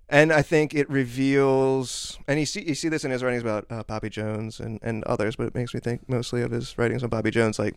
and 0.09 0.33
I 0.33 0.41
think 0.41 0.75
it 0.75 0.89
reveals, 0.89 2.19
and 2.27 2.41
you 2.41 2.47
see 2.47 2.63
you 2.63 2.75
see 2.75 2.89
this 2.89 3.05
in 3.05 3.11
his 3.11 3.23
writings 3.23 3.43
about 3.43 3.67
uh, 3.71 3.83
Bobby 3.83 4.09
Jones 4.09 4.59
and, 4.59 4.79
and 4.83 5.05
others, 5.05 5.37
but 5.37 5.49
it 5.49 5.55
makes 5.55 5.75
me 5.75 5.81
think 5.81 6.09
mostly 6.09 6.41
of 6.43 6.51
his 6.51 6.79
writings 6.79 7.03
on 7.03 7.11
Bobby 7.11 7.31
Jones. 7.31 7.59
Like 7.59 7.75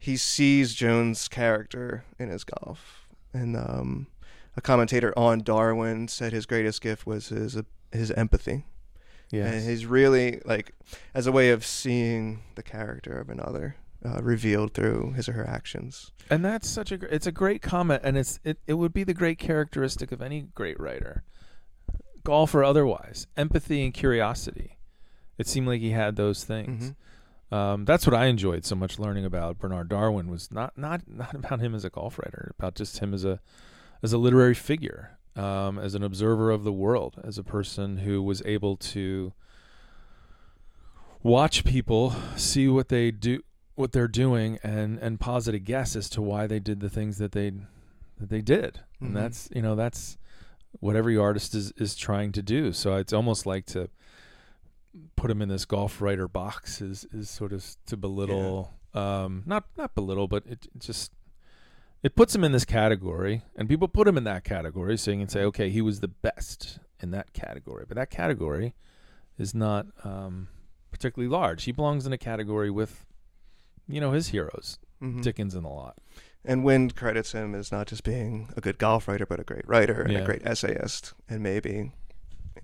he 0.00 0.16
sees 0.16 0.74
Jones' 0.74 1.28
character 1.28 2.04
in 2.18 2.30
his 2.30 2.42
golf, 2.42 3.06
and 3.32 3.56
um, 3.56 4.06
a 4.56 4.60
commentator 4.60 5.16
on 5.16 5.40
Darwin 5.40 6.08
said 6.08 6.32
his 6.32 6.46
greatest 6.46 6.80
gift 6.80 7.06
was 7.06 7.28
his 7.28 7.60
his 7.92 8.10
empathy. 8.12 8.64
Yeah, 9.30 9.46
and 9.46 9.68
he's 9.68 9.86
really 9.86 10.40
like 10.44 10.74
as 11.14 11.26
a 11.26 11.32
way 11.32 11.50
of 11.50 11.64
seeing 11.64 12.42
the 12.56 12.62
character 12.62 13.20
of 13.20 13.28
another 13.28 13.76
uh, 14.04 14.22
revealed 14.22 14.74
through 14.74 15.12
his 15.12 15.28
or 15.28 15.34
her 15.34 15.46
actions. 15.46 16.10
And 16.30 16.44
that's 16.44 16.68
such 16.68 16.90
a 16.90 17.14
it's 17.14 17.26
a 17.26 17.32
great 17.32 17.62
comment, 17.62 18.00
and 18.02 18.16
it's 18.16 18.40
it, 18.42 18.58
it 18.66 18.74
would 18.74 18.92
be 18.92 19.04
the 19.04 19.14
great 19.14 19.38
characteristic 19.38 20.10
of 20.10 20.22
any 20.22 20.48
great 20.54 20.80
writer 20.80 21.24
golf 22.24 22.54
or 22.54 22.64
otherwise, 22.64 23.26
empathy 23.36 23.84
and 23.84 23.94
curiosity. 23.94 24.78
It 25.38 25.46
seemed 25.46 25.66
like 25.66 25.80
he 25.80 25.90
had 25.90 26.16
those 26.16 26.44
things. 26.44 26.84
Mm-hmm. 26.84 26.92
Um, 27.52 27.84
that's 27.84 28.06
what 28.06 28.14
I 28.14 28.26
enjoyed 28.26 28.64
so 28.64 28.76
much 28.76 28.98
learning 28.98 29.24
about 29.24 29.58
Bernard 29.58 29.88
Darwin 29.88 30.30
was 30.30 30.50
not 30.52 30.76
not 30.78 31.02
not 31.08 31.34
about 31.34 31.60
him 31.60 31.74
as 31.74 31.84
a 31.84 31.90
golf 31.90 32.18
writer, 32.18 32.54
about 32.58 32.74
just 32.74 32.98
him 32.98 33.12
as 33.12 33.24
a 33.24 33.40
as 34.02 34.12
a 34.12 34.18
literary 34.18 34.54
figure, 34.54 35.18
um, 35.36 35.78
as 35.78 35.94
an 35.94 36.02
observer 36.02 36.50
of 36.50 36.64
the 36.64 36.72
world, 36.72 37.20
as 37.24 37.38
a 37.38 37.44
person 37.44 37.98
who 37.98 38.22
was 38.22 38.42
able 38.44 38.76
to 38.76 39.32
watch 41.22 41.64
people, 41.64 42.14
see 42.36 42.66
what 42.68 42.88
they 42.88 43.10
do, 43.10 43.42
what 43.74 43.92
they're 43.92 44.08
doing, 44.08 44.58
and 44.62 44.98
and 44.98 45.18
posit 45.18 45.54
a 45.54 45.58
guess 45.58 45.96
as 45.96 46.08
to 46.10 46.22
why 46.22 46.46
they 46.46 46.60
did 46.60 46.80
the 46.80 46.90
things 46.90 47.18
that 47.18 47.32
they 47.32 47.50
that 48.18 48.28
they 48.28 48.40
did. 48.40 48.80
Mm-hmm. 48.96 49.06
And 49.06 49.16
that's 49.16 49.48
you 49.52 49.62
know 49.62 49.74
that's 49.74 50.18
what 50.78 50.94
every 50.94 51.16
artist 51.16 51.54
is 51.54 51.72
is 51.72 51.96
trying 51.96 52.30
to 52.32 52.42
do. 52.42 52.72
So 52.72 52.94
it's 52.94 53.12
almost 53.12 53.44
like 53.44 53.66
to 53.66 53.88
put 55.16 55.30
him 55.30 55.40
in 55.40 55.48
this 55.48 55.64
golf 55.64 56.00
writer 56.00 56.26
box 56.26 56.80
is 56.80 57.06
is 57.12 57.30
sort 57.30 57.52
of 57.52 57.64
to 57.86 57.96
belittle 57.96 58.74
yeah. 58.94 59.22
um 59.24 59.42
not 59.46 59.64
not 59.76 59.94
belittle 59.94 60.26
but 60.26 60.44
it, 60.46 60.66
it, 60.74 60.80
just 60.80 61.12
it 62.02 62.16
puts 62.16 62.34
him 62.34 62.42
in 62.42 62.52
this 62.52 62.64
category 62.64 63.42
and 63.56 63.68
people 63.68 63.86
put 63.86 64.08
him 64.08 64.16
in 64.16 64.24
that 64.24 64.42
category 64.42 64.96
so 64.96 65.10
you 65.10 65.18
can 65.18 65.28
say 65.28 65.42
okay 65.42 65.70
he 65.70 65.80
was 65.80 66.00
the 66.00 66.08
best 66.08 66.78
in 67.00 67.10
that 67.12 67.32
category 67.32 67.84
but 67.86 67.96
that 67.96 68.10
category 68.10 68.74
is 69.38 69.54
not 69.54 69.86
um 70.02 70.48
particularly 70.90 71.30
large 71.30 71.64
he 71.64 71.72
belongs 71.72 72.06
in 72.06 72.12
a 72.12 72.18
category 72.18 72.70
with 72.70 73.06
you 73.88 74.00
know 74.00 74.10
his 74.10 74.28
heroes 74.28 74.78
mm-hmm. 75.00 75.20
dickens 75.20 75.54
and 75.54 75.64
a 75.64 75.68
lot 75.68 75.96
and 76.44 76.64
Wind 76.64 76.96
credits 76.96 77.32
him 77.32 77.54
as 77.54 77.70
not 77.70 77.86
just 77.86 78.02
being 78.02 78.48
a 78.56 78.60
good 78.60 78.78
golf 78.78 79.08
writer, 79.08 79.26
but 79.26 79.40
a 79.40 79.44
great 79.44 79.68
writer 79.68 80.00
and 80.00 80.12
yeah. 80.12 80.20
a 80.20 80.24
great 80.24 80.42
essayist. 80.44 81.12
And 81.28 81.42
maybe 81.42 81.92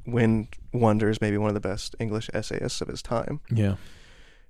Wind 0.06 0.48
wonders 0.72 1.20
maybe 1.20 1.38
one 1.38 1.48
of 1.48 1.54
the 1.54 1.68
best 1.68 1.96
English 1.98 2.30
essayists 2.32 2.80
of 2.80 2.88
his 2.88 3.02
time. 3.02 3.40
Yeah. 3.50 3.76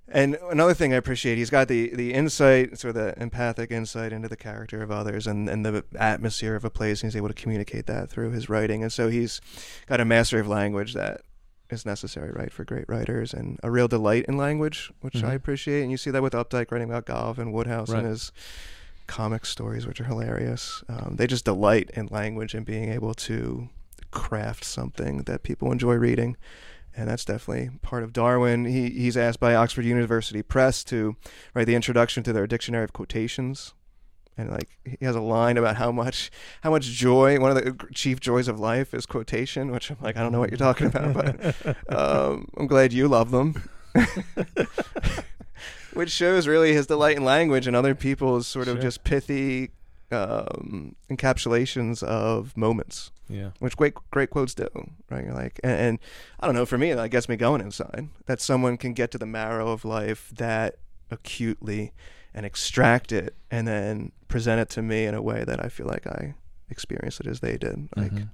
And 0.09 0.37
another 0.49 0.73
thing 0.73 0.93
I 0.93 0.97
appreciate, 0.97 1.37
he's 1.37 1.49
got 1.49 1.67
the, 1.67 1.93
the 1.93 2.13
insight, 2.13 2.79
sort 2.79 2.95
of 2.95 3.03
the 3.03 3.21
empathic 3.21 3.71
insight 3.71 4.13
into 4.13 4.29
the 4.29 4.37
character 4.37 4.81
of 4.81 4.89
others 4.89 5.27
and, 5.27 5.49
and 5.49 5.65
the 5.65 5.83
atmosphere 5.99 6.55
of 6.55 6.63
a 6.63 6.69
place, 6.69 7.03
and 7.03 7.11
he's 7.11 7.17
able 7.17 7.27
to 7.27 7.33
communicate 7.33 7.87
that 7.87 8.09
through 8.09 8.31
his 8.31 8.47
writing. 8.47 8.83
And 8.83 8.93
so 8.93 9.09
he's 9.09 9.41
got 9.85 9.99
a 9.99 10.05
mastery 10.05 10.39
of 10.39 10.47
language 10.47 10.93
that 10.93 11.21
is 11.69 11.85
necessary, 11.85 12.31
right, 12.31 12.53
for 12.53 12.63
great 12.63 12.85
writers, 12.87 13.33
and 13.33 13.59
a 13.63 13.69
real 13.69 13.89
delight 13.89 14.23
in 14.29 14.37
language, 14.37 14.89
which 15.01 15.15
mm-hmm. 15.15 15.27
I 15.27 15.33
appreciate. 15.33 15.81
And 15.81 15.91
you 15.91 15.97
see 15.97 16.11
that 16.11 16.23
with 16.23 16.31
Updike 16.31 16.71
writing 16.71 16.89
about 16.89 17.05
golf 17.05 17.37
and 17.37 17.51
Wodehouse 17.51 17.89
right. 17.89 17.99
and 17.99 18.07
his 18.07 18.31
comic 19.07 19.45
stories, 19.45 19.85
which 19.85 19.99
are 19.99 20.05
hilarious. 20.05 20.83
Um, 20.87 21.15
they 21.17 21.27
just 21.27 21.43
delight 21.43 21.89
in 21.93 22.07
language 22.07 22.53
and 22.53 22.65
being 22.65 22.89
able 22.93 23.13
to 23.13 23.67
craft 24.17 24.63
something 24.63 25.19
that 25.19 25.43
people 25.43 25.71
enjoy 25.71 25.93
reading. 25.93 26.35
And 26.95 27.07
that's 27.07 27.23
definitely 27.23 27.69
part 27.83 28.03
of 28.03 28.11
Darwin. 28.11 28.65
He, 28.65 28.89
he's 28.89 29.15
asked 29.15 29.39
by 29.39 29.53
Oxford 29.53 29.85
University 29.85 30.41
Press 30.41 30.83
to 30.85 31.15
write 31.53 31.67
the 31.67 31.75
introduction 31.75 32.23
to 32.23 32.33
their 32.33 32.47
dictionary 32.47 32.83
of 32.83 32.93
quotations. 32.93 33.75
And 34.35 34.49
like 34.49 34.69
he 34.83 35.05
has 35.05 35.15
a 35.15 35.21
line 35.21 35.57
about 35.57 35.77
how 35.77 35.91
much 35.91 36.31
how 36.61 36.69
much 36.69 36.85
joy 36.85 37.39
one 37.39 37.55
of 37.55 37.57
the 37.57 37.87
chief 37.93 38.19
joys 38.19 38.47
of 38.47 38.59
life 38.59 38.93
is 38.93 39.05
quotation, 39.05 39.71
which 39.71 39.89
I'm 39.89 39.97
like 40.01 40.15
I 40.15 40.21
don't 40.21 40.31
know 40.31 40.39
what 40.39 40.51
you're 40.51 40.57
talking 40.57 40.87
about, 40.87 41.13
but 41.13 41.77
um, 41.95 42.47
I'm 42.57 42.67
glad 42.67 42.93
you 42.93 43.07
love 43.07 43.31
them. 43.31 43.63
which 45.93 46.11
shows 46.11 46.47
really 46.47 46.73
his 46.73 46.85
delight 46.85 47.17
in 47.17 47.23
language 47.23 47.65
and 47.65 47.75
other 47.75 47.95
people's 47.95 48.47
sort 48.47 48.67
of 48.67 48.79
just 48.79 49.03
pithy 49.03 49.71
um, 50.11 50.95
encapsulations 51.09 52.03
of 52.03 52.55
moments. 52.55 53.11
Yeah, 53.29 53.49
which 53.59 53.75
great 53.75 53.93
great 54.09 54.29
quotes 54.29 54.53
do, 54.53 54.69
right? 55.09 55.25
You're 55.25 55.33
like, 55.33 55.59
and, 55.63 55.79
and, 55.79 55.99
I 56.39 56.45
don't 56.45 56.55
know, 56.55 56.65
for 56.65 56.77
me, 56.77 56.93
that 56.93 57.09
gets 57.09 57.27
me 57.27 57.35
going 57.35 57.61
inside. 57.61 58.07
That 58.25 58.39
someone 58.39 58.77
can 58.77 58.93
get 58.93 59.11
to 59.11 59.17
the 59.17 59.25
marrow 59.25 59.69
of 59.69 59.83
life 59.83 60.31
that 60.35 60.75
acutely 61.11 61.91
and 62.33 62.45
extract 62.45 63.11
it, 63.11 63.35
and 63.51 63.67
then 63.67 64.11
present 64.27 64.61
it 64.61 64.69
to 64.69 64.81
me 64.81 65.05
in 65.05 65.13
a 65.13 65.21
way 65.21 65.43
that 65.43 65.63
I 65.63 65.67
feel 65.69 65.87
like 65.87 66.07
I 66.07 66.35
experienced 66.69 67.19
it 67.19 67.27
as 67.27 67.39
they 67.39 67.57
did. 67.57 67.89
Like, 67.95 68.11
mm-hmm. 68.11 68.25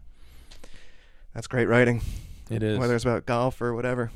that's 1.34 1.48
great 1.48 1.68
writing. 1.68 2.02
It 2.50 2.62
is, 2.62 2.78
whether 2.78 2.96
it's 2.96 3.06
about 3.06 3.26
golf 3.26 3.62
or 3.62 3.74
whatever. 3.74 4.12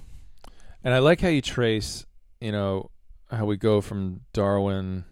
And 0.83 0.93
I 0.93 0.99
like 0.99 1.21
how 1.21 1.29
you 1.29 1.41
trace, 1.41 2.05
you 2.39 2.51
know, 2.51 2.91
how 3.31 3.45
we 3.45 3.57
go 3.57 3.81
from 3.81 4.21
Darwin 4.33 5.05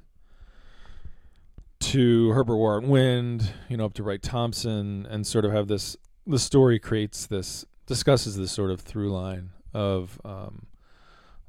to 1.85 2.31
Herbert 2.31 2.57
Warren 2.57 2.87
Wind, 2.87 3.53
you 3.69 3.77
know, 3.77 3.85
up 3.85 3.93
to 3.95 4.03
Wright 4.03 4.21
Thompson, 4.21 5.05
and 5.09 5.25
sort 5.25 5.45
of 5.45 5.51
have 5.51 5.67
this. 5.67 5.95
The 6.27 6.39
story 6.39 6.79
creates 6.79 7.25
this, 7.25 7.65
discusses 7.85 8.37
this 8.37 8.51
sort 8.51 8.71
of 8.71 8.81
through 8.81 9.11
line 9.11 9.51
of 9.73 10.19
um, 10.25 10.67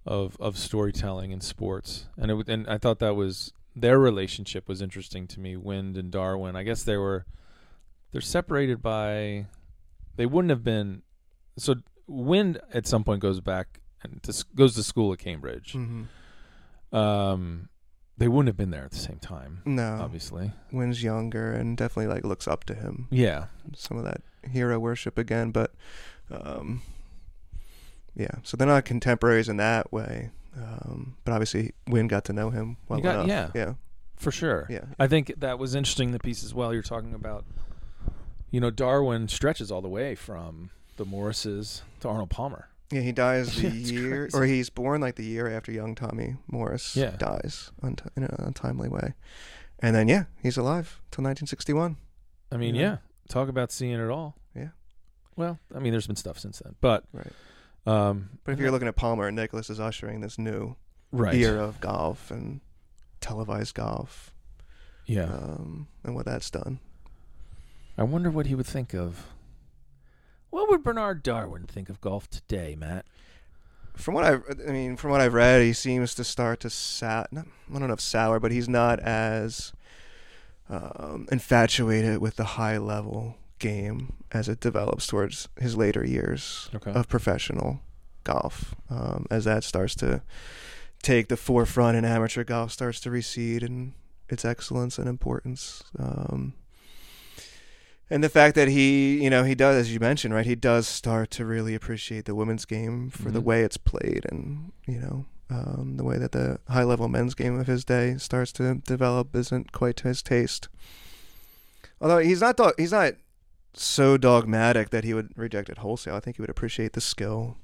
of 0.04 0.36
of 0.38 0.58
storytelling 0.58 1.30
in 1.30 1.40
sports, 1.40 2.06
and 2.16 2.30
it 2.30 2.48
and 2.48 2.68
I 2.68 2.78
thought 2.78 2.98
that 2.98 3.16
was 3.16 3.52
their 3.74 3.98
relationship 3.98 4.68
was 4.68 4.82
interesting 4.82 5.26
to 5.28 5.40
me. 5.40 5.56
Wind 5.56 5.96
and 5.96 6.10
Darwin, 6.10 6.56
I 6.56 6.62
guess 6.62 6.82
they 6.82 6.96
were 6.96 7.24
they're 8.12 8.20
separated 8.20 8.82
by 8.82 9.46
they 10.16 10.26
wouldn't 10.26 10.50
have 10.50 10.64
been 10.64 11.02
so. 11.56 11.76
Wind 12.08 12.60
at 12.72 12.86
some 12.86 13.02
point 13.02 13.20
goes 13.20 13.40
back 13.40 13.80
and 14.02 14.22
to, 14.22 14.44
goes 14.54 14.76
to 14.76 14.82
school 14.82 15.12
at 15.12 15.18
Cambridge. 15.18 15.72
Mm-hmm 15.72 16.04
um, 16.92 17.68
they 18.18 18.28
wouldn't 18.28 18.48
have 18.48 18.56
been 18.56 18.70
there 18.70 18.84
at 18.84 18.92
the 18.92 18.98
same 18.98 19.18
time. 19.18 19.62
No, 19.64 19.98
obviously. 20.00 20.52
Wind's 20.72 21.02
younger 21.02 21.52
and 21.52 21.76
definitely 21.76 22.12
like 22.12 22.24
looks 22.24 22.48
up 22.48 22.64
to 22.64 22.74
him. 22.74 23.08
Yeah, 23.10 23.46
some 23.74 23.98
of 23.98 24.04
that 24.04 24.22
hero 24.50 24.78
worship 24.78 25.18
again, 25.18 25.50
but 25.50 25.72
um, 26.30 26.82
yeah. 28.14 28.36
So 28.42 28.56
they're 28.56 28.66
not 28.66 28.84
contemporaries 28.84 29.48
in 29.48 29.58
that 29.58 29.92
way. 29.92 30.30
Um, 30.56 31.16
but 31.24 31.32
obviously, 31.32 31.74
Wynn 31.86 32.08
got 32.08 32.24
to 32.26 32.32
know 32.32 32.50
him 32.50 32.78
well 32.88 33.00
got, 33.00 33.26
enough. 33.26 33.28
Yeah, 33.28 33.50
yeah, 33.54 33.74
for 34.16 34.30
sure. 34.30 34.66
Yeah, 34.70 34.86
I 34.98 35.06
think 35.06 35.34
that 35.38 35.58
was 35.58 35.74
interesting. 35.74 36.12
The 36.12 36.18
piece 36.18 36.42
as 36.42 36.54
well. 36.54 36.72
You're 36.72 36.82
talking 36.82 37.12
about, 37.12 37.44
you 38.50 38.60
know, 38.60 38.70
Darwin 38.70 39.28
stretches 39.28 39.70
all 39.70 39.82
the 39.82 39.88
way 39.88 40.14
from 40.14 40.70
the 40.96 41.04
Morrises 41.04 41.82
to 42.00 42.08
Arnold 42.08 42.30
Palmer. 42.30 42.68
Yeah, 42.90 43.00
he 43.00 43.12
dies 43.12 43.56
the 43.56 43.68
year, 43.70 44.28
crazy. 44.28 44.36
or 44.36 44.44
he's 44.44 44.70
born 44.70 45.00
like 45.00 45.16
the 45.16 45.24
year 45.24 45.48
after 45.50 45.72
young 45.72 45.94
Tommy 45.94 46.36
Morris 46.46 46.96
yeah. 46.96 47.16
dies 47.16 47.72
in 47.82 47.96
an 48.16 48.34
untimely 48.38 48.88
way, 48.88 49.14
and 49.80 49.94
then 49.94 50.08
yeah, 50.08 50.24
he's 50.42 50.56
alive 50.56 51.00
till 51.10 51.22
1961. 51.24 51.96
I 52.52 52.56
mean, 52.56 52.74
yeah. 52.74 52.82
yeah, 52.82 52.96
talk 53.28 53.48
about 53.48 53.72
seeing 53.72 53.98
it 53.98 54.08
all. 54.08 54.36
Yeah. 54.54 54.68
Well, 55.34 55.58
I 55.74 55.80
mean, 55.80 55.92
there's 55.92 56.06
been 56.06 56.16
stuff 56.16 56.38
since 56.38 56.60
then, 56.60 56.76
but 56.80 57.04
right. 57.12 57.32
Um, 57.86 58.30
but 58.44 58.52
if 58.52 58.58
you're 58.58 58.70
looking 58.70 58.88
at 58.88 58.96
Palmer, 58.96 59.30
Nicklaus 59.30 59.70
is 59.70 59.78
ushering 59.78 60.20
this 60.20 60.38
new 60.38 60.76
right. 61.12 61.34
era 61.34 61.64
of 61.64 61.80
golf 61.80 62.30
and 62.30 62.60
televised 63.20 63.74
golf. 63.74 64.32
Yeah. 65.06 65.24
Um, 65.24 65.86
and 66.02 66.14
what 66.14 66.24
that's 66.24 66.50
done. 66.50 66.80
I 67.96 68.02
wonder 68.02 68.30
what 68.30 68.46
he 68.46 68.54
would 68.54 68.66
think 68.66 68.92
of 68.92 69.26
what 70.56 70.70
would 70.70 70.82
Bernard 70.82 71.22
Darwin 71.22 71.64
think 71.64 71.90
of 71.90 72.00
golf 72.00 72.30
today, 72.30 72.74
Matt? 72.78 73.04
From 73.94 74.14
what 74.14 74.24
I've, 74.24 74.42
I 74.66 74.72
mean, 74.72 74.96
from 74.96 75.10
what 75.10 75.20
I've 75.20 75.34
read, 75.34 75.60
he 75.60 75.74
seems 75.74 76.14
to 76.14 76.24
start 76.24 76.60
to 76.60 76.70
sour. 76.70 77.26
I 77.30 77.42
don't 77.70 77.88
know 77.88 77.92
if 77.92 78.00
sour, 78.00 78.40
but 78.40 78.52
he's 78.52 78.66
not 78.66 78.98
as 79.00 79.74
um, 80.70 81.28
infatuated 81.30 82.18
with 82.22 82.36
the 82.36 82.44
high 82.44 82.78
level 82.78 83.36
game 83.58 84.14
as 84.32 84.48
it 84.48 84.60
develops 84.60 85.06
towards 85.06 85.46
his 85.60 85.76
later 85.76 86.06
years 86.06 86.70
okay. 86.74 86.90
of 86.92 87.06
professional 87.06 87.80
golf. 88.24 88.74
Um, 88.88 89.26
as 89.30 89.44
that 89.44 89.62
starts 89.62 89.94
to 89.96 90.22
take 91.02 91.28
the 91.28 91.36
forefront 91.36 91.98
and 91.98 92.06
amateur 92.06 92.44
golf 92.44 92.72
starts 92.72 92.98
to 93.00 93.10
recede 93.10 93.62
and 93.62 93.92
its 94.30 94.42
excellence 94.42 94.98
and 94.98 95.06
importance. 95.06 95.84
Um, 95.98 96.54
and 98.10 98.22
the 98.22 98.28
fact 98.28 98.54
that 98.54 98.68
he, 98.68 99.22
you 99.22 99.30
know, 99.30 99.44
he 99.44 99.54
does, 99.54 99.76
as 99.76 99.92
you 99.92 100.00
mentioned, 100.00 100.32
right, 100.34 100.46
he 100.46 100.54
does 100.54 100.86
start 100.86 101.30
to 101.32 101.44
really 101.44 101.74
appreciate 101.74 102.24
the 102.24 102.34
women's 102.34 102.64
game 102.64 103.10
for 103.10 103.30
the 103.30 103.40
Mhm. 103.40 103.44
way 103.44 103.62
it's 103.62 103.76
played, 103.76 104.24
and 104.30 104.72
you 104.86 104.98
know, 105.00 105.26
um, 105.50 105.96
the 105.96 106.04
way 106.04 106.18
that 106.18 106.32
the 106.32 106.58
high 106.68 106.82
level 106.84 107.08
men's 107.08 107.34
game 107.34 107.58
of 107.58 107.66
his 107.66 107.84
day 107.84 108.16
starts 108.18 108.52
to 108.52 108.74
develop 108.86 109.34
isn't 109.34 109.72
quite 109.72 109.96
to 109.96 110.08
his 110.08 110.22
taste. 110.22 110.68
Although 112.00 112.18
he's 112.18 112.40
not, 112.40 112.56
dog- 112.56 112.74
he's 112.78 112.92
not 112.92 113.14
so 113.74 114.16
dogmatic 114.16 114.90
that 114.90 115.04
he 115.04 115.14
would 115.14 115.30
reject 115.36 115.68
it 115.68 115.78
wholesale. 115.78 116.14
I 116.16 116.20
think 116.20 116.36
he 116.36 116.42
would 116.42 116.50
appreciate 116.50 116.92
the 116.94 117.00
skill, 117.00 117.56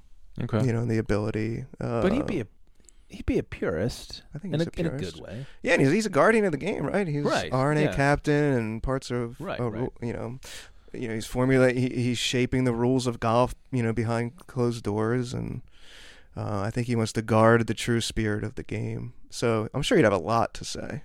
Okay. 0.43 0.65
you 0.67 0.73
know, 0.73 0.81
and 0.81 0.91
the 0.91 0.99
ability. 0.99 1.65
Uh, 1.81 2.03
but 2.03 2.13
he'd 2.13 2.27
be 2.27 2.41
a 2.41 2.47
he'd 3.13 3.27
be 3.27 3.39
a 3.39 3.43
purist 3.43 4.23
I 4.35 4.39
think 4.39 4.55
in 4.55 4.61
a, 4.61 4.65
a 4.65 4.69
in 4.77 4.87
a 4.87 4.91
good 4.99 5.21
way. 5.21 5.47
Yeah, 5.63 5.73
and 5.75 5.83
he's, 5.83 5.93
he's 5.93 6.07
a 6.07 6.11
guardian 6.11 6.45
of 6.45 6.53
the 6.53 6.59
game, 6.59 6.85
right? 6.87 7.07
He's 7.07 7.25
Right, 7.25 7.53
R&A 7.53 7.83
yeah. 7.83 7.93
captain 7.95 8.55
and 8.55 8.83
parts 8.83 9.11
of, 9.11 9.41
Right, 9.41 9.61
uh, 9.61 9.71
right. 9.71 9.91
you 10.01 10.13
know, 10.13 10.39
you 10.93 11.09
know, 11.09 11.15
he's 11.15 11.27
formulate, 11.27 11.77
he, 11.77 11.89
he's 11.89 12.19
shaping 12.19 12.65
the 12.65 12.75
rules 12.75 13.07
of 13.07 13.21
golf, 13.21 13.55
you 13.71 13.83
know, 13.83 13.93
behind 13.93 14.37
closed 14.47 14.83
doors, 14.85 15.33
and 15.33 15.63
uh, 16.37 16.61
I 16.61 16.71
think 16.71 16.87
he 16.87 16.97
wants 16.97 17.13
to 17.13 17.23
guard 17.23 17.67
the 17.67 17.75
true 17.75 18.01
spirit 18.01 18.45
of 18.45 18.55
the 18.57 18.63
game. 18.63 19.13
So 19.31 19.69
I'm 19.75 19.83
sure 19.83 19.97
he'd 19.97 20.05
have 20.05 20.13
a 20.13 20.19
lot 20.19 20.53
to 20.55 20.65
say 20.65 21.03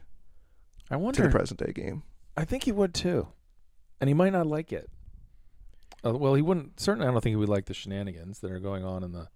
I 0.89 0.95
to 0.95 0.99
wonder. 0.99 1.23
the 1.23 1.29
present 1.29 1.59
day 1.59 1.71
game. 1.73 2.03
I 2.35 2.45
think 2.45 2.63
he 2.63 2.71
would 2.71 2.93
too, 2.93 3.27
and 3.99 4.07
he 4.09 4.13
might 4.13 4.33
not 4.33 4.45
like 4.47 4.71
it. 4.71 4.89
Uh, 6.05 6.13
well, 6.13 6.35
he 6.35 6.41
wouldn't. 6.41 6.79
Certainly, 6.79 7.07
I 7.07 7.11
don't 7.11 7.21
think 7.21 7.31
he 7.31 7.35
would 7.37 7.49
like 7.49 7.65
the 7.65 7.73
shenanigans 7.73 8.39
that 8.39 8.51
are 8.51 8.59
going 8.59 8.85
on 8.85 9.03
in 9.03 9.11
the 9.13 9.27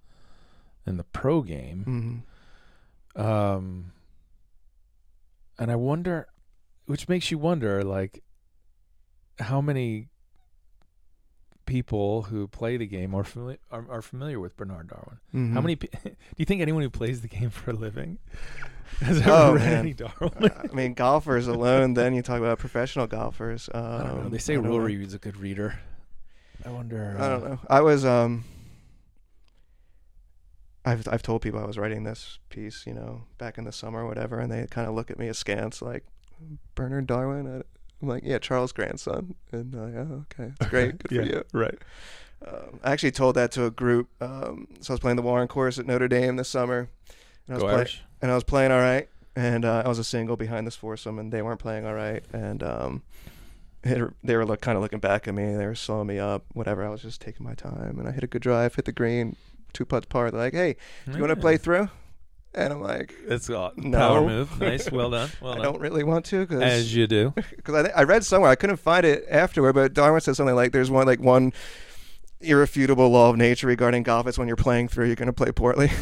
in 0.86 0.98
the 0.98 1.04
pro 1.04 1.42
game. 1.42 1.84
hmm 1.84 2.18
Um, 3.16 3.92
and 5.60 5.72
I 5.72 5.76
wonder, 5.76 6.28
which 6.86 7.08
makes 7.10 7.30
you 7.32 7.38
wonder, 7.38 7.84
like, 7.84 8.24
how 9.40 9.62
many 9.62 10.08
people 11.66 12.24
who 12.24 12.48
play 12.48 12.76
the 12.78 12.86
game 12.88 13.14
are 13.16 13.24
familiar 13.24 13.58
are, 13.72 13.86
are 13.90 14.02
familiar 14.02 14.40
with 14.40 14.58
Bernard 14.58 14.90
Darwin. 14.90 15.20
hmm 15.32 15.54
How 15.54 15.62
many? 15.62 15.76
pe- 15.76 15.88
Do 16.04 16.12
you 16.38 16.46
think 16.46 16.62
anyone 16.62 16.82
who 16.84 16.90
plays 16.90 17.22
the 17.22 17.28
game 17.28 17.50
for 17.50 17.72
a 17.72 17.74
living 17.74 18.18
has 19.00 19.22
ever 19.22 19.32
Oh, 19.32 19.54
read 19.54 19.62
man. 19.62 19.78
any 19.78 19.94
Darwin? 19.94 20.52
I 20.72 20.74
mean, 20.74 20.94
golfers 20.94 21.48
alone. 21.48 21.94
Then 21.94 22.14
you 22.14 22.22
talk 22.22 22.40
about 22.40 22.60
professional 22.60 23.08
golfers. 23.08 23.70
Um, 23.74 23.84
I 23.84 24.04
don't 24.08 24.24
know. 24.24 24.30
They 24.30 24.38
say. 24.38 24.58
Rory 24.58 25.02
is 25.02 25.14
a 25.14 25.20
good 25.20 25.38
reader. 25.38 25.80
I 26.66 26.70
wonder. 26.70 27.16
I 27.20 27.30
don't 27.30 27.44
uh, 27.44 27.48
know. 27.50 27.60
I 27.70 27.82
was 27.82 28.06
um 28.06 28.44
I've 30.86 31.08
I've 31.08 31.22
told 31.22 31.42
people 31.42 31.60
I 31.60 31.66
was 31.66 31.78
writing 31.78 32.04
this 32.04 32.40
piece, 32.50 32.86
you 32.88 32.94
know, 32.94 33.24
back 33.38 33.58
in 33.58 33.64
the 33.66 33.72
summer 33.72 34.04
or 34.04 34.08
whatever, 34.08 34.40
and 34.40 34.52
they 34.52 34.66
kind 34.70 34.88
of 34.88 34.96
look 34.96 35.12
at 35.12 35.20
me 35.20 35.28
askance, 35.28 35.82
like 35.82 36.06
Bernard 36.76 37.08
Darwin. 37.08 37.64
I'm 38.02 38.08
like, 38.08 38.24
yeah, 38.26 38.40
Charles' 38.40 38.72
grandson, 38.72 39.36
and 39.52 39.74
I'm 39.76 39.82
like, 39.94 40.08
oh, 40.08 40.26
okay, 40.32 40.54
it's 40.60 40.70
great, 40.70 40.98
good 41.08 41.12
Yeah, 41.12 41.22
for 41.22 41.28
you. 41.28 41.44
Right. 41.54 41.78
Um, 42.48 42.80
I 42.84 42.92
actually 42.92 43.12
told 43.12 43.36
that 43.36 43.52
to 43.52 43.66
a 43.66 43.72
group. 43.72 44.10
Um, 44.20 44.68
so 44.80 44.92
I 44.92 44.96
was 44.96 45.00
playing 45.00 45.18
the 45.18 45.22
Warren 45.22 45.48
course 45.48 45.78
at 45.78 45.86
Notre 45.86 46.08
Dame 46.08 46.36
this 46.38 46.50
summer, 46.50 46.90
and 47.48 47.56
I 47.58 47.62
was 47.62 47.64
play- 47.64 48.02
and 48.24 48.32
I 48.32 48.34
was 48.36 48.44
playing 48.44 48.72
all 48.72 48.80
right, 48.80 49.08
and 49.36 49.64
uh, 49.64 49.84
I 49.86 49.88
was 49.88 50.00
a 50.00 50.04
single 50.04 50.36
behind 50.36 50.66
this 50.66 50.76
foursome, 50.76 51.20
and 51.20 51.32
they 51.32 51.44
weren't 51.44 51.60
playing 51.60 51.86
all 51.86 51.94
right, 51.94 52.24
and 52.34 52.64
um, 52.64 53.04
it, 53.84 54.02
they 54.24 54.36
were 54.36 54.46
look, 54.46 54.62
kind 54.62 54.76
of 54.76 54.82
looking 54.82 55.00
back 55.00 55.28
at 55.28 55.36
me, 55.36 55.54
they 55.56 55.68
were 55.68 55.76
slowing 55.76 56.08
me 56.08 56.18
up, 56.18 56.44
whatever. 56.54 56.84
I 56.84 56.90
was 56.90 57.04
just 57.04 57.22
taking 57.22 57.46
my 57.46 57.54
time, 57.54 58.00
and 58.00 58.08
I 58.08 58.12
hit 58.12 58.24
a 58.24 58.28
good 58.28 58.42
drive, 58.42 58.74
hit 58.74 58.86
the 58.86 58.92
green, 58.92 59.36
two 59.74 59.86
putts 59.86 60.06
par. 60.06 60.32
They're 60.32 60.40
like, 60.40 60.54
"Hey, 60.54 60.76
do 61.06 61.14
you 61.14 61.20
want 61.20 61.32
to 61.32 61.36
play 61.36 61.58
through?" 61.58 61.90
And 62.54 62.74
I'm 62.74 62.82
like, 62.82 63.14
It's 63.28 63.48
a 63.48 63.72
No. 63.78 63.98
power 63.98 64.22
move. 64.28 64.60
Nice. 64.60 64.92
Well 64.92 65.10
done. 65.10 65.30
Well 65.42 65.54
"I 65.54 65.56
done. 65.56 65.64
don't 65.64 65.80
really 65.80 66.04
want 66.04 66.26
to, 66.26 66.42
because 66.42 66.62
As 66.62 66.94
you 66.94 67.08
do. 67.08 67.34
because 67.56 67.76
I, 67.76 67.82
th- 67.84 67.94
I 67.96 68.04
read 68.04 68.26
somewhere 68.26 68.52
I 68.52 68.56
couldn't 68.56 68.76
find 68.76 69.06
it 69.06 69.24
afterward, 69.30 69.72
but 69.74 69.94
Darwin 69.94 70.20
said 70.20 70.36
something 70.36 70.54
like 70.56 70.74
there's 70.74 70.92
one 70.92 71.06
like 71.08 71.22
one 71.22 71.54
irrefutable 72.42 73.08
law 73.10 73.30
of 73.30 73.38
nature 73.38 73.68
regarding 73.68 74.04
golf. 74.04 74.28
It's 74.28 74.38
when 74.38 74.48
you're 74.50 74.58
playing 74.58 74.90
through, 74.90 75.06
you're 75.08 75.16
going 75.16 75.28
to 75.28 75.34
play 75.34 75.52
poorly. 75.52 75.92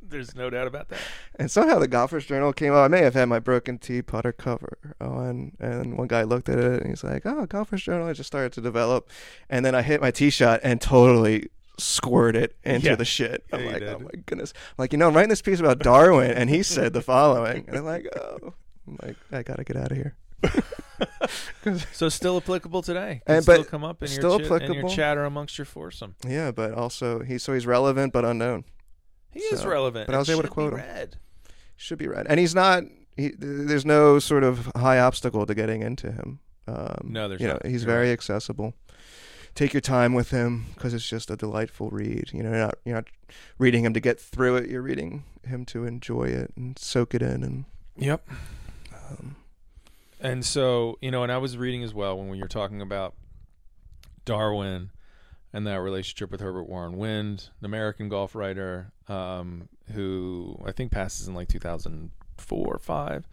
There's 0.00 0.36
no 0.36 0.48
doubt 0.50 0.68
about 0.68 0.88
that. 0.90 1.00
and 1.36 1.50
somehow 1.50 1.80
the 1.80 1.88
Golfers 1.88 2.24
Journal 2.24 2.52
came 2.52 2.72
out. 2.72 2.84
I 2.84 2.88
may 2.88 3.00
have 3.02 3.14
had 3.14 3.28
my 3.28 3.40
broken 3.40 3.78
tee 3.78 4.00
putter 4.02 4.30
cover 4.30 4.78
oh, 5.00 5.08
on, 5.14 5.52
and 5.58 5.98
one 5.98 6.06
guy 6.06 6.22
looked 6.22 6.48
at 6.48 6.60
it 6.60 6.80
and 6.82 6.90
he's 6.90 7.02
like, 7.02 7.26
"Oh, 7.26 7.46
Golfers 7.46 7.82
Journal." 7.82 8.06
I 8.06 8.12
just 8.12 8.28
started 8.28 8.52
to 8.52 8.60
develop, 8.60 9.10
and 9.50 9.64
then 9.64 9.74
I 9.74 9.82
hit 9.82 10.00
my 10.00 10.12
tee 10.12 10.30
shot 10.30 10.60
and 10.62 10.80
totally 10.80 11.48
squirted 11.78 12.42
it 12.44 12.56
into 12.64 12.88
Yeah. 12.88 12.94
the 12.96 13.04
shit. 13.04 13.44
I'm 13.52 13.64
Yeah, 13.64 13.70
like. 13.72 13.82
"Oh 13.82 13.98
my 14.00 14.10
goodness!" 14.26 14.52
I'm 14.56 14.74
like, 14.82 14.92
you 14.92 14.98
know, 14.98 15.08
I'm 15.08 15.14
writing 15.14 15.28
this 15.30 15.42
piece 15.42 15.60
about 15.60 15.78
Darwin, 15.80 16.30
and 16.30 16.48
he 16.50 16.62
said 16.62 16.92
the 16.92 17.02
following, 17.02 17.64
and 17.68 17.76
I'm 17.76 17.84
like, 17.84 18.06
"Oh." 18.16 18.54
I'm 18.86 18.98
like, 19.02 19.16
I 19.32 19.42
gotta 19.42 19.64
get 19.64 19.76
out 19.76 19.90
of 19.90 19.96
here. 19.96 20.14
So 21.92 22.08
still 22.10 22.36
applicable 22.36 22.82
today. 22.82 23.22
Can 23.26 23.36
And- 23.36 23.42
still 23.42 23.58
but 23.62 23.68
come 23.68 23.82
up 23.84 24.02
in 24.02 24.08
still 24.08 24.38
your, 24.38 24.48
chi- 24.48 24.56
in 24.56 24.60
your 24.60 24.70
applicable. 24.70 24.90
chatter 24.90 25.24
amongst 25.24 25.56
your 25.58 25.64
foursome. 25.64 26.14
Yeah, 26.26 26.50
but 26.50 26.72
also 26.74 27.20
he's 27.22 27.42
so 27.42 27.54
he's 27.54 27.66
relevant 27.66 28.12
but 28.12 28.24
unknown. 28.24 28.64
He 29.32 29.40
is 29.40 29.64
relevant. 29.64 30.06
but 30.06 30.14
I 30.14 30.18
was 30.18 30.28
able 30.28 30.42
to 30.42 30.46
should 30.48 30.50
be 30.50 30.54
quote 30.54 30.72
him. 30.74 30.78
read. 30.80 31.16
Should 31.76 31.98
be 31.98 32.06
read, 32.06 32.26
and 32.28 32.38
he's 32.38 32.54
not. 32.54 32.84
He, 33.16 33.32
there's 33.38 33.86
no 33.86 34.18
sort 34.18 34.44
of 34.44 34.70
high 34.76 34.98
obstacle 34.98 35.46
to 35.46 35.54
getting 35.54 35.82
into 35.82 36.12
him. 36.12 36.40
Um, 36.68 36.96
No, 37.04 37.28
there's 37.28 37.40
you 37.40 37.46
know 37.48 37.54
not. 37.54 37.66
he's 37.66 37.82
You're 37.84 37.92
very 37.92 38.08
right. 38.08 38.12
accessible. 38.12 38.74
Take 39.54 39.72
your 39.72 39.80
time 39.80 40.14
with 40.14 40.30
him 40.30 40.66
because 40.74 40.92
it's 40.94 41.08
just 41.08 41.30
a 41.30 41.36
delightful 41.36 41.88
read. 41.90 42.30
You 42.32 42.42
know, 42.42 42.50
you're 42.50 42.58
not 42.58 42.78
you're 42.84 42.94
not 42.96 43.06
reading 43.58 43.84
him 43.84 43.94
to 43.94 44.00
get 44.00 44.18
through 44.20 44.56
it. 44.56 44.68
You're 44.68 44.82
reading 44.82 45.24
him 45.46 45.64
to 45.66 45.84
enjoy 45.84 46.24
it 46.24 46.52
and 46.56 46.76
soak 46.78 47.14
it 47.14 47.22
in. 47.22 47.42
And 47.44 47.64
Yep. 47.96 48.28
um, 48.92 49.36
And 50.20 50.44
so, 50.44 50.98
you 51.00 51.10
know, 51.12 51.22
and 51.22 51.30
I 51.30 51.38
was 51.38 51.56
reading 51.56 51.84
as 51.84 51.94
well 51.94 52.18
when 52.18 52.28
we 52.28 52.40
were 52.40 52.48
talking 52.48 52.80
about 52.82 53.14
Darwin 54.24 54.90
and 55.52 55.66
that 55.66 55.80
relationship 55.80 56.32
with 56.32 56.40
Herbert 56.40 56.64
Warren 56.64 56.96
Wind, 56.96 57.50
an 57.60 57.66
American 57.66 58.08
golf 58.08 58.34
writer 58.34 58.90
um, 59.08 59.68
who 59.92 60.58
I 60.66 60.72
think 60.72 60.90
passes 60.90 61.28
in 61.28 61.34
like 61.34 61.46
2004 61.48 62.66
or 62.66 62.78
5. 62.78 63.28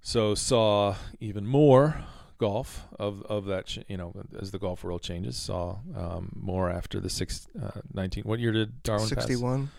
So 0.00 0.34
saw 0.34 0.94
even 1.20 1.46
more 1.46 2.04
golf 2.38 2.86
of 2.98 3.22
of 3.22 3.46
that, 3.46 3.66
ch- 3.66 3.80
you 3.88 3.96
know, 3.96 4.12
as 4.40 4.50
the 4.50 4.58
golf 4.58 4.84
world 4.84 5.02
changes, 5.02 5.36
saw 5.36 5.78
um, 5.96 6.32
more 6.34 6.70
after 6.70 7.00
the 7.00 7.10
six, 7.10 7.46
uh, 7.62 7.80
19 7.94 8.24
What 8.24 8.38
year 8.40 8.52
did 8.52 8.82
Darwin 8.82 9.08
pass? 9.08 9.24
61. 9.26 9.70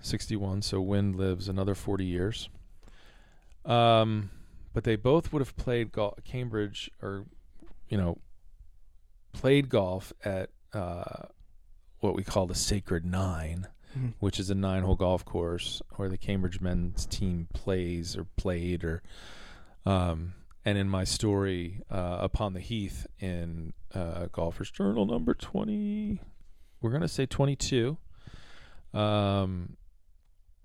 61 0.00 0.62
so 0.62 0.80
Wind 0.80 1.16
lives 1.16 1.48
another 1.48 1.74
40 1.74 2.04
years 2.04 2.48
um 3.64 4.30
but 4.72 4.84
they 4.84 4.94
both 4.94 5.32
would 5.32 5.40
have 5.40 5.56
played 5.56 5.90
golf 5.90 6.14
cambridge 6.24 6.88
or 7.02 7.24
you 7.88 7.96
know 7.98 8.18
played 9.32 9.68
golf 9.68 10.12
at 10.24 10.50
uh 10.72 11.24
what 11.98 12.14
we 12.14 12.22
call 12.22 12.46
the 12.46 12.54
sacred 12.54 13.04
nine 13.04 13.66
Mhm. 13.98 14.12
which 14.20 14.38
is 14.38 14.50
a 14.50 14.54
nine 14.54 14.82
hole 14.84 14.94
golf 14.94 15.24
course 15.24 15.82
where 15.96 16.08
the 16.10 16.18
cambridge 16.18 16.60
men's 16.60 17.04
team 17.06 17.48
plays 17.54 18.16
or 18.16 18.24
played 18.36 18.84
or 18.84 19.02
um 19.84 20.34
and 20.64 20.76
in 20.78 20.88
my 20.88 21.04
story 21.04 21.80
uh 21.90 22.18
upon 22.20 22.52
the 22.52 22.60
heath 22.60 23.06
in 23.20 23.72
uh 23.94 24.26
golfers 24.32 24.70
journal 24.70 25.06
number 25.06 25.34
20 25.34 26.20
we're 26.80 26.90
going 26.90 27.02
to 27.02 27.08
say 27.08 27.26
22 27.26 27.96
um 28.94 29.76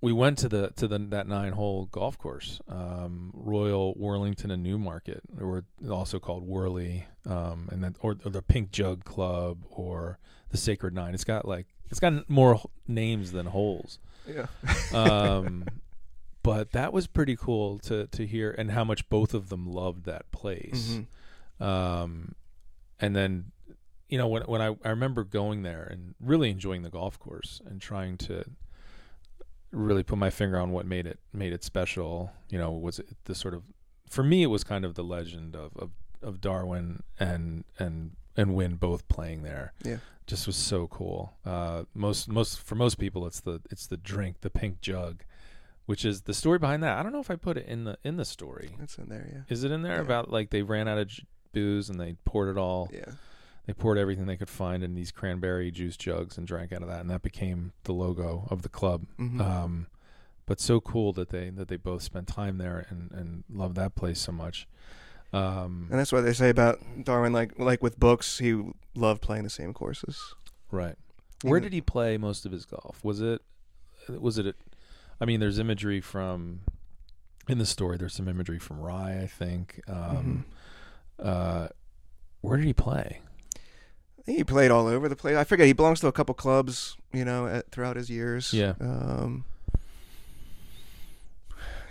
we 0.04 0.12
went 0.12 0.38
to 0.40 0.50
the 0.50 0.70
to 0.76 0.86
the 0.86 1.00
that 1.00 1.28
nine 1.28 1.54
hole 1.54 1.86
golf 1.86 2.18
course, 2.18 2.60
um, 2.68 3.32
Royal 3.34 3.96
Worlington 3.96 4.52
and 4.52 4.62
Newmarket, 4.62 5.22
or 5.40 5.64
also 5.90 6.20
called 6.20 6.44
Worley, 6.46 7.06
um, 7.26 7.70
and 7.72 7.82
then 7.82 7.96
or, 8.02 8.18
or 8.26 8.30
the 8.30 8.42
Pink 8.42 8.72
Jug 8.72 9.06
Club 9.06 9.60
or 9.70 10.20
the 10.50 10.58
Sacred 10.58 10.94
Nine. 10.94 11.14
It's 11.14 11.24
got 11.24 11.48
like 11.48 11.68
it's 11.90 12.02
got 12.02 12.30
more 12.30 12.62
names 12.86 13.32
than 13.32 13.46
holes, 13.46 13.98
Yeah. 14.28 14.48
but 16.44 16.72
that 16.74 16.94
was 16.94 17.08
pretty 17.08 17.36
cool 17.36 17.80
to 17.80 18.08
to 18.08 18.26
hear 18.28 18.52
and 18.52 18.72
how 18.72 18.84
much 18.84 19.10
both 19.10 19.34
of 19.34 19.50
them 19.50 19.66
loved 19.66 20.06
that 20.06 20.32
place. 20.32 21.00
Mhm. 21.60 21.66
Um, 21.66 22.36
and 23.00 23.16
then, 23.16 23.52
you 24.10 24.18
know, 24.18 24.28
when 24.28 24.44
when 24.44 24.62
I, 24.62 24.76
I 24.84 24.90
remember 24.90 25.24
going 25.24 25.64
there 25.64 25.84
and 25.84 26.16
really 26.20 26.50
enjoying 26.50 26.84
the 26.84 26.90
golf 26.90 27.18
course 27.20 27.62
and 27.66 27.82
trying 27.82 28.18
to 28.20 28.44
really 29.72 30.04
put 30.04 30.18
my 30.18 30.30
finger 30.30 30.60
on 30.60 30.72
what 30.72 30.86
made 30.86 31.08
it 31.08 31.20
made 31.32 31.54
it 31.54 31.64
special. 31.64 32.32
You 32.50 32.58
know, 32.60 32.72
was 32.72 33.00
it 33.00 33.08
the 33.26 33.36
sort 33.36 33.54
of 33.54 33.64
for 34.10 34.24
me 34.24 34.44
it 34.44 34.48
was 34.48 34.64
kind 34.64 34.86
of 34.86 34.96
the 34.96 35.04
legend 35.04 35.56
of 35.56 35.76
of, 35.78 35.92
of 36.22 36.42
Darwin 36.42 37.02
and 37.20 37.64
and 37.80 38.16
and 38.36 38.56
Wind 38.56 38.80
both 38.80 39.08
playing 39.08 39.44
there. 39.44 39.74
Yeah. 39.84 39.98
Just 40.26 40.48
was 40.48 40.56
so 40.56 40.88
cool. 40.88 41.34
Uh, 41.46 41.84
most 41.94 42.28
most 42.30 42.60
for 42.62 42.76
most 42.76 42.98
people 42.98 43.26
it's 43.28 43.40
the 43.42 43.62
it's 43.70 43.88
the 43.88 43.98
drink, 43.98 44.42
the 44.42 44.50
pink 44.50 44.80
jug, 44.82 45.24
which 45.86 46.06
is 46.06 46.22
the 46.24 46.34
story 46.34 46.60
behind 46.60 46.82
that. 46.84 46.98
I 46.98 47.04
don't 47.04 47.12
know 47.12 47.20
if 47.20 47.32
I 47.32 47.36
put 47.36 47.58
it 47.58 47.66
in 47.68 47.84
the 47.84 47.98
in 48.04 48.18
the 48.18 48.26
story. 48.26 48.76
That's 48.80 48.98
in 48.98 49.10
there. 49.10 49.30
Yeah. 49.32 49.42
Is 49.50 49.64
it 49.64 49.72
in 49.72 49.82
there 49.82 49.96
Yeah. 49.96 50.02
about 50.02 50.32
like 50.32 50.50
they 50.50 50.62
ran 50.62 50.88
out 50.88 50.98
of 50.98 51.08
j- 51.08 51.24
booze 51.52 51.90
and 51.90 52.00
they 52.00 52.16
poured 52.26 52.50
it 52.50 52.58
all? 52.60 52.90
Yeah. 52.94 53.12
They 53.66 53.74
poured 53.74 53.98
everything 53.98 54.26
they 54.26 54.36
could 54.38 54.50
find 54.50 54.84
in 54.84 54.94
these 54.94 55.12
cranberry 55.12 55.72
juice 55.72 55.96
jugs 55.96 56.38
and 56.38 56.46
drank 56.46 56.74
out 56.74 56.82
of 56.82 56.90
that, 56.90 57.00
and 57.00 57.10
that 57.10 57.22
became 57.22 57.72
the 57.84 57.94
logo 57.94 58.46
of 58.50 58.62
the 58.62 58.70
club. 58.70 59.06
Mhm. 59.18 59.40
Um, 59.40 59.88
but 60.46 60.60
so 60.60 60.82
cool 60.82 61.14
that 61.14 61.30
they 61.30 61.50
that 61.50 61.70
they 61.70 61.78
both 61.78 62.04
spent 62.04 62.28
time 62.28 62.58
there 62.58 62.86
and 62.90 63.10
and 63.12 63.44
love 63.50 63.76
that 63.76 63.96
place 63.96 64.20
so 64.20 64.32
much. 64.34 64.68
Um, 65.32 65.88
And 65.90 65.98
that's 66.00 66.12
what 66.12 66.22
they 66.22 66.34
say 66.34 66.50
about 66.50 66.80
Darwin. 67.04 67.34
Like 67.34 67.58
like 67.58 67.82
with 67.82 68.00
books, 68.00 68.38
he 68.40 68.62
loved 68.96 69.22
playing 69.22 69.44
the 69.44 69.50
same 69.50 69.74
courses. 69.74 70.36
right. 70.72 70.96
Where 71.44 71.60
did 71.60 71.74
he 71.74 71.82
play 71.82 72.18
most 72.18 72.46
of 72.46 72.52
his 72.54 72.66
golf? 72.66 73.04
Was 73.04 73.20
it 73.22 73.42
was 74.10 74.38
it? 74.38 74.56
I 75.24 75.26
mean, 75.26 75.40
there's 75.40 75.58
imagery 75.58 76.02
from 76.02 76.60
in 77.48 77.58
the 77.58 77.66
story. 77.66 77.96
There's 77.98 78.14
some 78.14 78.28
imagery 78.28 78.60
from 78.60 78.80
Rye, 78.82 79.20
I 79.24 79.28
think. 79.28 79.80
Um, 79.88 80.46
Mm-hmm. 81.18 81.28
uh, 81.28 81.68
where 82.42 82.58
did 82.58 82.66
he 82.66 82.74
play? 82.74 83.22
He 84.26 84.44
played 84.44 84.70
all 84.70 84.88
over 84.88 85.08
the 85.08 85.16
place. 85.16 85.38
I 85.38 85.46
forget. 85.46 85.66
He 85.68 85.72
belongs 85.74 86.02
to 86.02 86.08
a 86.08 86.12
couple 86.12 86.36
clubs, 86.36 86.98
you 87.14 87.24
know, 87.24 87.48
at, 87.48 87.72
throughout 87.72 87.96
his 87.96 88.10
years. 88.10 88.52
Yeah. 88.54 88.74
Um, 88.82 89.46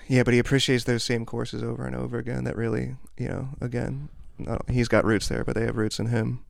yeah, 0.09 0.23
but 0.25 0.35
he 0.35 0.41
appreciates 0.41 0.85
those 0.85 1.03
same 1.05 1.25
courses 1.25 1.63
over 1.63 1.87
and 1.87 1.97
over 1.97 2.19
again. 2.19 2.45
That 2.45 2.57
really, 2.57 2.97
you 3.17 3.29
know, 3.29 3.49
again, 3.63 4.09
not- 4.39 4.69
he's 4.69 4.89
got 4.89 5.05
roots 5.07 5.29
there, 5.29 5.45
but 5.45 5.55
they 5.55 5.65
have 5.65 5.77
roots 5.77 5.99
in 5.99 6.07
him. 6.07 6.45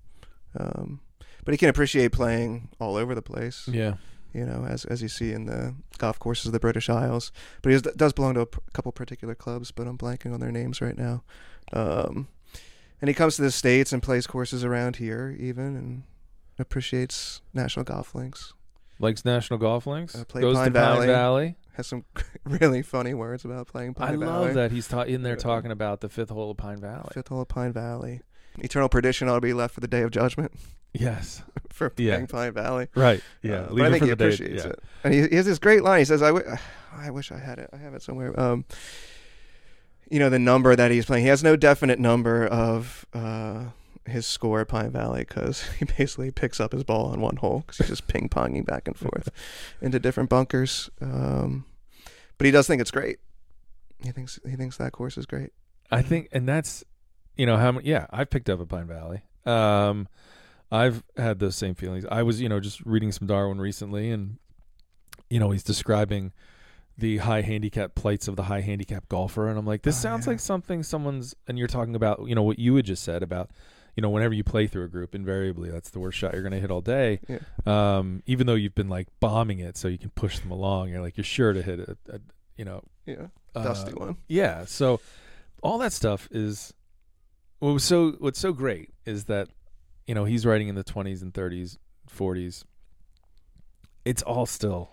Um, 0.58 1.00
but 1.44 1.52
he 1.54 1.58
can 1.58 1.68
appreciate 1.68 2.10
playing 2.12 2.70
all 2.80 2.96
over 2.96 3.14
the 3.14 3.22
place. 3.22 3.68
Yeah. 3.68 3.94
You 4.34 4.44
know, 4.44 4.64
as 4.68 4.84
as 4.86 5.02
you 5.02 5.08
see 5.08 5.32
in 5.32 5.46
the 5.46 5.74
golf 5.98 6.18
courses 6.18 6.46
of 6.46 6.52
the 6.52 6.60
British 6.60 6.88
Isles. 6.88 7.32
But 7.62 7.70
he 7.70 7.76
is, 7.76 7.82
does 7.82 8.12
belong 8.12 8.34
to 8.34 8.40
a 8.40 8.46
p- 8.46 8.58
couple 8.72 8.92
particular 8.92 9.34
clubs, 9.34 9.70
but 9.70 9.86
I'm 9.86 9.98
blanking 9.98 10.32
on 10.32 10.40
their 10.40 10.52
names 10.52 10.80
right 10.80 10.96
now. 10.96 11.22
Um, 11.72 12.28
and 13.00 13.08
he 13.08 13.14
comes 13.14 13.36
to 13.36 13.42
the 13.42 13.50
states 13.50 13.92
and 13.92 14.02
plays 14.02 14.26
courses 14.26 14.64
around 14.64 14.96
here, 14.96 15.34
even, 15.38 15.76
and 15.76 16.02
appreciates 16.58 17.40
National 17.52 17.84
Golf 17.84 18.14
Links. 18.14 18.52
Likes 18.98 19.24
National 19.24 19.58
Golf 19.58 19.86
Links. 19.86 20.14
Uh, 20.14 20.24
Goes 20.32 20.54
Pine 20.56 20.66
to 20.66 20.70
Pine 20.70 20.72
Valley. 20.72 21.06
Valley. 21.08 21.56
Has 21.74 21.86
some 21.86 22.04
really 22.44 22.82
funny 22.82 23.14
words 23.14 23.44
about 23.44 23.66
playing 23.66 23.94
Pine 23.94 24.14
I 24.14 24.16
Valley. 24.16 24.44
love 24.46 24.54
that 24.54 24.70
he's 24.70 24.86
ta- 24.86 25.02
in 25.02 25.22
there 25.22 25.36
talking 25.36 25.70
about 25.70 26.00
the 26.02 26.08
fifth 26.08 26.30
hole 26.30 26.50
of 26.50 26.56
Pine 26.56 26.80
Valley. 26.80 27.08
Fifth 27.12 27.28
hole 27.28 27.40
of 27.40 27.48
Pine 27.48 27.72
Valley. 27.72 28.20
Eternal 28.58 28.88
perdition 28.90 29.28
ought 29.28 29.36
to 29.36 29.40
be 29.40 29.54
left 29.54 29.74
for 29.74 29.80
the 29.80 29.88
day 29.88 30.02
of 30.02 30.10
judgment 30.10 30.52
Yes. 30.94 31.42
for 31.70 31.92
Yeah. 31.96 32.14
playing 32.14 32.26
Pine 32.26 32.52
Valley. 32.52 32.88
Right. 32.94 33.22
Yeah. 33.42 33.60
Uh, 33.62 33.74
but 33.74 33.82
I 33.82 33.90
think 33.90 34.02
he 34.04 34.08
day- 34.08 34.12
appreciates 34.12 34.64
yeah. 34.64 34.70
it. 34.70 34.78
And 35.04 35.14
he, 35.14 35.28
he 35.28 35.36
has 35.36 35.46
this 35.46 35.58
great 35.58 35.82
line. 35.82 36.00
He 36.00 36.04
says, 36.04 36.22
"I, 36.22 36.28
w- 36.28 36.46
I 36.94 37.10
wish 37.10 37.32
I 37.32 37.38
had 37.38 37.58
it. 37.58 37.70
I 37.72 37.76
have 37.78 37.94
it 37.94 38.02
somewhere." 38.02 38.38
Um, 38.38 38.64
you 40.10 40.18
know 40.18 40.28
the 40.28 40.38
number 40.38 40.76
that 40.76 40.90
he's 40.90 41.06
playing. 41.06 41.22
He 41.24 41.28
has 41.30 41.42
no 41.42 41.56
definite 41.56 41.98
number 41.98 42.46
of 42.46 43.06
uh, 43.14 43.66
his 44.04 44.26
score 44.26 44.60
at 44.60 44.68
Pine 44.68 44.90
Valley 44.90 45.24
because 45.26 45.62
he 45.78 45.86
basically 45.86 46.30
picks 46.30 46.60
up 46.60 46.72
his 46.72 46.84
ball 46.84 47.06
on 47.12 47.20
one 47.20 47.36
hole 47.36 47.60
because 47.60 47.78
he's 47.78 47.88
just 47.88 48.06
ping 48.08 48.28
ponging 48.28 48.66
back 48.66 48.86
and 48.86 48.96
forth 48.96 49.30
into 49.80 49.98
different 49.98 50.28
bunkers. 50.28 50.90
Um, 51.00 51.64
but 52.36 52.44
he 52.44 52.50
does 52.50 52.66
think 52.66 52.82
it's 52.82 52.90
great. 52.90 53.18
He 54.04 54.10
thinks 54.10 54.38
he 54.44 54.56
thinks 54.56 54.76
that 54.76 54.92
course 54.92 55.16
is 55.16 55.24
great. 55.26 55.50
I 55.90 56.02
think, 56.02 56.28
and 56.32 56.48
that's, 56.48 56.82
you 57.36 57.44
know, 57.46 57.56
how 57.56 57.72
many, 57.72 57.88
yeah, 57.88 58.06
I've 58.10 58.30
picked 58.30 58.48
up 58.48 58.60
at 58.60 58.68
Pine 58.68 58.86
Valley. 58.86 59.22
Um, 59.46 60.08
I've 60.72 61.04
had 61.16 61.38
those 61.38 61.54
same 61.54 61.74
feelings. 61.74 62.04
I 62.10 62.22
was, 62.22 62.40
you 62.40 62.48
know, 62.48 62.58
just 62.58 62.80
reading 62.86 63.12
some 63.12 63.26
Darwin 63.28 63.60
recently 63.60 64.10
and, 64.10 64.38
you 65.30 65.38
know, 65.38 65.50
he's 65.50 65.62
describing 65.62 66.32
the 66.96 67.18
high 67.18 67.42
handicap 67.42 67.94
plights 67.94 68.26
of 68.26 68.36
the 68.36 68.44
high 68.44 68.62
handicap 68.62 69.08
golfer. 69.08 69.48
And 69.48 69.58
I'm 69.58 69.66
like, 69.66 69.82
this 69.82 69.96
Oh, 69.98 70.02
sounds 70.02 70.24
yeah. 70.26 70.30
like 70.32 70.40
something 70.40 70.82
someone's, 70.82 71.34
and 71.46 71.58
you're 71.58 71.68
talking 71.68 71.94
about, 71.94 72.26
you 72.26 72.34
know, 72.34 72.42
what 72.42 72.58
you 72.58 72.74
had 72.76 72.86
just 72.86 73.02
said 73.04 73.22
about, 73.22 73.50
you 73.96 74.00
know, 74.00 74.08
whenever 74.08 74.32
you 74.32 74.42
play 74.44 74.66
through 74.66 74.84
a 74.84 74.88
group, 74.88 75.14
invariably 75.14 75.70
that's 75.70 75.90
the 75.90 76.00
worst 76.00 76.16
shot 76.16 76.32
you're 76.32 76.42
going 76.42 76.52
to 76.54 76.60
hit 76.60 76.70
all 76.70 76.80
day. 76.80 77.20
Yeah. 77.28 77.38
Um, 77.66 78.22
even 78.24 78.46
though 78.46 78.54
you've 78.54 78.74
been 78.74 78.88
like 78.88 79.08
bombing 79.20 79.58
it 79.58 79.76
so 79.76 79.88
you 79.88 79.98
can 79.98 80.08
push 80.10 80.38
them 80.38 80.50
along, 80.50 80.88
you're 80.88 81.02
like, 81.02 81.18
you're 81.18 81.24
sure 81.24 81.52
to 81.52 81.60
hit 81.62 81.80
a, 81.80 81.96
a 82.10 82.18
you 82.56 82.64
know, 82.64 82.82
Yeah, 83.04 83.26
uh, 83.54 83.64
dusty 83.64 83.92
one. 83.92 84.16
yeah. 84.28 84.64
So 84.64 85.00
all 85.62 85.76
that 85.78 85.92
stuff 85.92 86.28
is 86.30 86.72
what 87.58 87.72
was 87.74 87.84
so 87.84 88.12
what's 88.18 88.38
so 88.40 88.52
great 88.54 88.90
is 89.04 89.24
that 89.26 89.48
you 90.06 90.14
know 90.14 90.24
he's 90.24 90.44
writing 90.46 90.68
in 90.68 90.74
the 90.74 90.84
20s 90.84 91.22
and 91.22 91.32
30s, 91.32 91.78
40s. 92.10 92.64
It's 94.04 94.22
all 94.22 94.46
still 94.46 94.90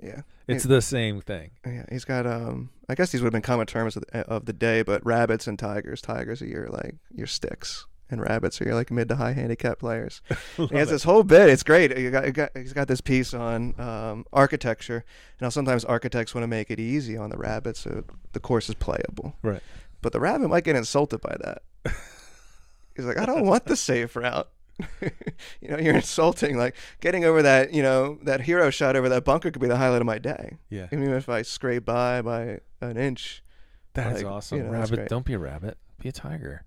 Yeah. 0.00 0.22
it's 0.46 0.64
the 0.64 0.80
same 0.82 1.20
thing. 1.20 1.50
Yeah, 1.66 1.84
he's 1.90 2.04
got 2.04 2.26
um. 2.26 2.70
I 2.88 2.94
guess 2.94 3.10
these 3.10 3.22
would 3.22 3.26
have 3.26 3.32
been 3.32 3.42
common 3.42 3.66
terms 3.66 3.96
of 3.96 4.04
the, 4.12 4.20
of 4.28 4.44
the 4.44 4.52
day, 4.52 4.82
but 4.82 5.04
rabbits 5.04 5.46
and 5.46 5.58
tigers. 5.58 6.00
Tigers 6.02 6.42
are 6.42 6.46
your 6.46 6.68
like 6.68 6.96
your 7.14 7.26
sticks, 7.26 7.86
and 8.10 8.20
rabbits 8.20 8.60
are 8.60 8.64
your 8.64 8.74
like 8.74 8.90
mid 8.90 9.08
to 9.08 9.16
high 9.16 9.32
handicap 9.32 9.78
players. 9.78 10.20
he 10.56 10.76
has 10.76 10.90
this 10.90 11.02
whole 11.04 11.22
bit. 11.24 11.48
It's 11.48 11.62
great. 11.62 11.96
You 11.96 12.10
got, 12.10 12.26
you 12.26 12.32
got, 12.32 12.50
he's 12.56 12.72
got 12.72 12.86
this 12.88 13.00
piece 13.00 13.32
on 13.34 13.74
um, 13.80 14.24
architecture. 14.32 15.04
Now 15.40 15.48
sometimes 15.48 15.84
architects 15.84 16.34
want 16.34 16.42
to 16.42 16.48
make 16.48 16.70
it 16.70 16.78
easy 16.78 17.16
on 17.16 17.30
the 17.30 17.38
rabbit, 17.38 17.76
so 17.76 18.04
the 18.32 18.40
course 18.40 18.68
is 18.68 18.74
playable. 18.74 19.34
Right. 19.42 19.62
But 20.02 20.12
the 20.12 20.20
rabbit 20.20 20.48
might 20.48 20.64
get 20.64 20.76
insulted 20.76 21.20
by 21.20 21.36
that. 21.42 21.62
he's 22.96 23.04
like, 23.04 23.18
I 23.18 23.26
don't 23.26 23.46
want 23.46 23.66
the 23.66 23.76
safe 23.76 24.14
route. 24.16 24.48
you 25.00 25.68
know, 25.68 25.78
you're 25.78 25.94
insulting. 25.94 26.56
Like 26.56 26.76
getting 27.00 27.24
over 27.24 27.42
that, 27.42 27.72
you 27.72 27.82
know, 27.82 28.18
that 28.22 28.40
hero 28.42 28.70
shot 28.70 28.96
over 28.96 29.08
that 29.08 29.24
bunker 29.24 29.50
could 29.50 29.62
be 29.62 29.68
the 29.68 29.76
highlight 29.76 30.00
of 30.00 30.06
my 30.06 30.18
day. 30.18 30.58
Yeah. 30.70 30.86
Even 30.92 31.10
if 31.12 31.28
I 31.28 31.42
scrape 31.42 31.84
by 31.84 32.22
by 32.22 32.60
an 32.80 32.96
inch. 32.96 33.42
That's 33.94 34.22
like, 34.22 34.32
awesome. 34.32 34.58
you 34.58 34.64
know, 34.64 34.70
rabbit, 34.70 35.08
don't 35.08 35.24
be 35.24 35.34
a 35.34 35.38
rabbit. 35.38 35.76
Be 36.00 36.08
a 36.08 36.12
tiger. 36.12 36.64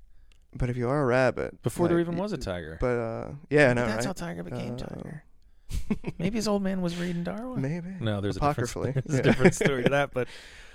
But 0.53 0.69
if 0.69 0.77
you 0.77 0.87
are 0.87 1.01
a 1.01 1.05
rabbit, 1.05 1.61
Before 1.63 1.87
there 1.87 1.99
even 1.99 2.15
was 2.15 2.31
a 2.31 2.37
tiger. 2.37 2.77
But 2.79 2.97
uh, 2.97 3.31
yeah, 3.49 3.73
no, 3.73 3.85
that's 3.85 3.97
right? 3.97 4.05
how 4.05 4.13
tiger 4.13 4.43
became 4.43 4.75
Uh, 4.75 4.77
tiger. 4.77 5.23
Maybe 6.19 6.37
his 6.37 6.47
old 6.47 6.61
man 6.61 6.81
was 6.81 6.95
reading 6.95 7.23
Darwin. 7.23 7.61
Maybe. 7.61 7.89
No, 7.99 8.21
there's 8.21 8.37
a 8.37 8.53
different, 8.53 8.95
there's 9.05 9.19
a 9.19 9.23
different 9.23 9.55
story 9.55 9.83
to 9.83 9.89
that, 9.89 10.13
but 10.13 10.27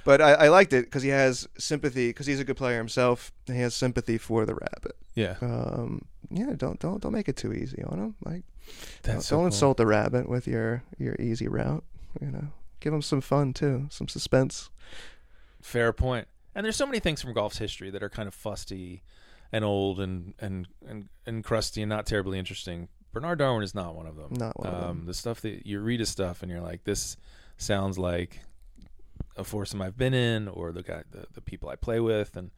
But 0.04 0.20
I, 0.20 0.32
I 0.32 0.48
liked 0.48 0.72
it 0.72 0.84
because 0.86 1.02
he 1.02 1.10
has 1.10 1.48
sympathy 1.58 2.08
because 2.08 2.26
he's 2.26 2.40
a 2.40 2.44
good 2.44 2.56
player 2.56 2.78
himself. 2.78 3.32
And 3.46 3.56
he 3.56 3.62
has 3.62 3.74
sympathy 3.74 4.18
for 4.18 4.46
the 4.46 4.54
rabbit. 4.54 4.96
yeah, 5.14 5.36
Um, 5.40 6.06
yeah, 6.30 6.52
don't 6.56 6.78
don't 6.78 7.00
don't 7.02 7.12
make 7.12 7.28
it 7.28 7.36
too 7.36 7.52
easy 7.52 7.82
on 7.84 7.98
him. 7.98 8.14
Like 8.24 8.42
don't, 9.02 9.20
so 9.20 9.36
don't 9.36 9.40
cool. 9.40 9.46
insult 9.46 9.76
the 9.76 9.86
rabbit 9.86 10.28
with 10.28 10.46
your 10.46 10.82
your 10.98 11.16
easy 11.18 11.48
route. 11.48 11.84
You 12.20 12.30
know, 12.30 12.48
give 12.80 12.92
him 12.92 13.02
some 13.02 13.20
fun 13.20 13.52
too, 13.52 13.86
some 13.90 14.08
suspense. 14.08 14.70
Fair 15.60 15.92
point. 15.92 16.28
And 16.54 16.64
there's 16.64 16.76
so 16.76 16.86
many 16.86 16.98
things 16.98 17.22
from 17.22 17.32
golf's 17.32 17.58
history 17.58 17.90
that 17.90 18.02
are 18.02 18.08
kind 18.08 18.26
of 18.26 18.34
fusty 18.34 19.02
and 19.52 19.64
old 19.64 20.00
and 20.00 20.34
and 20.38 20.68
and, 20.86 21.08
and 21.26 21.44
crusty 21.44 21.82
and 21.82 21.88
not 21.88 22.06
terribly 22.06 22.38
interesting. 22.38 22.88
Bernard 23.12 23.38
Darwin 23.40 23.64
is 23.64 23.74
not 23.74 23.94
one 23.96 24.06
of 24.06 24.16
them. 24.16 24.28
Not 24.30 24.58
one 24.58 24.68
of 24.68 24.74
um, 24.74 24.98
them. 24.98 25.06
The 25.06 25.14
stuff 25.14 25.40
that 25.40 25.66
you 25.66 25.80
read 25.80 25.98
his 25.98 26.08
stuff 26.08 26.42
and 26.42 26.50
you're 26.50 26.60
like, 26.60 26.84
this 26.84 27.16
sounds 27.56 27.98
like 27.98 28.40
a 29.40 29.44
foursome 29.44 29.82
I've 29.82 29.96
been 29.96 30.14
in 30.14 30.48
or 30.48 30.72
the 30.72 30.82
guy, 30.82 31.02
the, 31.10 31.26
the 31.34 31.40
people 31.40 31.68
I 31.68 31.76
play 31.76 32.00
with, 32.00 32.36
and 32.36 32.50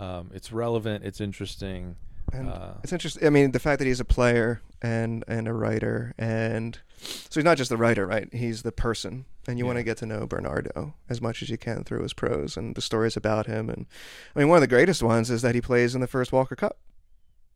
um, 0.00 0.30
it's 0.34 0.52
relevant, 0.52 1.04
it's 1.04 1.20
interesting. 1.20 1.96
And 2.32 2.48
uh, 2.48 2.74
It's 2.82 2.92
interesting. 2.92 3.26
I 3.26 3.30
mean, 3.30 3.52
the 3.52 3.58
fact 3.58 3.78
that 3.78 3.86
he's 3.86 4.00
a 4.00 4.04
player 4.04 4.62
and 4.80 5.24
and 5.28 5.46
a 5.46 5.52
writer, 5.52 6.14
and 6.18 6.78
so 6.98 7.40
he's 7.40 7.44
not 7.44 7.58
just 7.58 7.68
the 7.68 7.76
writer, 7.76 8.06
right? 8.06 8.32
He's 8.32 8.62
the 8.62 8.72
person, 8.72 9.26
and 9.46 9.58
you 9.58 9.66
want 9.66 9.78
to 9.78 9.82
get 9.82 9.98
to 9.98 10.06
know 10.06 10.26
Bernardo 10.26 10.94
as 11.08 11.20
much 11.20 11.42
as 11.42 11.50
you 11.50 11.58
can 11.58 11.84
through 11.84 12.02
his 12.02 12.14
prose 12.14 12.56
and 12.56 12.74
the 12.74 12.80
stories 12.80 13.16
about 13.16 13.46
him. 13.46 13.68
And 13.68 13.86
I 14.34 14.38
mean, 14.38 14.48
one 14.48 14.56
of 14.56 14.62
the 14.62 14.66
greatest 14.68 15.02
ones 15.02 15.30
is 15.30 15.42
that 15.42 15.54
he 15.54 15.60
plays 15.60 15.94
in 15.94 16.00
the 16.00 16.06
first 16.06 16.32
Walker 16.32 16.56
Cup 16.56 16.78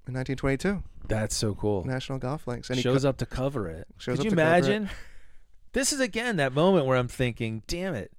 in 0.06 0.14
1922, 0.14 0.82
that's 1.08 1.34
so 1.34 1.54
cool. 1.54 1.84
National 1.84 2.18
Golf 2.18 2.46
Links, 2.46 2.68
and 2.68 2.76
he 2.76 2.82
shows 2.82 3.02
co- 3.02 3.08
up 3.08 3.16
to 3.18 3.26
cover 3.26 3.68
it. 3.68 3.86
Shows 3.98 4.18
Could 4.18 4.24
you 4.26 4.30
to 4.30 4.36
cover 4.36 4.48
it. 4.48 4.58
imagine? 4.58 4.90
This 5.72 5.92
is 5.92 6.00
again 6.00 6.36
that 6.36 6.52
moment 6.52 6.86
where 6.86 6.96
I'm 6.96 7.08
thinking, 7.08 7.62
damn 7.66 7.94
it. 7.94 8.12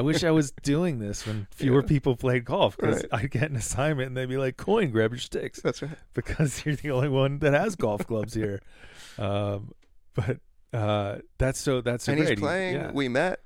I 0.00 0.02
wish 0.02 0.24
I 0.24 0.30
was 0.30 0.50
doing 0.62 0.98
this 0.98 1.26
when 1.26 1.46
fewer 1.54 1.82
Yeah. 1.82 1.86
people 1.88 2.16
played 2.16 2.44
golf 2.44 2.76
because 2.76 3.02
Right. 3.12 3.22
I'd 3.24 3.30
get 3.30 3.50
an 3.50 3.56
assignment 3.56 4.08
and 4.08 4.16
they'd 4.16 4.28
be 4.28 4.36
like, 4.38 4.56
"Coyne, 4.56 4.90
grab 4.90 5.12
your 5.12 5.18
sticks," 5.18 5.60
That's 5.60 5.82
right. 5.82 5.96
because 6.14 6.62
you're 6.66 6.74
the 6.76 6.90
only 6.90 7.08
one 7.08 7.38
that 7.40 7.52
has 7.54 7.76
golf 7.76 8.06
clubs 8.06 8.34
here. 8.34 8.60
Um, 9.18 9.72
but 10.14 10.38
uh, 10.72 11.16
that's 11.36 11.58
so 11.60 11.80
that's 11.82 12.04
so 12.04 12.12
and 12.12 12.20
great. 12.20 12.30
he's 12.30 12.38
He- 12.38 12.42
playing. 12.42 12.74
yeah. 12.76 12.90
We 12.92 13.08
met. 13.08 13.40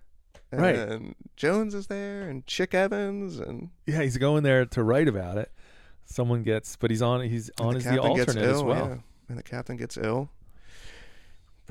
And 0.52 0.60
Right. 0.60 1.16
Jones 1.36 1.74
is 1.74 1.88
there, 1.88 2.28
and 2.28 2.46
Chick 2.46 2.74
Evans, 2.74 3.40
and 3.40 3.70
yeah, 3.86 4.02
he's 4.02 4.18
going 4.18 4.44
there 4.44 4.64
to 4.66 4.82
write 4.84 5.08
about 5.08 5.36
it. 5.38 5.50
Someone 6.04 6.42
gets, 6.44 6.76
but 6.76 6.90
he's 6.90 7.02
on. 7.02 7.22
He's 7.22 7.50
on 7.58 7.74
as 7.76 7.84
the 7.84 7.98
alternate 8.00 8.44
as 8.44 8.62
well. 8.62 8.86
yeah. 8.88 8.96
And 9.28 9.38
the 9.38 9.42
captain 9.42 9.76
gets 9.76 9.96
ill. 9.96 10.28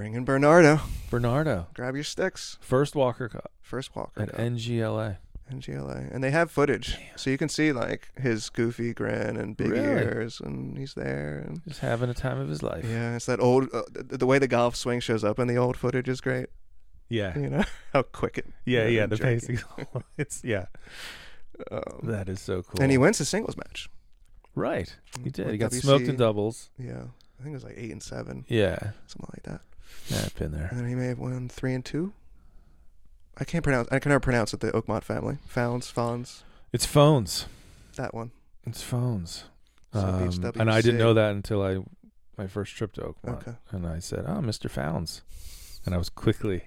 Bring 0.04 0.16
in 0.16 0.26
Bernardo. 0.26 0.82
Bernardo, 1.10 1.68
Grab 1.74 1.96
your 1.96 2.04
sticks. 2.04 2.58
first 2.60 2.94
Walker 2.94 3.30
Cup 3.30 3.54
First 3.62 3.96
Walker 3.96 4.22
at 4.24 4.32
Cup. 4.32 4.38
NGLA. 4.42 5.16
NGLA, 5.50 6.14
and 6.14 6.22
they 6.22 6.30
have 6.30 6.52
footage, 6.52 6.98
so 7.16 7.30
you 7.30 7.38
can 7.38 7.48
see 7.48 7.72
like 7.72 8.10
his 8.20 8.50
goofy 8.50 8.94
grin 8.94 9.38
and 9.38 9.56
big 9.56 9.70
Really? 9.70 9.86
ears, 9.86 10.42
and 10.44 10.78
he's 10.78 10.94
there. 10.96 11.46
And 11.48 11.64
Just 11.66 11.80
having 11.80 12.10
a 12.10 12.14
time 12.14 12.38
of 12.38 12.50
his 12.50 12.62
life. 12.62 12.84
yeah, 12.86 13.16
it's 13.16 13.28
that 13.28 13.40
old. 13.40 13.70
Uh, 13.74 13.84
the, 13.94 14.18
the 14.18 14.26
way 14.26 14.40
the 14.40 14.48
golf 14.50 14.76
swing 14.76 15.00
shows 15.00 15.24
up 15.24 15.40
in 15.40 15.48
the 15.48 15.56
old 15.56 15.78
footage 15.78 16.10
is 16.10 16.20
great. 16.20 16.48
yeah, 17.08 17.40
You 17.40 17.50
know 17.50 17.64
how 17.94 18.02
quick 18.02 18.38
it. 18.38 18.48
yeah, 18.66 18.88
yeah. 18.88 19.06
The 19.06 19.16
pacing, 19.16 19.60
it's 20.18 20.44
yeah. 20.44 20.66
Um, 21.72 21.82
That 22.04 22.28
is 22.28 22.42
so 22.42 22.62
cool. 22.62 22.82
And 22.82 22.92
he 22.92 22.98
wins 22.98 23.20
his 23.20 23.30
singles 23.30 23.56
match. 23.56 23.90
right. 24.54 24.94
He 25.24 25.30
did. 25.30 25.46
With 25.46 25.54
He 25.54 25.58
got 25.60 25.72
smoked 25.72 26.08
in 26.10 26.18
doubles. 26.18 26.72
Yeah, 26.78 27.04
I 27.40 27.44
think 27.44 27.52
it 27.54 27.54
was 27.54 27.64
like 27.64 27.76
eight 27.78 27.92
and 27.94 28.04
seven, 28.04 28.44
Yeah, 28.50 28.78
something 29.08 29.30
like 29.34 29.44
that. 29.44 29.62
Yeah, 30.10 30.22
I've 30.26 30.36
been 30.36 30.52
there. 30.52 30.68
And 30.70 30.80
then 30.80 30.88
he 30.88 30.96
may 30.96 31.08
have 31.08 31.20
won 31.20 31.50
three 31.50 31.74
and 31.74 31.84
two. 31.84 32.14
I 33.38 33.44
can't 33.46 33.64
pronounce. 33.64 33.88
I 33.92 34.00
can 34.00 34.10
never 34.10 34.20
pronounce 34.20 34.54
it. 34.54 34.60
The 34.60 34.72
Oakmont 34.72 35.04
family. 35.04 35.38
Founds, 35.48 35.90
Fawns. 35.90 36.44
It's 36.72 36.86
phones. 36.86 37.46
That 37.96 38.14
one. 38.14 38.32
It's 38.66 38.82
phones. 38.82 39.46
So 39.94 40.00
Um, 40.00 40.52
and 40.60 40.72
I 40.72 40.82
didn't 40.82 40.98
know 41.00 41.14
that 41.14 41.32
until 41.32 41.62
I 41.64 41.80
my 42.38 42.48
first 42.48 42.76
trip 42.76 42.94
to 42.94 43.02
Oakmont, 43.02 43.42
Okay. 43.48 43.54
and 43.72 43.86
I 43.86 44.00
said, 44.00 44.26
"Oh, 44.28 44.40
Mr. 44.42 44.70
Founds," 44.70 45.22
and 45.86 45.94
I 45.94 45.98
was 46.00 46.10
quickly 46.10 46.64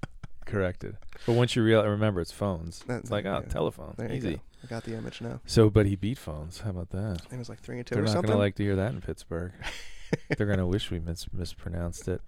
corrected. 0.46 0.96
But 1.26 1.34
once 1.34 1.54
you 1.56 1.62
realize, 1.62 1.88
remember, 1.88 2.20
it's 2.22 2.32
phones. 2.32 2.80
That- 2.86 3.00
It's 3.02 3.10
like, 3.10 3.26
oh, 3.26 3.40
yeah. 3.44 3.48
telephone, 3.52 3.94
There 3.98 4.10
easy. 4.10 4.36
go. 4.36 4.40
I 4.64 4.66
got 4.66 4.84
the 4.84 4.94
image 4.96 5.20
now. 5.20 5.40
So, 5.46 5.68
but 5.70 5.86
he 5.86 5.94
beat 5.96 6.18
Fownes. 6.18 6.60
How 6.60 6.70
about 6.70 6.90
that? 6.90 7.20
It 7.30 7.36
was 7.38 7.48
like 7.50 7.60
three 7.60 7.78
and 7.78 7.86
2 7.86 7.94
They're 7.94 8.02
or 8.02 8.06
not 8.06 8.12
something. 8.12 8.28
gonna 8.30 8.38
like 8.40 8.54
to 8.56 8.62
hear 8.62 8.76
that 8.76 8.92
in 8.92 9.00
Pittsburgh. 9.00 9.52
They're 10.36 10.46
gonna 10.46 10.66
wish 10.66 10.90
we 10.90 11.00
mis- 11.00 11.26
mispronounced 11.32 12.08
it. 12.08 12.20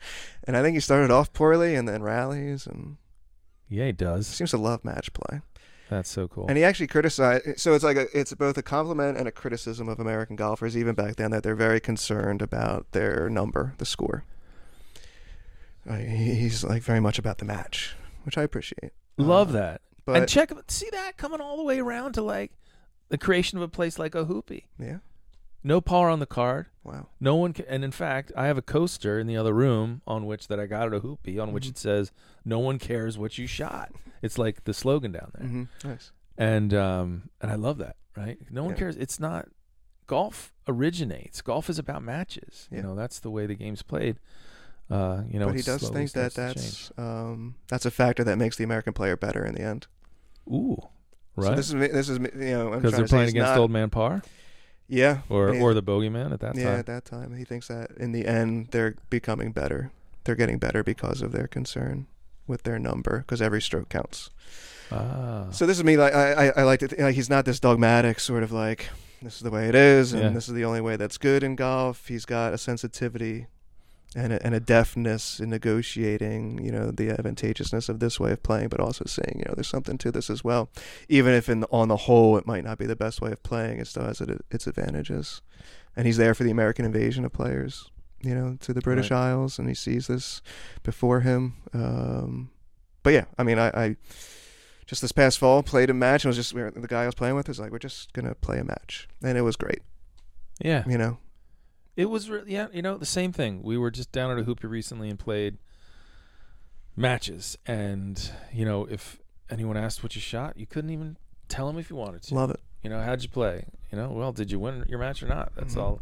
and 0.45 0.57
I 0.57 0.63
think 0.63 0.75
he 0.75 0.81
started 0.81 1.11
off 1.11 1.33
poorly 1.33 1.75
and 1.75 1.89
then 1.89 2.03
rallies 2.03 2.67
and 2.67 2.97
Yeah, 3.69 3.87
he 3.87 3.93
does. 3.93 4.27
seems 4.27 4.51
to 4.51 4.59
love 4.59 4.85
match 4.85 5.13
play. 5.13 5.41
That's 5.91 6.11
so 6.11 6.27
cool. 6.27 6.47
And 6.49 6.57
he 6.57 6.65
actually 6.65 6.87
criticized. 6.87 7.61
So 7.61 7.75
it's 7.75 7.85
like 7.85 7.99
a, 7.99 8.07
it's 8.19 8.33
both 8.35 8.57
a 8.57 8.63
compliment 8.63 9.19
and 9.19 9.29
a 9.29 9.33
criticism 9.33 9.89
of 9.91 10.01
American 10.01 10.37
golfers, 10.37 10.75
even 10.77 10.95
back 10.95 11.17
then, 11.17 11.31
that 11.33 11.43
they're 11.43 11.55
very 11.55 11.81
concerned 11.81 12.41
about 12.41 12.87
their 12.93 13.29
number, 13.29 13.75
the 13.77 13.85
score. 13.85 14.25
Uh, 15.89 15.97
he- 15.97 16.35
he's 16.37 16.65
like 16.65 16.83
very 16.83 17.01
much 17.01 17.19
about 17.19 17.39
the 17.39 17.45
match, 17.45 17.95
which 18.25 18.39
I 18.39 18.43
appreciate. 18.43 18.93
Love 19.19 19.51
Uh, 19.51 19.53
that. 19.53 19.81
But 20.07 20.17
and 20.17 20.29
check, 20.29 20.51
see 20.69 20.89
that 20.93 21.17
coming 21.17 21.41
all 21.41 21.57
the 21.59 21.63
way 21.63 21.79
around 21.79 22.13
to 22.15 22.23
like 22.23 22.53
the 23.11 23.19
creation 23.19 23.59
of 23.59 23.63
a 23.63 23.69
place 23.69 23.99
like 23.99 24.13
Ohoopee. 24.13 24.65
yeah, 24.79 24.99
No 25.65 25.81
par 25.81 26.11
on 26.11 26.19
the 26.19 26.27
card. 26.27 26.67
wow, 26.83 27.07
No 27.21 27.37
one 27.37 27.53
can, 27.53 27.65
and 27.69 27.85
in 27.85 27.93
fact, 27.93 28.33
I 28.37 28.47
have 28.47 28.59
a 28.59 28.63
coaster 28.63 29.19
in 29.21 29.27
the 29.29 29.37
other 29.37 29.53
room 29.55 30.03
on 30.07 30.27
which 30.27 30.49
that 30.49 30.59
I 30.59 30.67
got 30.67 30.93
at 30.93 31.03
Ohoopee 31.03 31.41
on 31.41 31.53
which 31.53 31.67
Mhm. 31.67 31.71
it 31.71 31.79
says, 31.79 32.11
"No 32.45 32.59
one 32.59 32.79
cares 32.79 33.17
what 33.17 33.39
you 33.39 33.47
shot." 33.47 33.93
It's 34.23 34.39
like 34.39 34.65
the 34.65 34.75
slogan 34.75 35.13
down 35.13 35.31
there, 35.39 35.47
hmm 35.49 35.63
nice. 35.85 36.11
and 36.37 36.75
um, 36.75 37.31
and 37.41 37.51
I 37.51 37.55
love 37.55 37.79
that. 37.79 37.97
Right? 38.17 38.39
No 38.51 38.63
one 38.65 38.73
Yeah. 38.73 38.79
cares. 38.79 38.97
It's 38.97 39.19
not 39.21 39.49
golf 40.07 40.53
originates. 40.69 41.41
Golf 41.43 41.71
is 41.71 41.79
about 41.79 42.03
matches. 42.03 42.69
Yeah. 42.71 42.79
You 42.79 42.83
know, 42.83 42.95
that's 42.95 43.21
the 43.21 43.31
way 43.31 43.47
the 43.47 43.55
game's 43.55 43.83
played. 43.83 44.19
Uh, 44.91 45.23
you 45.31 45.39
know, 45.39 45.47
but 45.47 45.55
he 45.57 45.63
does 45.63 45.89
think 45.89 46.11
that 46.13 46.33
starts 46.33 46.55
to 46.55 46.61
change. 46.61 46.89
that's 46.89 46.99
um, 46.99 47.55
that's 47.69 47.87
a 47.87 47.91
factor 47.91 48.23
that 48.25 48.37
makes 48.37 48.57
the 48.57 48.65
American 48.65 48.93
player 48.93 49.17
better 49.17 49.45
in 49.47 49.55
the 49.55 49.63
end. 49.63 49.87
ooh, 50.49 50.77
So 51.37 51.43
right? 51.49 51.57
this 51.57 51.69
is 51.69 51.75
me- 51.75 51.87
this 51.87 52.09
is 52.09 52.19
you 52.19 52.51
know 52.51 52.73
I'm 52.73 52.81
Because 52.81 52.97
they're 52.97 53.07
playing 53.07 53.29
against 53.31 53.51
not- 53.53 53.59
old 53.59 53.71
man 53.71 53.89
par 53.91 54.23
yeah 54.93 55.19
or 55.29 55.55
or 55.63 55.73
the 55.75 55.83
bogeyman 55.83 56.33
at 56.33 56.41
that 56.41 56.55
yeah 56.57 56.65
time. 56.65 56.73
Yeah, 56.75 56.79
at 56.79 56.87
that 56.87 57.05
time 57.05 57.37
he 57.37 57.45
thinks 57.45 57.69
that 57.69 57.91
in 57.97 58.13
the 58.13 58.27
end 58.27 58.69
they're 58.73 58.95
becoming 59.11 59.53
better. 59.53 59.91
They're 60.25 60.37
getting 60.43 60.59
better 60.59 60.83
because 60.85 61.23
of 61.23 61.33
their 61.33 61.49
concern 61.49 62.07
with 62.47 62.63
their 62.65 62.79
number 62.79 63.19
because 63.19 63.41
every 63.43 63.63
stroke 63.63 63.89
counts. 63.89 64.31
Ah, 64.91 65.47
So 65.51 65.67
this 65.67 65.79
is 65.79 65.85
me 65.85 65.97
like 65.97 66.15
I 66.15 66.33
I, 66.33 66.47
I 66.61 66.63
like 66.65 66.81
to 66.81 66.89
think 66.89 67.01
like 67.01 67.15
he's 67.15 67.31
not 67.31 67.45
this 67.45 67.59
dogmatic 67.61 68.21
sort 68.21 68.43
of 68.43 68.53
like 68.53 68.91
this 69.23 69.35
is 69.37 69.41
the 69.43 69.51
way 69.51 69.69
it 69.69 69.75
is 69.75 70.13
and 70.13 70.23
Yeah. 70.23 70.29
this 70.31 70.49
is 70.49 70.55
the 70.55 70.65
only 70.65 70.81
way 70.81 70.97
that's 70.97 71.17
good 71.19 71.43
in 71.43 71.57
golf. 71.57 72.09
He's 72.09 72.25
got 72.27 72.53
a 72.53 72.59
sensitivity 72.59 73.47
and 74.15 74.33
a, 74.33 74.45
and 74.45 74.55
a 74.55 74.61
deftness 74.61 75.41
in 75.41 75.51
negotiating, 75.51 76.63
you 76.65 76.71
know, 76.73 76.91
the 76.91 77.09
advantageousness 77.11 77.89
of 77.89 77.99
this 78.01 78.19
way 78.21 78.33
of 78.33 78.43
playing, 78.43 78.69
but 78.69 78.81
also 78.81 79.05
saying, 79.07 79.37
you 79.39 79.45
know, 79.47 79.55
there's 79.55 79.69
something 79.69 79.99
to 79.99 80.11
this 80.13 80.29
as 80.31 80.45
well. 80.45 80.69
Even 81.09 81.33
if 81.35 81.49
in 81.49 81.65
on 81.71 81.89
the 81.89 81.97
whole 81.97 82.37
it 82.37 82.47
might 82.47 82.65
not 82.65 82.79
be 82.79 82.87
the 82.87 82.97
best 82.97 83.21
way 83.21 83.33
of 83.33 83.43
playing, 83.43 83.79
it 83.79 83.87
still 83.87 84.05
has 84.05 84.21
it, 84.21 84.45
its 84.51 84.67
advantages. 84.67 85.41
And 85.97 86.07
he's 86.07 86.17
there 86.17 86.35
for 86.35 86.45
the 86.45 86.51
American 86.51 86.85
invasion 86.85 87.25
of 87.25 87.33
players, 87.33 87.91
you 88.23 88.35
know, 88.35 88.57
to 88.61 88.73
the 88.73 88.81
British 88.81 89.11
Right. 89.11 89.19
Isles, 89.31 89.59
and 89.59 89.69
he 89.69 89.75
sees 89.75 90.07
this 90.07 90.43
before 90.83 91.21
him. 91.21 91.55
Um, 91.75 92.51
but 93.03 93.13
yeah, 93.13 93.25
I 93.39 93.43
mean, 93.43 93.59
I, 93.59 93.69
I 93.69 93.97
just 94.87 95.03
this 95.03 95.13
past 95.13 95.39
fall 95.39 95.63
played 95.63 95.91
a 95.91 95.95
match. 95.95 96.25
And 96.25 96.29
it 96.29 96.31
was 96.31 96.37
just 96.37 96.55
we 96.55 96.63
were- 96.63 96.71
the 96.71 96.87
guy 96.87 97.03
I 97.03 97.07
was 97.07 97.15
playing 97.15 97.35
with 97.35 97.49
was 97.49 97.59
like, 97.61 97.71
we're 97.73 97.79
just 97.79 98.13
gonna 98.13 98.35
play 98.35 98.59
a 98.59 98.65
match, 98.65 99.09
and 99.23 99.37
it 99.39 99.43
was 99.43 99.57
great. 99.57 99.81
yeah. 100.61 100.85
You 100.89 100.99
know, 100.99 101.19
It 101.97 102.07
was 102.07 102.31
re- 102.31 102.43
yeah, 102.47 102.69
you 102.73 102.81
know, 102.83 102.97
the 102.97 103.05
same 103.07 103.33
thing. 103.33 103.63
We 103.63 103.77
were 103.77 103.91
just 103.91 104.13
down 104.13 104.31
at 104.37 104.45
Ohoopee 104.45 104.69
recently 104.69 105.11
and 105.11 105.19
played 105.19 105.59
matches, 106.97 107.57
and 107.67 108.31
you 108.53 108.65
know, 108.65 108.87
if 108.87 109.19
anyone 109.51 109.77
asked 109.77 110.03
what 110.03 110.15
you 110.15 110.21
shot, 110.21 110.57
you 110.57 110.67
couldn't 110.67 110.91
even 110.91 111.17
tell 111.49 111.67
them 111.67 111.79
if 111.79 111.91
you 111.91 111.97
wanted 111.97 112.23
to. 112.23 112.35
love 112.35 112.51
it. 112.51 112.61
You 112.83 112.91
know, 112.91 113.01
how'd 113.03 113.23
you 113.23 113.29
play? 113.29 113.65
You 113.91 113.99
know, 113.99 114.09
well, 114.11 114.33
did 114.33 114.51
you 114.51 114.59
win 114.59 114.85
your 114.89 114.99
match 114.99 115.23
or 115.23 115.27
not? 115.27 115.53
That's 115.55 115.75
Mhm. 115.75 115.83
all. 115.83 116.01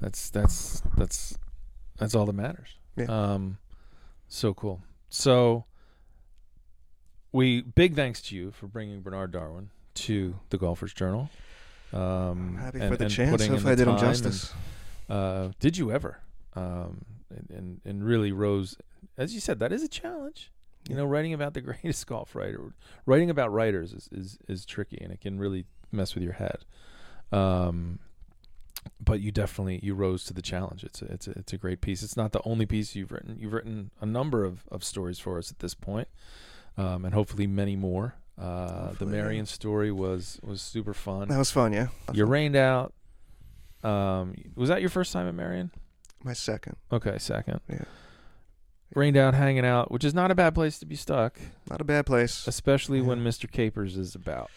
That's 0.00 0.30
that's 0.30 0.82
that's 0.96 1.38
that's 1.96 2.14
all 2.14 2.26
that 2.26 2.32
matters. 2.34 2.76
Yeah. 2.96 3.04
Um, 3.06 3.58
so 4.28 4.52
cool. 4.52 4.82
So 5.08 5.64
we 7.32 7.62
big 7.62 7.94
thanks 7.94 8.20
to 8.22 8.36
you 8.36 8.50
for 8.50 8.66
bringing 8.66 9.00
Bernard 9.00 9.30
Darwin 9.32 9.70
to 9.94 10.40
the 10.50 10.58
Golfers 10.58 10.92
Journal. 10.92 11.30
Um, 11.92 12.00
I'm 12.00 12.56
happy 12.56 12.80
and- 12.80 12.90
for 12.90 12.96
the 12.96 13.04
and 13.04 13.14
chance. 13.14 13.46
Hopefully, 13.46 13.72
I 13.72 13.74
did 13.76 13.86
him 13.88 13.96
justice. 13.98 14.52
Uh, 15.08 15.50
did 15.60 15.76
you 15.76 15.90
ever? 15.92 16.20
Um, 16.54 17.04
and, 17.30 17.50
and 17.50 17.80
and 17.84 18.04
really 18.04 18.32
rose, 18.32 18.76
as 19.18 19.34
you 19.34 19.40
said, 19.40 19.58
that 19.58 19.72
is 19.72 19.82
a 19.82 19.88
challenge. 19.88 20.50
You 20.88 20.94
Yeah. 20.96 21.02
know, 21.02 21.06
writing 21.06 21.32
about 21.34 21.54
the 21.54 21.60
greatest 21.68 22.06
golf 22.06 22.34
writer, 22.34 22.72
writing 23.06 23.30
about 23.30 23.52
writers 23.52 23.92
is, 23.92 24.08
is 24.12 24.38
is 24.48 24.64
tricky, 24.64 24.98
and 25.00 25.12
it 25.12 25.20
can 25.20 25.38
really 25.38 25.66
mess 25.92 26.14
with 26.14 26.22
your 26.24 26.34
head. 26.34 26.64
Um, 27.32 27.98
but 29.02 29.20
you 29.20 29.32
definitely 29.32 29.80
you 29.82 29.94
rose 29.94 30.24
to 30.26 30.34
the 30.34 30.42
challenge. 30.42 30.84
It's 30.84 31.00
a, 31.02 31.06
it's 31.06 31.26
a, 31.26 31.30
it's 31.32 31.52
a 31.52 31.58
great 31.58 31.80
piece. 31.80 32.02
It's 32.02 32.16
not 32.16 32.32
the 32.32 32.40
only 32.44 32.66
piece 32.66 32.94
you've 32.94 33.12
written. 33.12 33.36
You've 33.38 33.52
written 33.54 33.90
a 34.00 34.06
number 34.06 34.44
of, 34.44 34.64
of 34.70 34.84
stories 34.84 35.18
for 35.18 35.38
us 35.38 35.50
at 35.50 35.58
this 35.60 35.74
point, 35.74 36.08
um, 36.76 37.04
and 37.04 37.14
hopefully 37.14 37.46
many 37.46 37.76
more. 37.76 38.14
Uh, 38.38 38.42
the 38.44 38.86
Hopefully, 38.88 39.16
yeah. 39.16 39.22
Merion 39.22 39.46
story 39.46 39.90
was 39.90 40.38
was 40.42 40.60
super 40.60 40.92
fun. 40.92 41.28
That 41.28 41.38
was 41.38 41.50
fun. 41.50 41.72
Yeah, 41.72 41.88
You 42.12 42.26
rained 42.26 42.56
out. 42.56 42.92
Um, 43.84 44.34
was 44.54 44.68
that 44.68 44.80
your 44.80 44.90
first 44.90 45.12
time 45.12 45.28
at 45.28 45.34
Merion? 45.34 45.70
my 46.22 46.32
second. 46.32 46.76
Okay, 46.90 47.18
second. 47.18 47.60
Yeah. 47.68 47.84
Rained 48.94 49.16
out, 49.16 49.34
hanging 49.34 49.64
out, 49.66 49.90
which 49.90 50.04
is 50.04 50.14
not 50.14 50.30
a 50.30 50.34
bad 50.34 50.54
place 50.54 50.78
to 50.78 50.86
be 50.86 50.94
stuck, 50.96 51.38
Not 51.68 51.80
a 51.80 51.84
bad 51.84 52.06
place. 52.06 52.46
especially 52.46 53.00
when 53.02 53.22
Mr. 53.24 53.50
Capers 53.50 53.96
is 53.96 54.14
about. 54.14 54.50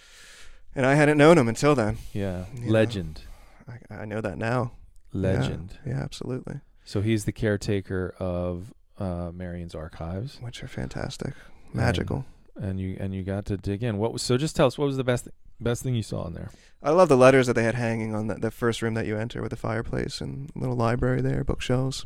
And 0.76 0.86
I 0.86 0.94
hadn't 0.96 1.18
known 1.18 1.38
him 1.38 1.48
until 1.50 1.74
then. 1.76 1.98
Yeah, 2.14 2.46
Yeah. 2.56 2.70
legend, 2.72 3.22
I, 3.68 3.96
I 4.02 4.06
know 4.06 4.22
that 4.22 4.38
now. 4.38 4.74
Yeah. 5.12 5.22
legend. 5.22 5.80
Yeah, 5.86 6.00
absolutely. 6.02 6.62
So 6.86 7.02
he's 7.02 7.26
the 7.26 7.32
caretaker 7.34 8.16
of 8.20 8.74
uh, 9.00 9.32
Merion's 9.34 9.76
archives, 9.76 10.38
Which 10.40 10.64
are 10.64 10.68
fantastic, 10.68 11.34
magical. 11.74 12.26
and 12.56 12.80
you 12.80 12.96
and 13.00 13.14
you 13.14 13.24
got 13.24 13.46
to 13.48 13.58
dig 13.58 13.84
in. 13.84 13.98
What 13.98 14.14
was 14.14 14.22
so? 14.22 14.38
Just 14.38 14.56
tell 14.56 14.68
us 14.68 14.78
what 14.78 14.86
was 14.86 14.98
the 14.98 15.04
best 15.04 15.28
best 15.60 15.84
thing 15.84 15.96
you 15.96 16.04
saw 16.04 16.28
in 16.28 16.34
there. 16.34 16.52
I 16.82 16.92
love 16.92 17.10
the 17.10 17.18
letters 17.18 17.48
that 17.48 17.54
they 17.54 17.64
had 17.64 17.76
hanging 17.76 18.14
on 18.14 18.28
the, 18.28 18.36
the 18.36 18.52
first 18.52 18.82
room 18.82 18.94
that 18.94 19.06
you 19.08 19.18
enter 19.18 19.42
with 19.42 19.50
the 19.50 19.58
fireplace 19.58 20.22
and 20.22 20.52
little 20.56 20.76
library 20.76 21.22
there, 21.22 21.44
bookshelves. 21.44 22.06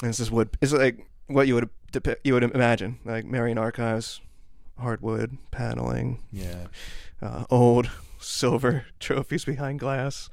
And 0.00 0.10
it's 0.10 0.18
this 0.18 0.30
wood. 0.30 0.50
It's 0.60 0.72
like 0.72 1.06
what 1.26 1.46
you 1.48 1.54
would 1.54 1.70
you 2.24 2.34
would 2.34 2.42
imagine, 2.42 2.98
like 3.04 3.24
Merion 3.24 3.58
Archives, 3.58 4.20
hardwood 4.78 5.38
paneling, 5.50 6.22
Yeah, 6.32 6.66
uh, 7.22 7.44
old 7.50 7.90
silver 8.18 8.86
trophies 9.00 9.44
behind 9.44 9.78
glass 9.80 10.28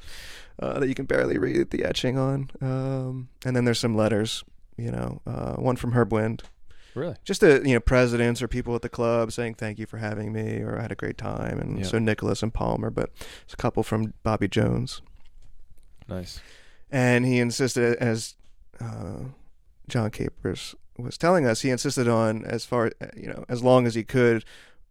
uh, 0.60 0.80
that 0.80 0.88
you 0.88 0.96
can 0.96 1.06
barely 1.06 1.38
read 1.38 1.70
the 1.72 1.84
etching 1.84 2.18
on. 2.18 2.50
Um, 2.62 3.30
and 3.46 3.56
then 3.56 3.66
there's 3.66 3.80
some 3.80 3.96
letters, 3.96 4.44
you 4.78 4.92
know, 4.92 5.22
uh, 5.28 5.56
one 5.56 5.76
from 5.76 5.92
Herb 5.92 6.12
Wind, 6.12 6.44
really. 6.96 7.16
just 7.24 7.42
to 7.42 7.62
you 7.68 7.74
know 7.74 7.80
presidents 7.80 8.42
or 8.42 8.48
people 8.48 8.76
at 8.76 8.82
the 8.82 8.90
club 8.90 9.32
saying 9.32 9.56
thank 9.56 9.80
you 9.80 9.86
for 9.86 9.98
having 9.98 10.32
me 10.34 10.60
or 10.62 10.78
I 10.78 10.84
had 10.84 10.92
a 10.92 10.96
great 10.96 11.18
time, 11.18 11.60
and 11.60 11.86
so 11.86 12.00
Nicklaus 12.00 12.44
and 12.44 12.54
Palmer, 12.54 12.90
but 12.90 13.10
it's 13.44 13.54
a 13.54 13.58
couple 13.58 13.84
from 13.84 14.14
Bobby 14.24 14.48
Jones, 14.48 15.02
Nice. 16.08 16.40
and 16.92 17.26
he 17.26 17.40
insisted 17.40 17.96
as 17.98 18.36
uh, 18.80 19.26
John 19.88 20.12
Capers 20.12 20.76
was 20.98 21.18
telling 21.18 21.46
us, 21.46 21.62
he 21.62 21.70
insisted 21.70 22.08
on 22.08 22.46
as 22.46 22.66
far 22.66 22.92
you 23.16 23.28
know 23.28 23.46
as 23.50 23.64
long 23.64 23.88
as 23.88 23.96
he 23.96 24.04
could 24.04 24.44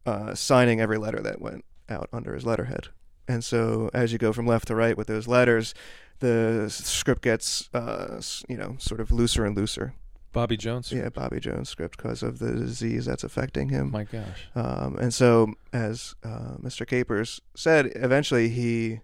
uh, 0.06 0.34
signing 0.34 0.80
every 0.80 0.98
letter 0.98 1.20
that 1.20 1.40
went 1.40 1.64
out 1.88 2.08
under 2.12 2.34
his 2.34 2.44
letterhead. 2.46 2.88
And 3.28 3.44
so, 3.44 3.90
as 3.94 4.12
you 4.12 4.18
go 4.18 4.32
from 4.32 4.46
left 4.46 4.66
to 4.68 4.74
right 4.74 4.96
with 4.96 5.06
those 5.06 5.28
letters, 5.28 5.72
the 6.18 6.66
script 6.68 7.22
gets, 7.22 7.68
uh, 7.72 8.20
you 8.48 8.56
know, 8.56 8.74
sort 8.78 9.00
of 9.00 9.12
looser 9.12 9.44
and 9.44 9.56
looser. 9.56 9.94
Bobby 10.32 10.56
Jones. 10.56 10.92
Yeah, 10.92 11.08
Bobby 11.08 11.40
Jones 11.40 11.68
script 11.68 11.96
because 11.96 12.22
of 12.22 12.38
the 12.38 12.52
disease 12.52 13.06
that's 13.06 13.24
affecting 13.24 13.68
him. 13.70 13.90
My 13.90 14.04
gosh. 14.04 14.46
Um, 14.54 14.96
and 15.00 15.12
so, 15.12 15.54
as 15.72 16.14
uh, 16.22 16.56
Mr. 16.62 16.86
Capers 16.86 17.40
said, 17.54 17.90
eventually 17.96 18.48
he 18.48 19.00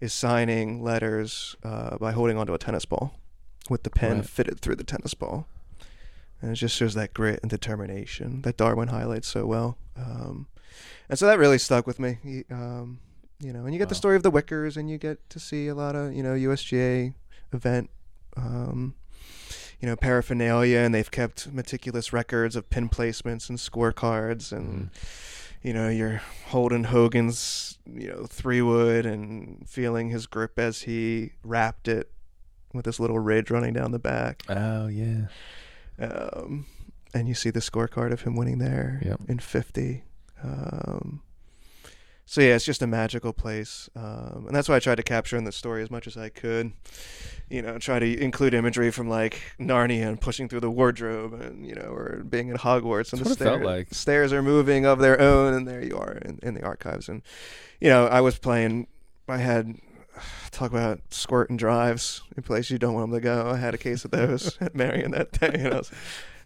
is 0.00 0.12
signing 0.12 0.82
letters 0.82 1.56
uh, 1.64 1.96
by 1.98 2.12
holding 2.12 2.36
onto 2.38 2.54
a 2.54 2.58
tennis 2.58 2.84
ball 2.84 3.14
with 3.70 3.82
the 3.82 3.90
pen 3.90 4.18
Right. 4.18 4.26
fitted 4.28 4.60
through 4.60 4.76
the 4.76 4.84
tennis 4.84 5.14
ball. 5.14 5.46
And 6.42 6.50
it 6.52 6.56
just 6.56 6.76
shows 6.76 6.94
that 6.94 7.14
grit 7.14 7.40
and 7.42 7.50
determination 7.50 8.42
that 8.42 8.56
Darwin 8.56 8.88
highlights 8.88 9.28
so 9.28 9.46
well. 9.46 9.78
Um, 9.96 10.46
and 11.08 11.18
so 11.18 11.26
that 11.26 11.38
really 11.38 11.58
stuck 11.58 11.86
with 11.86 11.98
me. 11.98 12.18
He, 12.22 12.44
um, 12.50 13.00
you 13.40 13.52
know, 13.52 13.64
and 13.64 13.72
you 13.72 13.78
get 13.78 13.88
the 13.88 13.94
story 13.94 14.16
of 14.16 14.22
the 14.22 14.30
Wickers, 14.30 14.76
and 14.76 14.90
you 14.90 14.98
get 14.98 15.28
to 15.30 15.40
see 15.40 15.68
a 15.68 15.74
lot 15.74 15.96
of, 15.96 16.12
you 16.12 16.22
know, 16.22 16.34
USGA 16.34 17.14
event, 17.52 17.88
um, 18.36 18.94
you 19.84 19.90
know 19.90 19.96
paraphernalia, 19.96 20.78
and 20.78 20.94
they've 20.94 21.10
kept 21.10 21.52
meticulous 21.52 22.10
records 22.10 22.56
of 22.56 22.70
pin 22.70 22.88
placements 22.88 23.50
and 23.50 23.58
scorecards, 23.58 24.50
and 24.50 24.88
you 25.62 25.74
know 25.74 25.90
you're 25.90 26.22
holding 26.46 26.84
Hogan's 26.84 27.76
you 27.84 28.08
know 28.08 28.24
three 28.24 28.62
wood 28.62 29.04
and 29.04 29.68
feeling 29.68 30.08
his 30.08 30.26
grip 30.26 30.58
as 30.58 30.82
he 30.82 31.32
wrapped 31.42 31.86
it 31.86 32.10
with 32.72 32.86
this 32.86 32.98
little 32.98 33.18
ridge 33.18 33.50
running 33.50 33.74
down 33.74 33.90
the 33.92 33.98
back. 33.98 34.42
Oh 34.48 34.86
yeah. 34.86 35.26
Um, 35.98 36.64
and 37.12 37.28
you 37.28 37.34
see 37.34 37.50
the 37.50 37.60
scorecard 37.60 38.10
of 38.10 38.22
him 38.22 38.36
winning 38.36 38.60
there 38.60 39.02
Yep. 39.04 39.20
in 39.28 39.38
50. 39.38 40.02
Um, 40.42 41.20
so 42.26 42.40
yeah, 42.40 42.54
it's 42.54 42.64
just 42.64 42.82
a 42.82 42.86
magical 42.86 43.32
place, 43.32 43.88
um, 43.94 44.44
and 44.46 44.54
that's 44.56 44.68
why 44.68 44.76
I 44.76 44.80
tried 44.80 44.94
to 44.96 45.02
capture 45.02 45.36
in 45.36 45.44
the 45.44 45.52
story 45.52 45.82
as 45.82 45.90
much 45.90 46.06
as 46.06 46.16
I 46.16 46.28
could. 46.30 46.72
You 47.50 47.60
know, 47.60 47.78
try 47.78 47.98
to 47.98 48.18
include 48.20 48.54
imagery 48.54 48.90
from 48.90 49.08
like 49.08 49.40
Narnia 49.60 50.08
and 50.08 50.18
pushing 50.20 50.48
through 50.48 50.60
the 50.60 50.70
wardrobe, 50.70 51.34
and 51.34 51.66
you 51.66 51.74
know, 51.74 51.82
or 51.92 52.24
being 52.28 52.48
in 52.48 52.56
Hogwarts 52.56 53.12
and 53.12 53.20
That's 53.20 53.36
the 53.36 53.44
what 53.44 53.50
felt 53.50 53.60
stair- 53.60 53.64
like. 53.64 53.88
stairs 53.94 54.32
are 54.32 54.42
moving 54.42 54.86
of 54.86 54.98
their 54.98 55.20
own, 55.20 55.52
and 55.52 55.68
there 55.68 55.84
you 55.84 55.96
are 55.98 56.12
in, 56.12 56.38
in 56.42 56.54
the 56.54 56.62
archives. 56.62 57.08
And 57.08 57.20
you 57.80 57.88
know, 57.90 58.06
I 58.06 58.20
was 58.22 58.38
playing. 58.38 58.86
I 59.28 59.36
had 59.38 59.76
talk 60.50 60.70
about 60.70 61.00
squirt 61.10 61.50
and 61.50 61.58
drives 61.58 62.22
in 62.36 62.42
places 62.42 62.70
you 62.70 62.78
don't 62.78 62.94
want 62.94 63.10
them 63.10 63.20
to 63.20 63.22
go. 63.24 63.50
I 63.50 63.56
had 63.58 63.74
a 63.74 63.78
case 63.78 64.04
of 64.06 64.10
those 64.10 64.56
at 64.62 64.74
Merion 64.74 65.10
that 65.12 65.32
day, 65.32 65.50
and 65.52 65.74
I 65.74 65.76
was 65.78 65.92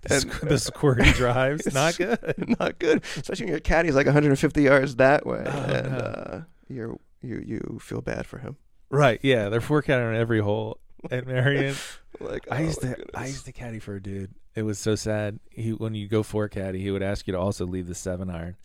The, 0.03 0.15
And- 0.15 0.25
squ- 0.31 0.49
the 0.49 0.55
squirty 0.57 1.15
drives, 1.17 1.73
not 1.75 1.97
good. 1.97 2.35
not 2.61 2.79
good, 2.79 3.03
especially 3.17 3.47
when 3.47 3.53
your 3.53 3.61
caddy's 3.61 3.95
like 3.97 4.07
150 4.07 4.63
yards 4.63 4.97
that 4.97 5.27
way, 5.27 5.43
Oh, 5.47 5.51
and 5.51 5.91
no. 5.93 5.99
uh, 5.99 6.43
you're 6.69 6.97
you 7.23 7.43
you 7.45 7.79
feel 7.83 8.01
bad 8.01 8.27
for 8.27 8.39
him. 8.39 8.57
Right? 8.91 9.19
Yeah, 9.23 9.49
they're 9.49 9.61
forecaddying 9.61 10.09
on 10.09 10.15
every 10.15 10.41
hole 10.41 10.79
at 11.11 11.27
Merion. 11.27 11.75
Like 12.21 12.49
I 12.51 12.59
oh 12.59 12.63
used 12.65 12.83
my 12.83 12.95
to, 12.95 13.05
I 13.15 13.27
used 13.27 13.45
to 13.45 13.53
caddy 13.53 13.79
for 13.79 13.95
a 13.95 14.03
dude. 14.03 14.35
It 14.57 14.63
was 14.63 14.81
so 14.81 14.97
sad. 14.97 15.39
He 15.51 15.71
when 15.73 15.95
you 15.95 16.09
go 16.09 16.25
for 16.25 16.49
caddy, 16.49 16.81
he 16.81 16.91
would 16.91 17.03
ask 17.03 17.29
you 17.29 17.33
to 17.33 17.39
also 17.39 17.65
leave 17.65 17.87
the 17.87 17.95
seven 17.95 18.29
iron, 18.29 18.57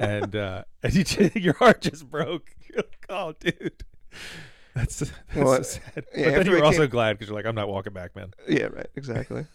and 0.00 0.34
uh, 0.34 0.64
and 0.82 0.92
you 0.94 1.04
just, 1.04 1.36
your 1.36 1.54
heart 1.54 1.82
just 1.82 2.10
broke. 2.10 2.50
You're 2.68 2.78
like, 2.78 3.06
oh, 3.08 3.34
dude, 3.38 3.84
that's, 4.74 4.98
that's 5.00 5.12
Well, 5.36 5.56
so 5.58 5.62
sad. 5.62 6.04
yeah, 6.16 6.24
but 6.30 6.34
then 6.38 6.46
you 6.46 6.52
we 6.52 6.58
were 6.58 6.64
also 6.64 6.78
came- 6.80 6.90
glad 6.90 7.12
because 7.12 7.28
you're 7.28 7.36
like, 7.36 7.46
I'm 7.46 7.54
not 7.54 7.68
walking 7.68 7.92
back, 7.92 8.16
man. 8.16 8.32
Yeah, 8.48 8.64
right. 8.66 8.86
Exactly. 8.96 9.46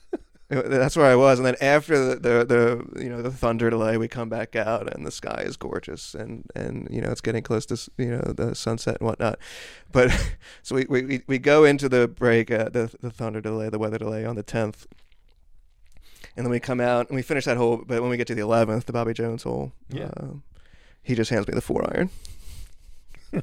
Uh, 0.52 0.62
That's 0.64 0.96
where 0.96 1.08
I 1.08 1.16
was, 1.16 1.40
and 1.40 1.46
then 1.46 1.56
after 1.60 1.98
the, 1.98 2.16
the 2.16 2.46
the 2.94 3.04
you 3.04 3.10
know 3.10 3.22
the 3.24 3.32
thunder 3.32 3.70
delay, 3.72 3.98
we 3.98 4.08
come 4.08 4.30
back 4.30 4.56
out, 4.56 4.94
and 4.94 5.04
the 5.04 5.10
sky 5.12 5.42
is 5.44 5.58
gorgeous, 5.58 6.14
and 6.14 6.44
and 6.56 6.88
you 6.92 7.02
know 7.02 7.10
it's 7.10 7.22
getting 7.22 7.42
close 7.42 7.66
to 7.66 7.92
you 7.98 8.12
know 8.12 8.22
the 8.36 8.54
sunset 8.54 8.98
and 9.00 9.08
whatnot. 9.08 9.40
But 9.92 10.12
so 10.62 10.76
we 10.76 10.86
we, 10.88 11.22
we- 11.26 11.40
go 11.40 11.64
into 11.64 11.90
the 11.90 12.08
break, 12.08 12.52
uh, 12.52 12.70
the 12.70 12.94
the 13.02 13.10
thunder 13.10 13.42
delay, 13.42 13.70
the 13.70 13.80
weather 13.80 13.98
delay 13.98 14.24
on 14.24 14.36
the 14.36 14.44
tenth, 14.44 14.86
and 16.38 16.46
then 16.46 16.52
we 16.52 16.60
come 16.60 16.80
out 16.80 17.08
and 17.10 17.16
we 17.16 17.24
finish 17.24 17.46
that 17.46 17.58
hole. 17.58 17.84
But 17.86 18.02
when 18.02 18.12
we 18.12 18.18
get 18.18 18.28
to 18.28 18.36
the 18.36 18.42
eleventh, 18.44 18.86
the 18.86 18.94
Bobby 18.94 19.14
Jones 19.16 19.42
hole, 19.44 19.72
Yeah. 19.90 20.12
um, 20.18 20.44
he 21.02 21.16
just 21.16 21.32
hands 21.32 21.48
me 21.48 21.56
the 21.56 21.62
four 21.62 21.84
iron, 21.92 22.12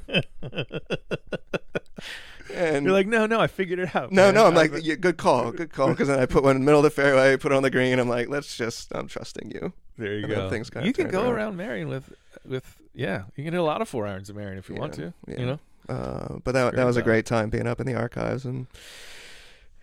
and 2.62 2.84
You're 2.86 2.92
like, 2.94 3.06
no, 3.06 3.26
no, 3.26 3.40
I 3.40 3.46
figured 3.46 3.78
it 3.78 3.94
out. 3.94 4.12
No, 4.12 4.26
man. 4.26 4.34
no, 4.34 4.46
I'm 4.46 4.54
like, 4.54 4.72
yeah, 4.82 4.94
good 4.96 5.16
call, 5.16 5.50
good 5.60 5.72
call. 5.72 5.88
Because 5.90 6.08
then 6.08 6.18
I 6.20 6.26
put 6.26 6.42
one 6.42 6.56
in 6.56 6.62
the 6.62 6.66
middle 6.66 6.80
of 6.80 6.84
the 6.84 6.90
fairway, 6.90 7.36
put 7.36 7.52
it 7.52 7.54
on 7.54 7.62
the 7.62 7.70
green. 7.70 7.98
I'm 7.98 8.08
like, 8.08 8.28
let's 8.28 8.56
just, 8.56 8.94
I'm 8.94 9.08
trusting 9.08 9.50
you. 9.50 9.72
there 9.98 10.14
you 10.14 10.24
and 10.24 10.34
go. 10.34 10.50
things 10.50 10.70
you 10.82 10.92
can 10.92 11.08
go 11.08 11.22
around. 11.30 11.32
around 11.34 11.56
Merion 11.58 11.88
with, 11.88 12.12
with 12.46 12.78
yeah, 12.94 13.24
you 13.36 13.44
can 13.44 13.52
hit 13.54 13.60
a 13.60 13.62
lot 13.62 13.80
of 13.82 13.88
four 13.88 14.06
irons 14.06 14.28
at 14.30 14.36
Merion 14.36 14.58
if 14.58 14.68
you 14.68 14.74
want 14.76 14.94
to. 14.94 15.12
yeah. 15.26 15.38
You 15.40 15.46
know, 15.46 15.58
Uh, 15.88 16.38
but 16.44 16.52
that 16.52 16.74
that 16.76 16.84
was 16.84 16.96
a 16.96 17.02
great 17.02 17.26
time 17.26 17.50
being 17.50 17.66
up 17.66 17.80
in 17.80 17.86
the 17.86 17.94
archives, 17.94 18.44
and 18.44 18.66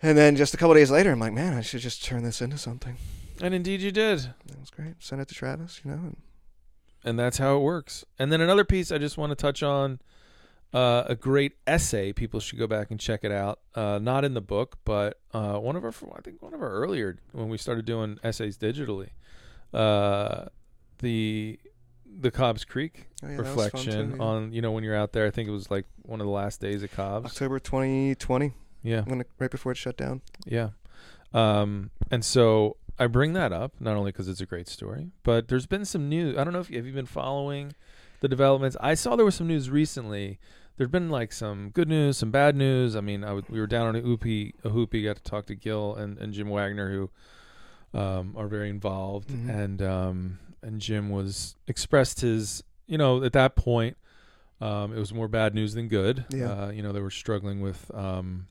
and 0.02 0.16
then 0.16 0.36
just 0.36 0.54
a 0.54 0.56
couple 0.56 0.74
days 0.74 0.90
later, 0.90 1.10
I'm 1.12 1.18
like, 1.20 1.32
man, 1.32 1.54
I 1.54 1.60
should 1.60 1.80
just 1.80 2.04
turn 2.04 2.22
this 2.22 2.40
into 2.40 2.56
something. 2.58 2.96
and 3.42 3.52
indeed 3.54 3.80
you 3.82 3.90
did. 3.90 4.18
That 4.46 4.58
was 4.60 4.70
great. 4.70 4.94
Send 5.00 5.20
it 5.20 5.28
to 5.28 5.34
Travis, 5.34 5.80
you 5.84 5.90
know. 5.90 5.96
And 5.98 6.16
and 7.04 7.18
that's 7.18 7.38
how 7.38 7.56
it 7.56 7.60
works. 7.60 8.04
And 8.18 8.30
then 8.32 8.40
another 8.40 8.64
piece 8.64 8.92
I 8.92 8.98
just 8.98 9.16
want 9.18 9.30
to 9.30 9.36
touch 9.36 9.62
on 9.62 10.00
uh, 10.72 11.04
a 11.06 11.16
great 11.16 11.52
essay. 11.66 12.12
People 12.12 12.40
should 12.40 12.58
go 12.58 12.66
back 12.66 12.90
and 12.90 13.00
check 13.00 13.24
it 13.24 13.32
out. 13.32 13.60
Uh, 13.74 13.98
not 14.00 14.24
in 14.24 14.34
the 14.34 14.40
book, 14.40 14.78
but 14.84 15.20
uh, 15.32 15.58
one 15.58 15.76
of 15.76 15.84
our 15.84 15.92
I 16.16 16.20
think 16.20 16.42
one 16.42 16.54
of 16.54 16.62
our 16.62 16.70
earlier 16.70 17.18
when 17.32 17.48
we 17.48 17.58
started 17.58 17.84
doing 17.84 18.18
essays 18.22 18.56
digitally. 18.56 19.10
Uh, 19.72 20.46
the 20.98 21.58
the 22.12 22.30
Cobbs 22.30 22.64
Creek 22.64 23.06
oh, 23.22 23.28
yeah, 23.28 23.36
that 23.36 23.42
was 23.42 23.48
fun, 23.48 23.64
reflection 23.64 24.10
too, 24.10 24.16
yeah. 24.16 24.22
on 24.22 24.52
you 24.52 24.60
know 24.62 24.72
when 24.72 24.84
you're 24.84 24.96
out 24.96 25.12
there. 25.12 25.26
I 25.26 25.30
think 25.30 25.48
it 25.48 25.52
was 25.52 25.70
like 25.70 25.86
one 26.02 26.20
of 26.20 26.26
the 26.26 26.32
last 26.32 26.60
days 26.60 26.82
at 26.82 26.92
Cobbs. 26.92 27.26
October 27.26 27.58
2020, 27.58 28.52
Yeah, 28.82 29.02
when 29.02 29.22
it, 29.22 29.28
right 29.38 29.50
before 29.50 29.72
it 29.72 29.78
shut 29.78 29.96
down. 29.96 30.22
yeah. 30.44 30.70
Um, 31.32 31.92
and 32.10 32.24
so 32.24 32.76
I 32.98 33.06
bring 33.06 33.34
that 33.34 33.52
up 33.52 33.74
not 33.78 33.96
only 33.96 34.10
because 34.10 34.26
it's 34.26 34.40
a 34.40 34.46
great 34.46 34.68
story, 34.68 35.12
but 35.22 35.46
there's 35.46 35.66
been 35.66 35.84
some 35.84 36.08
news. 36.08 36.36
I 36.36 36.42
don't 36.42 36.52
know 36.52 36.58
if 36.58 36.70
you, 36.70 36.76
have 36.76 36.86
you 36.86 36.92
been 36.92 37.06
following 37.06 37.74
the 38.20 38.28
developments. 38.28 38.76
I 38.80 38.94
saw 38.94 39.16
there 39.16 39.24
was 39.24 39.34
some 39.34 39.48
news 39.48 39.68
recently. 39.68 40.38
There'd 40.80 40.90
been 40.90 41.10
like 41.10 41.30
some 41.30 41.68
good 41.74 41.88
news, 41.90 42.16
some 42.16 42.30
bad 42.30 42.56
news. 42.56 42.96
I 42.96 43.02
mean, 43.02 43.22
I 43.22 43.26
w- 43.26 43.44
we 43.50 43.60
were 43.60 43.66
down 43.66 43.88
on 43.94 44.02
Ohoopee, 44.02 44.54
a 44.64 44.70
hoopy, 44.70 45.04
got 45.04 45.16
to 45.16 45.22
talk 45.22 45.44
to 45.48 45.54
Gil 45.54 45.94
and, 45.94 46.16
and 46.16 46.32
Jim 46.32 46.48
Wagner, 46.48 46.90
who 46.90 47.10
um, 47.98 48.32
are 48.34 48.48
very 48.48 48.70
involved, 48.70 49.28
Mhm. 49.28 49.48
and 49.54 49.82
um, 49.82 50.38
and 50.62 50.80
Jim 50.80 51.10
was 51.10 51.54
expressed 51.66 52.22
his, 52.22 52.64
you 52.86 52.96
know, 52.96 53.22
at 53.22 53.34
that 53.34 53.56
point, 53.56 53.98
um, 54.62 54.96
it 54.96 54.98
was 54.98 55.12
more 55.12 55.28
bad 55.28 55.54
news 55.54 55.74
than 55.74 55.86
good. 55.88 56.24
Yeah. 56.30 56.46
Uh, 56.50 56.70
you 56.70 56.80
know, 56.82 56.92
they 56.92 57.00
were 57.02 57.10
struggling 57.10 57.60
with. 57.60 57.90
Um, 57.94 58.46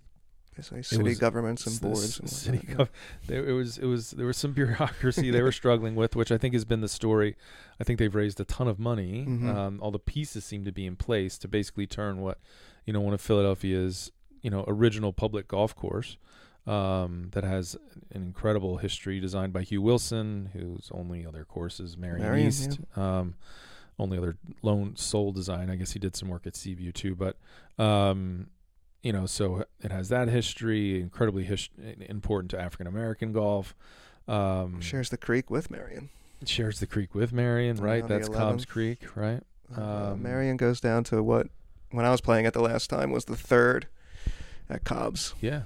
Basically, 0.56 0.84
city 0.84 1.04
was 1.04 1.20
governments 1.20 1.66
and 1.66 1.80
boards. 1.80 2.20
And 2.20 2.30
city 2.30 2.66
yeah. 2.68 2.76
gov- 2.76 2.90
there, 3.28 3.46
it 3.46 3.54
was 3.54 3.78
it 3.78 3.86
was 3.86 4.12
there 4.12 4.26
was 4.26 4.38
some 4.38 4.52
bureaucracy 4.62 5.32
they 5.32 5.42
were 5.42 5.52
struggling 5.52 5.96
with, 5.96 6.16
which 6.16 6.32
I 6.32 6.38
think 6.38 6.54
has 6.54 6.66
been 6.66 6.82
the 6.82 6.90
story. 6.90 7.36
I 7.80 7.84
think 7.84 8.00
they've 8.00 8.14
raised 8.14 8.40
a 8.40 8.46
ton 8.46 8.68
of 8.68 8.80
money. 8.80 9.26
Mhm. 9.28 9.56
Um, 9.56 9.80
all 9.82 9.92
the 9.92 10.00
pieces 10.00 10.44
seem 10.44 10.66
to 10.66 10.72
be 10.72 10.86
in 10.86 10.96
place 10.96 11.38
to 11.40 11.48
basically 11.48 11.88
turn 11.88 12.22
what 12.22 12.40
you 12.86 12.94
know 12.94 13.02
one 13.02 13.14
of 13.14 13.22
Philadelphia's 13.22 14.12
you 14.42 14.50
know 14.50 14.66
original 14.68 15.14
public 15.14 15.48
golf 15.48 15.76
course 15.76 16.18
um, 16.68 17.30
that 17.32 17.44
has 17.44 17.76
an 18.14 18.22
incredible 18.22 18.78
history 18.78 19.20
designed 19.20 19.54
by 19.54 19.64
Hugh 19.64 19.82
Wilson, 19.82 20.50
whose 20.54 20.90
only 20.94 21.26
other 21.26 21.46
course 21.46 21.80
is 21.80 21.98
Merion, 21.98 22.22
Merion, 22.22 22.48
East. 22.48 22.80
Um, 22.96 23.36
only 23.98 24.18
other 24.18 24.38
lone 24.62 24.96
sole 24.96 25.32
design. 25.32 25.70
I 25.70 25.76
guess 25.76 25.92
he 25.92 26.00
did 26.00 26.16
some 26.16 26.30
work 26.30 26.48
at 26.48 26.56
Seaview 26.56 26.92
too, 26.92 27.16
but 27.16 27.38
um, 27.84 28.48
you 29.04 29.14
know, 29.14 29.26
so 29.26 29.66
it 29.82 29.92
has 29.92 30.10
that 30.10 30.28
history, 30.28 31.02
incredibly 31.02 31.44
his- 31.44 31.70
important 32.02 32.52
to 32.52 32.60
African 32.60 32.88
American 32.88 33.32
golf. 33.32 33.76
Um, 34.28 34.80
Shares 34.82 35.10
the 35.10 35.18
creek 35.18 35.50
with 35.50 35.72
Merion. 35.72 36.10
shares 36.46 36.80
the 36.80 36.88
creek 36.88 37.14
with 37.16 37.32
Merion, 37.34 37.78
right? 37.78 38.08
That's 38.08 38.30
Cobb's 38.30 38.66
Creek, 38.66 39.16
right? 39.16 39.42
Uh, 39.76 40.12
Um, 40.14 40.22
Merion 40.24 40.58
goes 40.58 40.80
down 40.80 41.04
to 41.06 41.22
what, 41.24 41.48
when 41.92 42.06
I 42.06 42.12
was 42.12 42.22
playing 42.22 42.46
it 42.46 42.54
the 42.54 42.62
last 42.62 42.90
time, 42.90 43.12
was 43.12 43.26
the 43.26 43.36
third 43.36 43.88
at 44.70 44.84
Cobb's. 44.84 45.34
Yeah, 45.42 45.64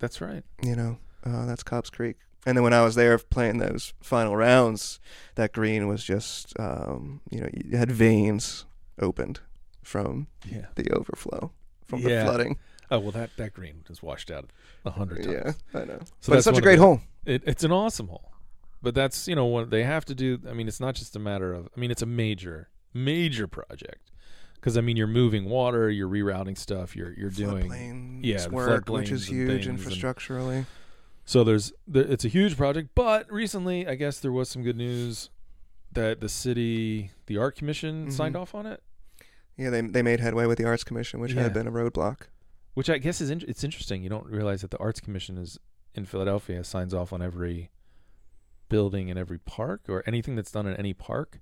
that's 0.00 0.20
right. 0.20 0.42
you 0.62 0.74
know, 0.76 0.98
uh, 1.24 1.46
that's 1.46 1.62
Cobb's 1.62 1.90
Creek. 1.90 2.16
And 2.44 2.56
then 2.56 2.64
when 2.64 2.72
I 2.72 2.82
was 2.82 2.96
there 2.96 3.16
playing 3.18 3.58
those 3.58 3.94
final 4.02 4.36
rounds, 4.36 4.98
that 5.36 5.52
green 5.52 5.86
was 5.86 6.02
just, 6.02 6.58
um, 6.58 7.20
you 7.30 7.40
know, 7.40 7.48
you 7.52 7.76
had 7.76 7.90
veins 7.92 8.64
opened 8.98 9.38
from 9.82 10.26
Yeah. 10.44 10.66
the 10.74 10.90
overflow, 10.90 11.52
from 12.00 12.08
Yeah. 12.10 12.20
the 12.20 12.24
flooding. 12.30 12.58
Oh 12.90 12.98
well, 12.98 13.10
that 13.12 13.30
that 13.36 13.54
green 13.54 13.84
was 13.88 14.02
washed 14.02 14.30
out 14.30 14.50
a 14.84 14.90
hundred 14.90 15.24
times. 15.24 15.56
Yeah, 15.74 15.80
I 15.80 15.84
know. 15.84 15.98
So 16.20 16.32
but 16.32 16.36
it's 16.38 16.44
such 16.44 16.58
a 16.58 16.60
great 16.60 16.76
the- 16.76 16.82
hole. 16.82 17.00
It, 17.24 17.42
it's 17.46 17.64
an 17.64 17.72
awesome 17.72 18.08
hole, 18.08 18.32
but 18.82 18.94
that's 18.94 19.26
you 19.28 19.34
know 19.34 19.46
what 19.46 19.70
they 19.70 19.82
have 19.84 20.04
to 20.06 20.14
do. 20.14 20.38
I 20.48 20.52
mean, 20.52 20.68
it's 20.68 20.80
not 20.80 20.94
just 20.94 21.16
a 21.16 21.18
matter 21.18 21.54
of. 21.54 21.68
I 21.76 21.80
mean, 21.80 21.90
it's 21.90 22.02
a 22.02 22.06
major 22.06 22.68
major 22.92 23.46
project 23.46 24.10
because 24.56 24.76
I 24.76 24.80
mean, 24.82 24.96
you're 24.98 25.06
moving 25.06 25.46
water, 25.46 25.88
you're 25.90 26.08
rerouting 26.08 26.58
stuff, 26.58 26.94
you're 26.94 27.12
you're 27.14 27.30
doing. 27.30 27.70
Floodplains 27.70 28.20
yeah, 28.24 28.46
work, 28.48 28.88
which 28.88 29.10
is 29.10 29.26
huge 29.28 29.48
things 29.48 29.66
and- 29.66 29.78
infrastructurally. 29.78 30.66
So 31.24 31.44
there's 31.44 31.72
there, 31.86 32.02
it's 32.04 32.24
a 32.24 32.28
huge 32.28 32.56
project, 32.56 32.90
but 32.94 33.30
recently 33.32 33.86
I 33.86 33.94
guess 33.94 34.18
there 34.18 34.32
was 34.32 34.48
some 34.50 34.62
good 34.62 34.76
news 34.76 35.30
that 35.92 36.20
the 36.20 36.28
city, 36.28 37.10
the 37.26 37.38
art 37.38 37.54
commission 37.56 38.10
signed 38.10 38.34
Mhm. 38.34 38.40
off 38.40 38.54
on 38.54 38.66
it, 38.66 38.82
Yeah, 39.56 39.70
they 39.70 39.80
they 39.82 40.02
made 40.02 40.20
headway 40.20 40.46
with 40.46 40.58
the 40.58 40.64
Arts 40.64 40.84
Commission, 40.84 41.20
which 41.20 41.32
Yeah. 41.32 41.42
had 41.42 41.52
been 41.54 41.66
a 41.66 41.72
roadblock. 41.72 42.28
which 42.74 42.88
I 42.88 42.96
guess 42.96 43.20
is 43.20 43.28
in, 43.28 43.42
it's 43.46 43.62
interesting. 43.64 44.02
You 44.02 44.08
don't 44.08 44.24
realize 44.26 44.62
that 44.62 44.70
the 44.70 44.78
arts 44.78 44.98
commission 44.98 45.36
is 45.36 45.58
in 45.94 46.06
Philadelphia 46.06 46.64
signs 46.64 46.94
off 46.94 47.12
on 47.12 47.20
every 47.20 47.70
building 48.70 49.08
in 49.08 49.18
every 49.18 49.38
park 49.38 49.82
or 49.88 50.02
anything 50.06 50.36
that's 50.36 50.50
done 50.52 50.66
in 50.66 50.74
any 50.76 50.94
park. 50.94 51.40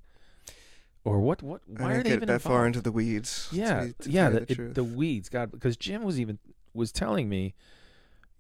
Or 1.04 1.20
what? 1.20 1.40
What? 1.42 1.60
I 1.78 1.82
Why 1.82 1.90
are 1.90 1.92
didn't 1.94 2.02
they 2.04 2.08
get 2.10 2.16
even 2.16 2.28
that 2.28 2.42
far 2.42 2.52
involved? 2.66 2.66
into 2.66 2.80
the 2.82 2.90
weeds. 2.92 3.48
to 3.50 3.56
Yeah, 3.56 3.84
be- 3.86 3.92
to 4.00 4.10
yeah, 4.10 4.22
tell 4.24 4.32
you 4.32 4.40
the, 4.40 4.46
the, 4.46 4.52
it, 4.52 4.54
truth. 4.56 4.74
the 4.74 4.84
weeds, 4.84 5.28
God, 5.28 5.50
because 5.52 5.76
Jim 5.76 6.02
was 6.02 6.18
even 6.20 6.38
was 6.74 6.90
telling 6.92 7.28
me, 7.28 7.54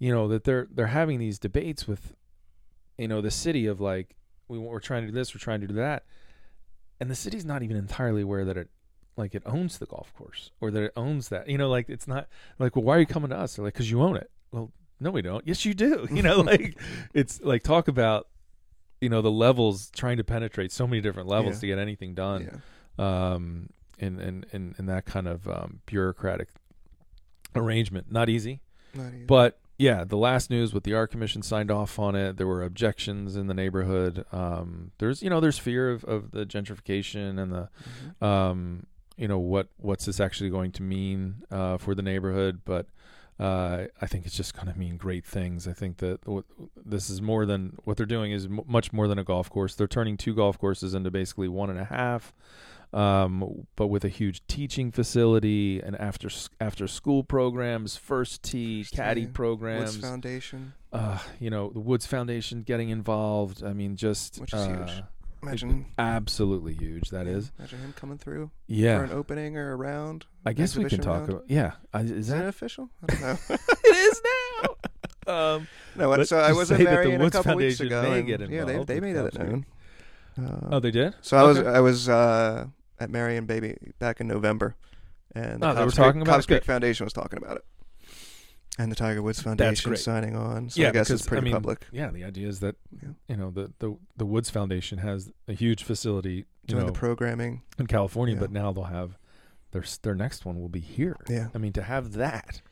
you 0.00 0.12
know, 0.12 0.26
that 0.28 0.42
they're 0.44 0.66
they're 0.70 0.88
having 0.88 1.18
these 1.20 1.38
debates 1.38 1.86
with, 1.86 2.14
you 2.98 3.06
know, 3.08 3.20
the 3.20 3.30
city 3.30 3.66
of 3.66 3.80
like 3.80 4.16
we 4.48 4.58
we're 4.58 4.80
trying 4.80 5.02
to 5.02 5.06
do 5.08 5.12
this, 5.14 5.32
we're 5.32 5.38
trying 5.38 5.60
to 5.60 5.66
do 5.68 5.74
that, 5.74 6.04
and 6.98 7.08
the 7.10 7.14
city's 7.14 7.44
not 7.44 7.62
even 7.62 7.76
entirely 7.76 8.22
aware 8.22 8.44
that 8.44 8.56
it 8.56 8.68
like 9.16 9.34
it 9.34 9.42
owns 9.46 9.78
the 9.78 9.86
golf 9.86 10.12
course 10.14 10.50
or 10.60 10.70
that 10.70 10.82
it 10.82 10.92
owns 10.96 11.28
that, 11.28 11.48
you 11.48 11.58
know, 11.58 11.68
like 11.68 11.88
it's 11.88 12.06
not 12.08 12.26
like 12.58 12.76
well, 12.76 12.84
why 12.84 12.96
are 12.96 13.00
you 13.00 13.06
coming 13.06 13.30
to 13.30 13.36
us? 13.36 13.56
They're 13.56 13.64
like 13.64 13.74
because 13.74 13.90
you 13.90 14.00
own 14.02 14.16
it. 14.16 14.30
Well, 14.52 14.70
No, 15.00 15.10
we 15.10 15.22
don't. 15.22 15.46
Yes, 15.46 15.64
you 15.64 15.74
do. 15.74 16.06
You 16.12 16.22
know, 16.22 16.40
like 16.52 16.78
it's 17.14 17.40
like 17.42 17.62
talk 17.62 17.88
about 17.88 18.28
you 19.00 19.08
know 19.08 19.22
the 19.22 19.30
levels 19.30 19.90
trying 19.90 20.16
to 20.18 20.24
penetrate 20.24 20.72
so 20.72 20.86
many 20.86 21.00
different 21.00 21.28
levels 21.28 21.54
Yeah. 21.56 21.60
to 21.60 21.66
get 21.68 21.78
anything 21.78 22.14
done. 22.14 22.60
Yeah. 22.98 23.32
um, 23.32 23.70
in, 23.98 24.18
in, 24.18 24.46
in, 24.52 24.74
in 24.78 24.86
that 24.86 25.04
kind 25.04 25.28
of 25.28 25.46
um, 25.46 25.80
bureaucratic 25.84 26.48
arrangement. 27.54 28.10
Not 28.10 28.28
easy. 28.28 28.60
Not 28.94 29.12
easy. 29.14 29.24
But 29.24 29.58
yeah, 29.78 30.04
the 30.04 30.16
last 30.16 30.50
news 30.50 30.72
with 30.74 30.84
the 30.84 30.94
art 30.94 31.10
commission 31.10 31.42
signed 31.42 31.70
off 31.70 31.98
on 31.98 32.14
it. 32.14 32.36
There 32.36 32.46
were 32.46 32.62
objections 32.62 33.36
in 33.36 33.46
the 33.46 33.54
neighborhood. 33.54 34.24
Um, 34.32 34.92
there's 34.98 35.22
you 35.22 35.30
know 35.30 35.40
there's 35.40 35.58
fear 35.58 35.90
of, 35.90 36.04
of 36.04 36.30
the 36.32 36.44
gentrification 36.46 37.38
and 37.38 37.52
the 37.52 37.68
Mhm. 38.20 38.26
um, 38.26 38.86
you 39.20 39.28
know 39.28 39.38
what 39.38 39.68
what's 39.76 40.06
this 40.06 40.18
actually 40.18 40.50
going 40.50 40.72
to 40.72 40.82
mean 40.82 41.42
uh, 41.50 41.76
for 41.78 41.94
the 41.94 42.02
neighborhood, 42.02 42.60
but. 42.64 42.86
Uh, 43.38 43.86
I 44.02 44.04
think 44.04 44.26
it's 44.26 44.36
just 44.36 44.54
going 44.54 44.70
to 44.70 44.78
mean 44.78 44.98
great 44.98 45.24
things. 45.24 45.66
I 45.66 45.72
think 45.72 45.96
that 45.96 46.28
what, 46.28 46.44
this 46.76 47.08
is 47.08 47.22
more 47.22 47.46
than 47.46 47.78
what 47.84 47.96
they're 47.96 48.04
doing 48.04 48.32
is 48.32 48.44
m- 48.44 48.60
much 48.66 48.92
more 48.92 49.08
than 49.08 49.18
a 49.18 49.24
golf 49.24 49.48
course. 49.48 49.74
They're 49.74 49.88
turning 49.88 50.18
two 50.18 50.34
golf 50.34 50.58
courses 50.58 50.92
into 50.92 51.10
basically 51.10 51.48
one 51.48 51.70
and 51.70 51.78
a 51.78 51.86
half 51.86 52.34
um, 52.92 53.66
but 53.76 53.86
with 53.86 54.04
a 54.04 54.08
huge 54.08 54.44
teaching 54.48 54.90
facility 54.90 55.80
and 55.80 55.94
after 56.00 56.28
after 56.60 56.88
school 56.88 57.22
programs, 57.22 57.96
first 57.96 58.42
tee, 58.42 58.82
First 58.82 58.94
caddy 58.94 59.26
tee, 59.26 59.32
Woods. 59.92 59.96
Foundation. 59.96 60.72
Uh, 60.92 61.18
you 61.38 61.50
know, 61.50 61.70
the 61.70 61.78
Woods 61.80 62.06
Foundation 62.06 62.62
getting 62.62 62.88
involved. 62.88 63.62
I 63.62 63.74
mean, 63.74 63.94
just 63.94 64.40
Which 64.40 64.52
is 64.52 64.60
uh, 64.60 64.68
huge. 64.68 65.02
Imagine. 65.42 65.86
absolutely 65.98 66.74
huge. 66.74 67.10
that 67.10 67.26
is. 67.26 67.50
Imagine 67.58 67.78
him 67.80 67.92
coming 67.94 68.18
through 68.18 68.50
Yeah. 68.66 68.98
for 68.98 69.04
an 69.04 69.12
opening 69.12 69.56
or 69.56 69.72
a 69.72 69.76
round. 69.76 70.26
I 70.44 70.52
guess 70.52 70.76
we 70.76 70.84
can 70.84 71.00
talk 71.00 71.20
round. 71.20 71.30
about. 71.30 71.44
Yeah, 71.48 71.72
is 71.94 72.10
Is 72.10 72.30
it 72.30 72.34
that 72.36 72.46
official? 72.46 72.90
I 73.02 73.06
don't 73.14 73.20
know. 73.22 73.36
it 73.84 73.96
is 73.96 74.22
now? 75.26 75.54
um, 75.56 75.68
no, 75.96 76.22
so 76.24 76.38
I 76.38 76.52
was 76.52 76.68
say 76.68 76.78
in 76.78 76.84
that 76.84 76.90
the 76.90 76.96
Merion 77.08 77.22
a 77.22 77.30
couple 77.30 77.56
weeks 77.56 77.80
ago. 77.80 78.02
and 78.02 78.28
yeah, 78.28 78.64
they 78.64 78.84
they 78.84 79.00
made 79.00 79.16
it 79.16 79.38
known. 79.38 79.66
Uh, 80.40 80.68
oh, 80.72 80.80
they 80.80 80.90
did. 80.90 81.14
So 81.22 81.36
I 81.36 81.42
was 81.42 81.58
I 81.58 81.80
was 81.80 82.08
uh, 82.08 82.66
at 82.98 83.10
Merion 83.10 83.46
Baby 83.46 83.76
back 83.98 84.20
in 84.20 84.28
November, 84.28 84.76
and 85.34 85.62
the 85.62 85.70
Oh, 85.70 85.74
they 85.74 85.84
were 85.84 85.90
talking 85.90 86.20
Creek, 86.20 86.28
about 86.28 86.34
Cobbs? 86.36 86.46
Creek 86.46 86.64
Foundation 86.64 87.04
was 87.04 87.12
talking 87.12 87.38
about 87.42 87.56
it, 87.56 87.64
and 88.82 88.90
the 88.90 88.96
Tiger 88.96 89.22
Woods 89.22 89.40
Foundation 89.42 89.96
signing 89.96 90.34
on. 90.36 90.70
So 90.70 90.80
yeah, 90.80 90.88
I 90.88 90.92
guess 90.92 91.08
because 91.08 91.20
it's 91.20 91.28
pretty 91.28 91.42
I 91.42 91.44
mean, 91.44 91.52
public. 91.54 91.86
yeah. 91.92 92.10
The 92.10 92.24
idea 92.24 92.48
is 92.48 92.60
that 92.60 92.76
Yeah. 93.02 93.10
you 93.28 93.36
know 93.36 93.50
the, 93.50 93.72
the 93.78 93.96
the 94.16 94.26
Woods 94.26 94.50
Foundation 94.50 94.98
has 94.98 95.30
a 95.48 95.52
huge 95.52 95.84
facility. 95.84 96.46
Doing 96.66 96.82
know, 96.82 96.86
the 96.86 96.92
programming. 96.98 97.62
in 97.78 97.86
California, 97.88 98.34
Yeah. 98.34 98.40
but 98.40 98.52
now 98.52 98.72
they'll 98.72 98.84
have 98.84 99.18
their 99.72 99.84
their 100.02 100.14
next 100.14 100.44
one 100.44 100.60
will 100.60 100.68
be 100.68 100.80
here. 100.80 101.16
Yeah. 101.28 101.48
I 101.54 101.58
mean, 101.58 101.72
to 101.74 101.82
have 101.82 102.12
that. 102.12 102.62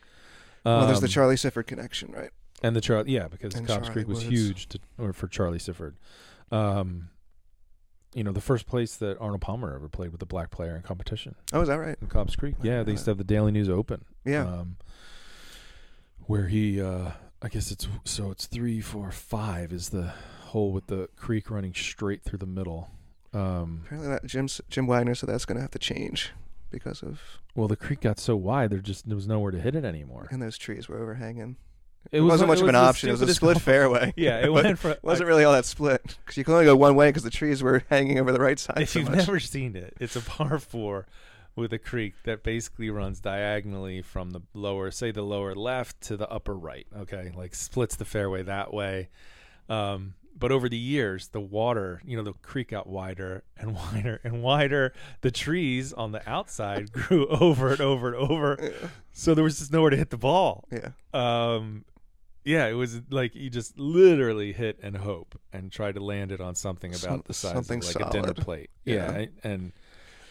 well, 0.64 0.86
there's 0.86 1.00
the 1.00 1.06
Um, 1.06 1.10
Charlie 1.10 1.36
Sifford 1.36 1.66
connection, 1.66 2.12
right? 2.12 2.30
and 2.62 2.74
the 2.76 2.80
Charlie, 2.80 3.12
yeah, 3.12 3.28
because 3.28 3.54
and 3.54 3.66
Cobbs 3.66 3.86
Charlie 3.88 3.92
Creek 3.92 4.08
was 4.08 4.18
Woods. 4.18 4.28
huge 4.30 4.68
to, 4.70 4.78
or 4.98 5.12
for 5.12 5.26
Charlie 5.28 5.58
Sifford. 5.58 5.94
Um, 6.50 7.08
you 8.14 8.24
know, 8.24 8.32
the 8.32 8.40
first 8.40 8.66
place 8.66 8.96
that 8.96 9.18
Arnold 9.20 9.40
Palmer 9.42 9.74
ever 9.74 9.88
played 9.88 10.10
with 10.12 10.22
a 10.22 10.26
black 10.26 10.50
player 10.50 10.74
in 10.74 10.82
competition 10.82 11.34
Oh, 11.52 11.60
is 11.60 11.68
that 11.68 11.76
right? 11.76 11.96
in 12.00 12.06
Cobbs 12.08 12.34
Creek. 12.36 12.54
Yeah, 12.62 12.82
they 12.82 12.92
used 12.92 13.04
to 13.04 13.10
have 13.10 13.18
the 13.18 13.24
Daily 13.24 13.52
News 13.52 13.68
Open. 13.68 14.04
Yeah. 14.24 14.46
Um, 14.46 14.76
where 16.28 16.46
he, 16.46 16.80
uh, 16.80 17.10
I 17.42 17.48
guess 17.48 17.72
it's 17.72 17.88
so 18.04 18.30
it's 18.30 18.46
three, 18.46 18.80
four, 18.80 19.10
five 19.10 19.72
is 19.72 19.88
the 19.88 20.12
hole 20.46 20.70
with 20.72 20.86
the 20.86 21.08
creek 21.16 21.50
running 21.50 21.74
straight 21.74 22.22
through 22.22 22.38
the 22.38 22.46
middle. 22.46 22.90
Um, 23.34 23.82
Apparently, 23.84 24.08
that 24.10 24.24
Jim 24.26 24.46
Jim 24.70 24.86
Wagner 24.86 25.14
said 25.14 25.28
that's 25.28 25.44
going 25.44 25.56
to 25.56 25.62
have 25.62 25.70
to 25.72 25.78
change 25.78 26.30
because 26.70 27.02
of 27.02 27.20
well, 27.54 27.66
the 27.68 27.76
creek 27.76 28.00
got 28.00 28.18
so 28.18 28.36
wide 28.36 28.70
there 28.70 28.78
just 28.78 29.06
there 29.08 29.16
was 29.16 29.26
nowhere 29.26 29.50
to 29.50 29.60
hit 29.60 29.74
it 29.74 29.84
anymore. 29.84 30.28
and 30.30 30.40
those 30.40 30.56
trees 30.56 30.88
were 30.88 30.98
overhanging. 30.98 31.56
It, 32.12 32.18
It, 32.18 32.20
was 32.20 32.30
wasn't 32.30 32.48
much 32.48 32.58
it 32.58 32.62
of 32.62 32.68
an 32.68 32.74
option. 32.76 33.08
It 33.08 33.12
was 33.12 33.22
a 33.22 33.34
split 33.34 33.54
golf- 33.54 33.62
fairway. 33.64 34.14
Yeah, 34.16 34.38
it 34.44 34.52
went 34.52 34.82
It 34.84 34.98
wasn't 35.02 35.26
really 35.28 35.44
all 35.44 35.52
that 35.52 35.64
split 35.66 36.00
because 36.24 36.36
you 36.36 36.44
could 36.44 36.52
only 36.52 36.64
go 36.64 36.76
one 36.76 36.94
way 36.94 37.08
because 37.08 37.22
the 37.24 37.30
trees 37.30 37.62
were 37.62 37.82
hanging 37.90 38.18
over 38.18 38.32
the 38.32 38.40
right 38.40 38.58
side. 38.58 38.78
if 38.82 38.90
so 38.90 39.00
you've 39.00 39.08
much. 39.08 39.18
never 39.18 39.40
seen 39.40 39.76
it, 39.76 39.94
it's 40.00 40.16
a 40.16 40.20
par 40.20 40.58
four 40.58 41.06
with 41.58 41.72
a 41.72 41.78
creek 41.78 42.14
that 42.24 42.42
basically 42.42 42.88
runs 42.90 43.20
diagonally 43.20 44.00
from 44.02 44.30
the 44.30 44.40
lower, 44.54 44.90
say 44.90 45.10
the 45.10 45.22
lower 45.22 45.54
left 45.54 46.00
to 46.02 46.16
the 46.16 46.28
upper 46.30 46.54
right. 46.56 46.86
Okay, 46.96 47.32
like 47.36 47.54
splits 47.54 47.96
the 47.96 48.04
fairway 48.04 48.42
that 48.44 48.72
way. 48.72 49.08
Um, 49.68 50.14
but 50.38 50.52
over 50.52 50.68
the 50.68 50.78
years, 50.78 51.28
the 51.28 51.40
water, 51.40 52.00
you 52.04 52.16
know, 52.16 52.22
the 52.22 52.32
creek 52.32 52.68
got 52.68 52.86
wider 52.86 53.42
and 53.58 53.74
wider 53.94 54.20
and 54.22 54.42
wider. 54.42 54.92
The 55.20 55.30
trees 55.32 55.92
on 55.92 56.12
the 56.12 56.26
outside 56.30 56.92
grew 56.98 57.26
over 57.26 57.70
and 57.72 57.80
over 57.80 58.14
and 58.14 58.30
over, 58.30 58.56
Yeah. 58.62 58.88
so 59.12 59.34
there 59.34 59.44
was 59.44 59.58
just 59.58 59.72
nowhere 59.72 59.90
to 59.90 59.96
hit 59.96 60.10
the 60.10 60.16
ball. 60.16 60.64
yeah. 60.70 60.90
Um, 61.12 61.84
yeah, 62.44 62.66
it 62.66 62.72
was 62.74 63.02
like 63.10 63.34
you 63.34 63.50
just 63.50 63.78
literally 63.78 64.52
hit 64.54 64.78
and 64.82 64.96
hope 64.96 65.38
and 65.52 65.70
try 65.70 65.92
to 65.92 66.00
land 66.00 66.32
it 66.32 66.40
on 66.40 66.54
something 66.54 66.92
about 66.92 67.00
Some- 67.00 67.22
the 67.26 67.34
size 67.34 67.68
of 67.70 67.84
like 67.96 68.08
a 68.08 68.10
dinner 68.10 68.32
plate. 68.32 68.70
Yeah. 68.84 69.18
Yeah, 69.18 69.26
and 69.44 69.72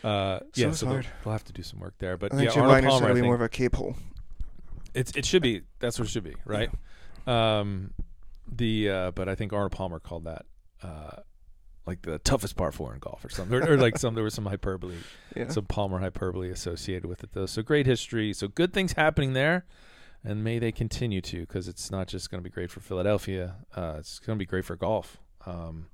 uh, 0.04 0.40
yeah, 0.56 0.72
so 0.72 0.86
they'll, 0.86 0.94
hard. 0.96 1.08
they'll 1.24 1.34
have 1.34 1.44
to 1.46 1.54
do 1.54 1.64
some 1.64 1.80
work 1.80 1.96
there. 2.00 2.18
But 2.18 2.34
I 2.34 2.38
think 2.38 2.50
yeah, 2.50 2.54
Jim 2.56 2.64
Arnold 2.64 2.86
Palmer, 2.86 3.14
be 3.14 3.22
more 3.22 3.36
of 3.36 3.42
a 3.42 3.50
cape 3.50 3.76
hole. 3.76 3.96
it's 4.94 5.12
it 5.16 5.26
should 5.26 5.42
be 5.42 5.62
that's 5.80 5.98
what 6.00 6.08
it 6.08 6.12
should 6.12 6.24
be, 6.24 6.36
right? 6.46 6.70
Um, 7.26 7.94
the 8.52 8.90
uh, 8.90 9.12
but 9.12 9.28
I 9.28 9.36
think 9.36 9.54
Arnold 9.54 9.72
Palmer 9.74 10.00
called 10.00 10.26
that 10.26 10.46
uh, 10.84 11.22
like 11.86 12.02
the 12.04 12.20
toughest 12.20 12.56
par 12.56 12.72
four 12.72 12.94
in 12.94 13.00
golf 13.00 13.24
or 13.24 13.30
something, 13.30 13.58
or, 13.58 13.74
or 13.74 13.78
like 13.78 13.98
some 13.98 14.14
there 14.16 14.24
was 14.24 14.34
some 14.34 14.46
hyperbole 14.46 14.96
Yeah. 15.36 15.50
some 15.50 15.66
Palmer 15.66 16.00
hyperbole 16.00 16.50
associated 16.50 17.06
with 17.06 17.24
it, 17.24 17.32
though. 17.34 17.46
So 17.46 17.62
great 17.62 17.86
history. 17.86 18.34
So 18.34 18.48
good 18.48 18.74
things 18.74 18.94
happening 18.94 19.34
there, 19.34 19.66
and 20.24 20.44
may 20.44 20.60
they 20.60 20.72
continue 20.72 21.22
to, 21.22 21.42
because 21.42 21.68
it's 21.68 21.90
not 21.90 22.08
just 22.08 22.30
going 22.30 22.42
to 22.42 22.44
be 22.44 22.54
great 22.54 22.70
for 22.72 22.80
Philadelphia. 22.82 23.56
Uh, 23.76 23.96
it's 24.00 24.20
going 24.20 24.38
to 24.38 24.40
be 24.42 24.46
great 24.46 24.66
for 24.66 24.76
golf. 24.76 25.18
Um, 25.46 25.88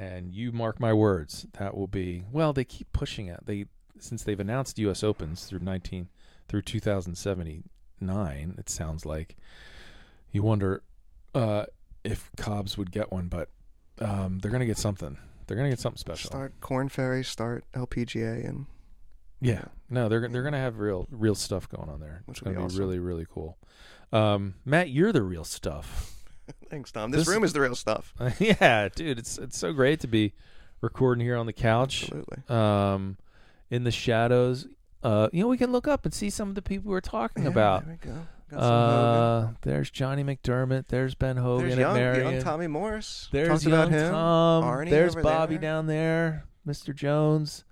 and 0.00 0.32
you 0.32 0.50
mark 0.50 0.80
my 0.80 0.94
words, 0.94 1.46
that 1.58 1.76
will 1.76 1.86
be 1.86 2.24
well. 2.32 2.54
They 2.54 2.64
keep 2.64 2.90
pushing 2.92 3.26
it. 3.26 3.40
They 3.44 3.66
since 3.98 4.22
they've 4.22 4.40
announced 4.40 4.78
U.S. 4.78 5.04
Opens 5.04 5.44
through 5.44 5.58
nineteen 5.58 6.08
through 6.48 6.62
two 6.62 6.80
thousand 6.80 7.16
seventy 7.16 7.64
nine. 8.00 8.54
It 8.58 8.70
sounds 8.70 9.04
like 9.04 9.36
you 10.32 10.42
wonder 10.42 10.82
uh, 11.34 11.66
if 12.02 12.30
Cobbs 12.38 12.78
would 12.78 12.90
get 12.90 13.12
one, 13.12 13.28
but 13.28 13.50
um, 14.00 14.38
they're 14.38 14.50
going 14.50 14.60
to 14.60 14.66
get 14.66 14.78
something. 14.78 15.18
They're 15.46 15.56
going 15.56 15.68
to 15.68 15.76
get 15.76 15.80
something 15.80 15.98
special. 15.98 16.30
Start 16.30 16.54
Korn 16.60 16.88
Ferry, 16.88 17.22
start 17.22 17.64
LPGA, 17.74 18.48
and 18.48 18.66
Yeah, 19.42 19.64
no, 19.90 20.08
they're 20.08 20.26
they're 20.28 20.42
gonna 20.42 20.58
have 20.58 20.78
real 20.78 21.08
real 21.10 21.34
stuff 21.34 21.68
going 21.68 21.90
on 21.90 22.00
there. 22.00 22.22
Which 22.24 22.38
it's 22.38 22.44
gonna 22.44 22.56
be 22.56 22.60
be, 22.60 22.64
awesome. 22.64 22.78
really 22.78 22.98
really 22.98 23.26
cool. 23.30 23.58
Um, 24.12 24.54
Matt, 24.64 24.88
you're 24.88 25.12
the 25.12 25.22
real 25.22 25.44
stuff. 25.44 26.16
Thanks, 26.70 26.90
Tom. 26.92 27.10
This, 27.10 27.20
This- 27.20 27.28
room 27.34 27.44
is 27.44 27.52
the 27.52 27.60
real 27.60 27.74
stuff. 27.74 28.14
yeah, 28.38 28.88
dude, 28.94 29.18
it's 29.18 29.36
it's 29.38 29.58
so 29.58 29.72
great 29.72 30.00
to 30.00 30.06
be 30.06 30.32
recording 30.80 31.24
here 31.24 31.36
on 31.36 31.46
the 31.46 31.52
couch, 31.52 32.04
Absolutely. 32.04 32.38
um, 32.48 33.16
in 33.70 33.84
the 33.84 33.90
shadows. 33.90 34.66
Uh, 35.02 35.28
you 35.32 35.42
know, 35.42 35.48
we 35.48 35.56
can 35.58 35.72
look 35.72 35.88
up 35.88 36.04
and 36.04 36.12
see 36.14 36.30
some 36.30 36.48
of 36.48 36.54
the 36.54 36.62
people 36.62 36.90
we're 36.90 37.00
talking 37.00 37.42
Yeah, 37.44 37.48
about. 37.50 37.86
There 37.86 37.98
we 38.02 38.10
go. 38.12 38.18
Got 38.50 38.60
some 38.60 38.68
Hogan. 38.68 39.44
Uh, 39.48 39.52
there's 39.62 39.90
Johnny 39.90 40.24
McDermott. 40.24 40.88
There's 40.88 41.14
Ben 41.14 41.36
Hogan 41.36 41.68
There's 41.68 41.78
young, 41.78 41.94
Marion. 41.94 42.32
young 42.34 42.42
Tommy 42.42 42.66
Morris. 42.66 43.28
There's 43.30 43.64
young 43.64 43.72
about 43.72 43.90
him. 43.90 44.10
Tom. 44.10 44.64
Arnie 44.64 44.90
There's 44.90 45.14
Bobby 45.14 45.54
there. 45.54 45.60
down 45.62 45.86
there. 45.86 46.44
Mr. 46.66 46.94
Jones. 46.94 47.64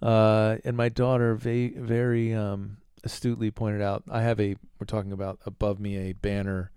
Uh, 0.00 0.56
and 0.64 0.76
my 0.76 0.88
daughter 0.88 1.34
very, 1.34 1.68
very 1.76 2.32
um, 2.34 2.76
astutely 3.02 3.50
pointed 3.50 3.82
out. 3.82 4.04
I 4.10 4.22
have 4.22 4.40
a. 4.40 4.56
We're 4.78 4.86
talking 4.86 5.12
about 5.12 5.38
above 5.46 5.80
me 5.80 5.96
a 5.96 6.12
banner, 6.12 6.70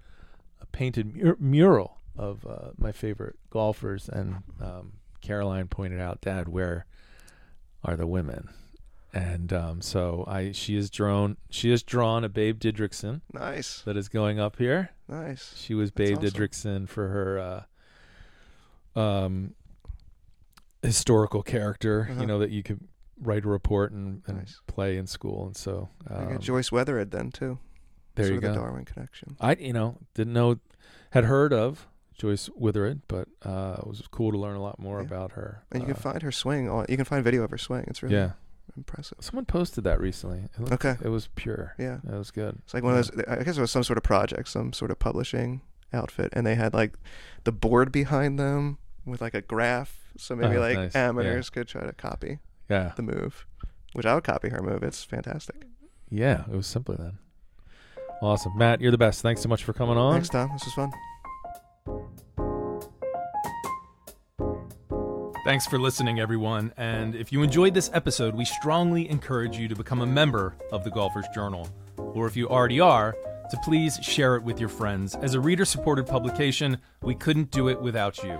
painted 0.78 1.16
mur- 1.16 1.38
mural 1.40 1.98
of 2.16 2.46
uh, 2.46 2.70
my 2.78 2.92
favorite 2.92 3.36
golfers, 3.50 4.08
and 4.08 4.36
um, 4.62 4.94
Caroline 5.22 5.68
pointed 5.68 6.00
out, 6.00 6.22
Dad, 6.22 6.48
where 6.48 6.86
are 7.84 7.96
the 7.96 8.06
women? 8.06 8.50
And 9.14 9.52
um, 9.54 9.82
so 9.82 10.24
I, 10.28 10.52
she 10.52 10.76
has 10.76 10.92
drawn, 10.92 11.38
she 11.50 11.72
has 11.72 11.82
drawn 11.82 12.24
a 12.24 12.30
Babe 12.30 12.60
Didrikson 12.60 13.22
Nice, 13.34 13.82
that 13.86 13.98
is 13.98 14.08
going 14.10 14.40
up 14.40 14.58
here. 14.58 14.92
nice. 15.08 15.54
She 15.58 15.74
was 15.74 15.90
That's 15.92 16.10
Babe 16.12 16.18
awesome. 16.20 16.30
Didrikson 16.30 16.88
for 16.90 17.08
her 17.08 17.66
uh, 18.96 19.00
um, 19.00 19.56
historical 20.84 21.42
character, 21.42 22.08
Uh-huh. 22.12 22.22
you 22.22 22.28
know, 22.28 22.38
that 22.40 22.52
you 22.52 22.62
could 22.62 22.82
write 23.20 23.46
a 23.46 23.50
report 23.50 23.92
and, 23.92 24.22
and 24.28 24.38
Nice. 24.40 24.62
play 24.68 24.98
in 24.98 25.08
school. 25.08 25.48
And 25.48 25.58
so 25.58 25.90
I 26.08 26.14
um, 26.16 26.34
got 26.34 26.42
Joyce 26.42 26.72
Wethered 26.72 27.10
then 27.12 27.32
too. 27.32 27.58
There 28.18 28.26
sort 28.26 28.32
you 28.34 28.38
of 28.38 28.42
go. 28.44 28.54
The 28.54 28.60
Darwin 28.68 28.86
connection. 28.86 29.36
I, 29.40 29.56
you 29.56 29.74
know, 29.74 29.98
didn't 30.14 30.34
know, 30.34 30.60
had 31.12 31.24
heard 31.26 31.54
of 31.54 31.88
Joyce 32.18 32.50
Wethered, 32.56 33.02
but 33.08 33.28
uh, 33.44 33.78
it 33.80 33.88
was 33.88 34.02
cool 34.12 34.32
to 34.32 34.38
learn 34.38 34.56
a 34.56 34.62
lot 34.62 34.80
more 34.80 35.00
Yeah. 35.00 35.06
about 35.08 35.32
her. 35.34 35.64
And 35.72 35.82
you 35.84 35.90
Uh, 35.90 35.94
can 35.94 36.02
find 36.02 36.22
her 36.24 36.32
swing 36.32 36.70
on. 36.70 36.86
You 36.90 36.96
can 36.98 37.06
find 37.06 37.24
video 37.24 37.44
of 37.44 37.52
her 37.52 37.58
swing. 37.58 37.86
It's 37.88 38.02
really 38.04 38.16
yeah. 38.16 38.32
impressive. 38.76 39.18
Someone 39.22 39.46
posted 39.46 39.84
that 39.86 40.00
recently. 40.02 40.40
It, 40.40 40.60
looked, 40.60 40.74
Okay. 40.86 40.98
it 41.04 41.10
was 41.10 41.30
pure. 41.36 41.74
Yeah. 41.78 42.00
It 42.08 42.14
was 42.18 42.32
good. 42.32 42.58
It's 42.66 42.74
like 42.74 42.84
one 42.84 42.98
of 42.98 43.08
those. 43.12 43.26
I 43.28 43.44
guess 43.44 43.58
it 43.58 43.62
was 43.62 43.72
some 43.72 43.84
sort 43.84 43.98
of 43.98 44.04
project, 44.04 44.50
some 44.50 44.74
sort 44.74 44.92
of 44.92 45.00
publishing 45.00 45.62
outfit, 45.94 46.30
and 46.34 46.46
they 46.46 46.56
had 46.56 46.74
like 46.74 46.98
the 47.46 47.52
board 47.52 47.92
behind 47.92 48.38
them 48.40 48.78
with 49.06 49.22
like 49.22 49.34
a 49.36 49.42
graph, 49.42 50.12
so 50.18 50.36
maybe 50.36 50.58
Oh, 50.58 50.60
like 50.60 50.76
nice. 50.78 50.96
Yeah. 50.96 51.10
amateurs 51.10 51.50
could 51.50 51.68
try 51.68 51.86
to 51.86 51.94
copy 51.94 52.40
Yeah. 52.70 52.92
the 52.96 53.04
move. 53.04 53.46
Which 53.94 54.06
I 54.06 54.14
would 54.16 54.26
copy 54.26 54.50
her 54.50 54.62
move. 54.62 54.84
It's 54.84 55.04
fantastic. 55.04 55.64
Yeah. 56.10 56.42
It 56.52 56.56
was 56.56 56.68
simpler 56.68 56.96
then. 56.98 57.18
Awesome. 58.22 58.58
Matt, 58.58 58.82
you're 58.82 58.92
the 58.92 58.98
best. 58.98 59.22
Thanks 59.22 59.42
so 59.42 59.50
much 59.50 59.64
for 59.64 59.74
coming 59.74 59.98
on. 59.98 60.14
Thanks, 60.14 60.30
Tom. 60.30 60.50
This 60.54 60.66
was 60.66 60.74
fun. 60.74 60.92
Thanks 65.46 65.66
for 65.66 65.80
listening, 65.80 66.20
everyone. 66.20 66.74
And 66.76 67.16
if 67.16 67.32
you 67.32 67.42
enjoyed 67.42 67.74
this 67.74 67.90
episode, 67.94 68.36
we 68.36 68.44
strongly 68.44 69.10
encourage 69.10 69.58
you 69.58 69.70
to 69.70 69.76
become 69.76 70.02
a 70.02 70.06
member 70.06 70.56
of 70.74 70.84
the 70.84 70.92
Golfers 70.92 71.26
Journal. 71.34 71.70
Or 71.98 72.28
if 72.28 72.36
you 72.36 72.50
already 72.50 72.82
are, 72.82 73.16
to 73.50 73.58
please 73.64 73.98
share 74.02 74.36
it 74.36 74.44
with 74.44 74.60
your 74.60 74.68
friends. 74.68 75.16
As 75.16 75.36
a 75.36 75.40
reader 75.40 75.64
supported 75.64 76.06
publication, 76.06 76.78
we 77.02 77.16
couldn't 77.16 77.50
do 77.50 77.70
it 77.70 77.80
without 77.82 78.22
you. 78.24 78.38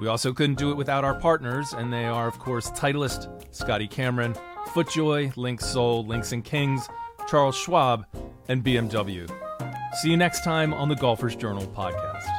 We 0.00 0.06
also 0.06 0.32
couldn't 0.32 0.58
do 0.58 0.70
it 0.70 0.76
without 0.76 1.04
our 1.04 1.20
partners, 1.20 1.74
and 1.74 1.92
they 1.92 2.06
are, 2.06 2.26
of 2.26 2.38
course, 2.38 2.70
Titleist, 2.70 3.54
Scotty 3.54 3.88
Cameron, 3.88 4.34
FootJoy, 4.68 5.34
Linksoul, 5.34 6.06
Links 6.06 6.32
and 6.32 6.42
Kings, 6.42 6.88
Charles 7.28 7.56
Schwab, 7.56 8.06
and 8.48 8.64
BMW. 8.64 9.30
See 10.00 10.10
you 10.10 10.16
next 10.16 10.44
time 10.44 10.74
on 10.74 10.88
the 10.88 10.96
Golfers 10.96 11.36
Journal 11.36 11.66
podcast. 11.76 12.37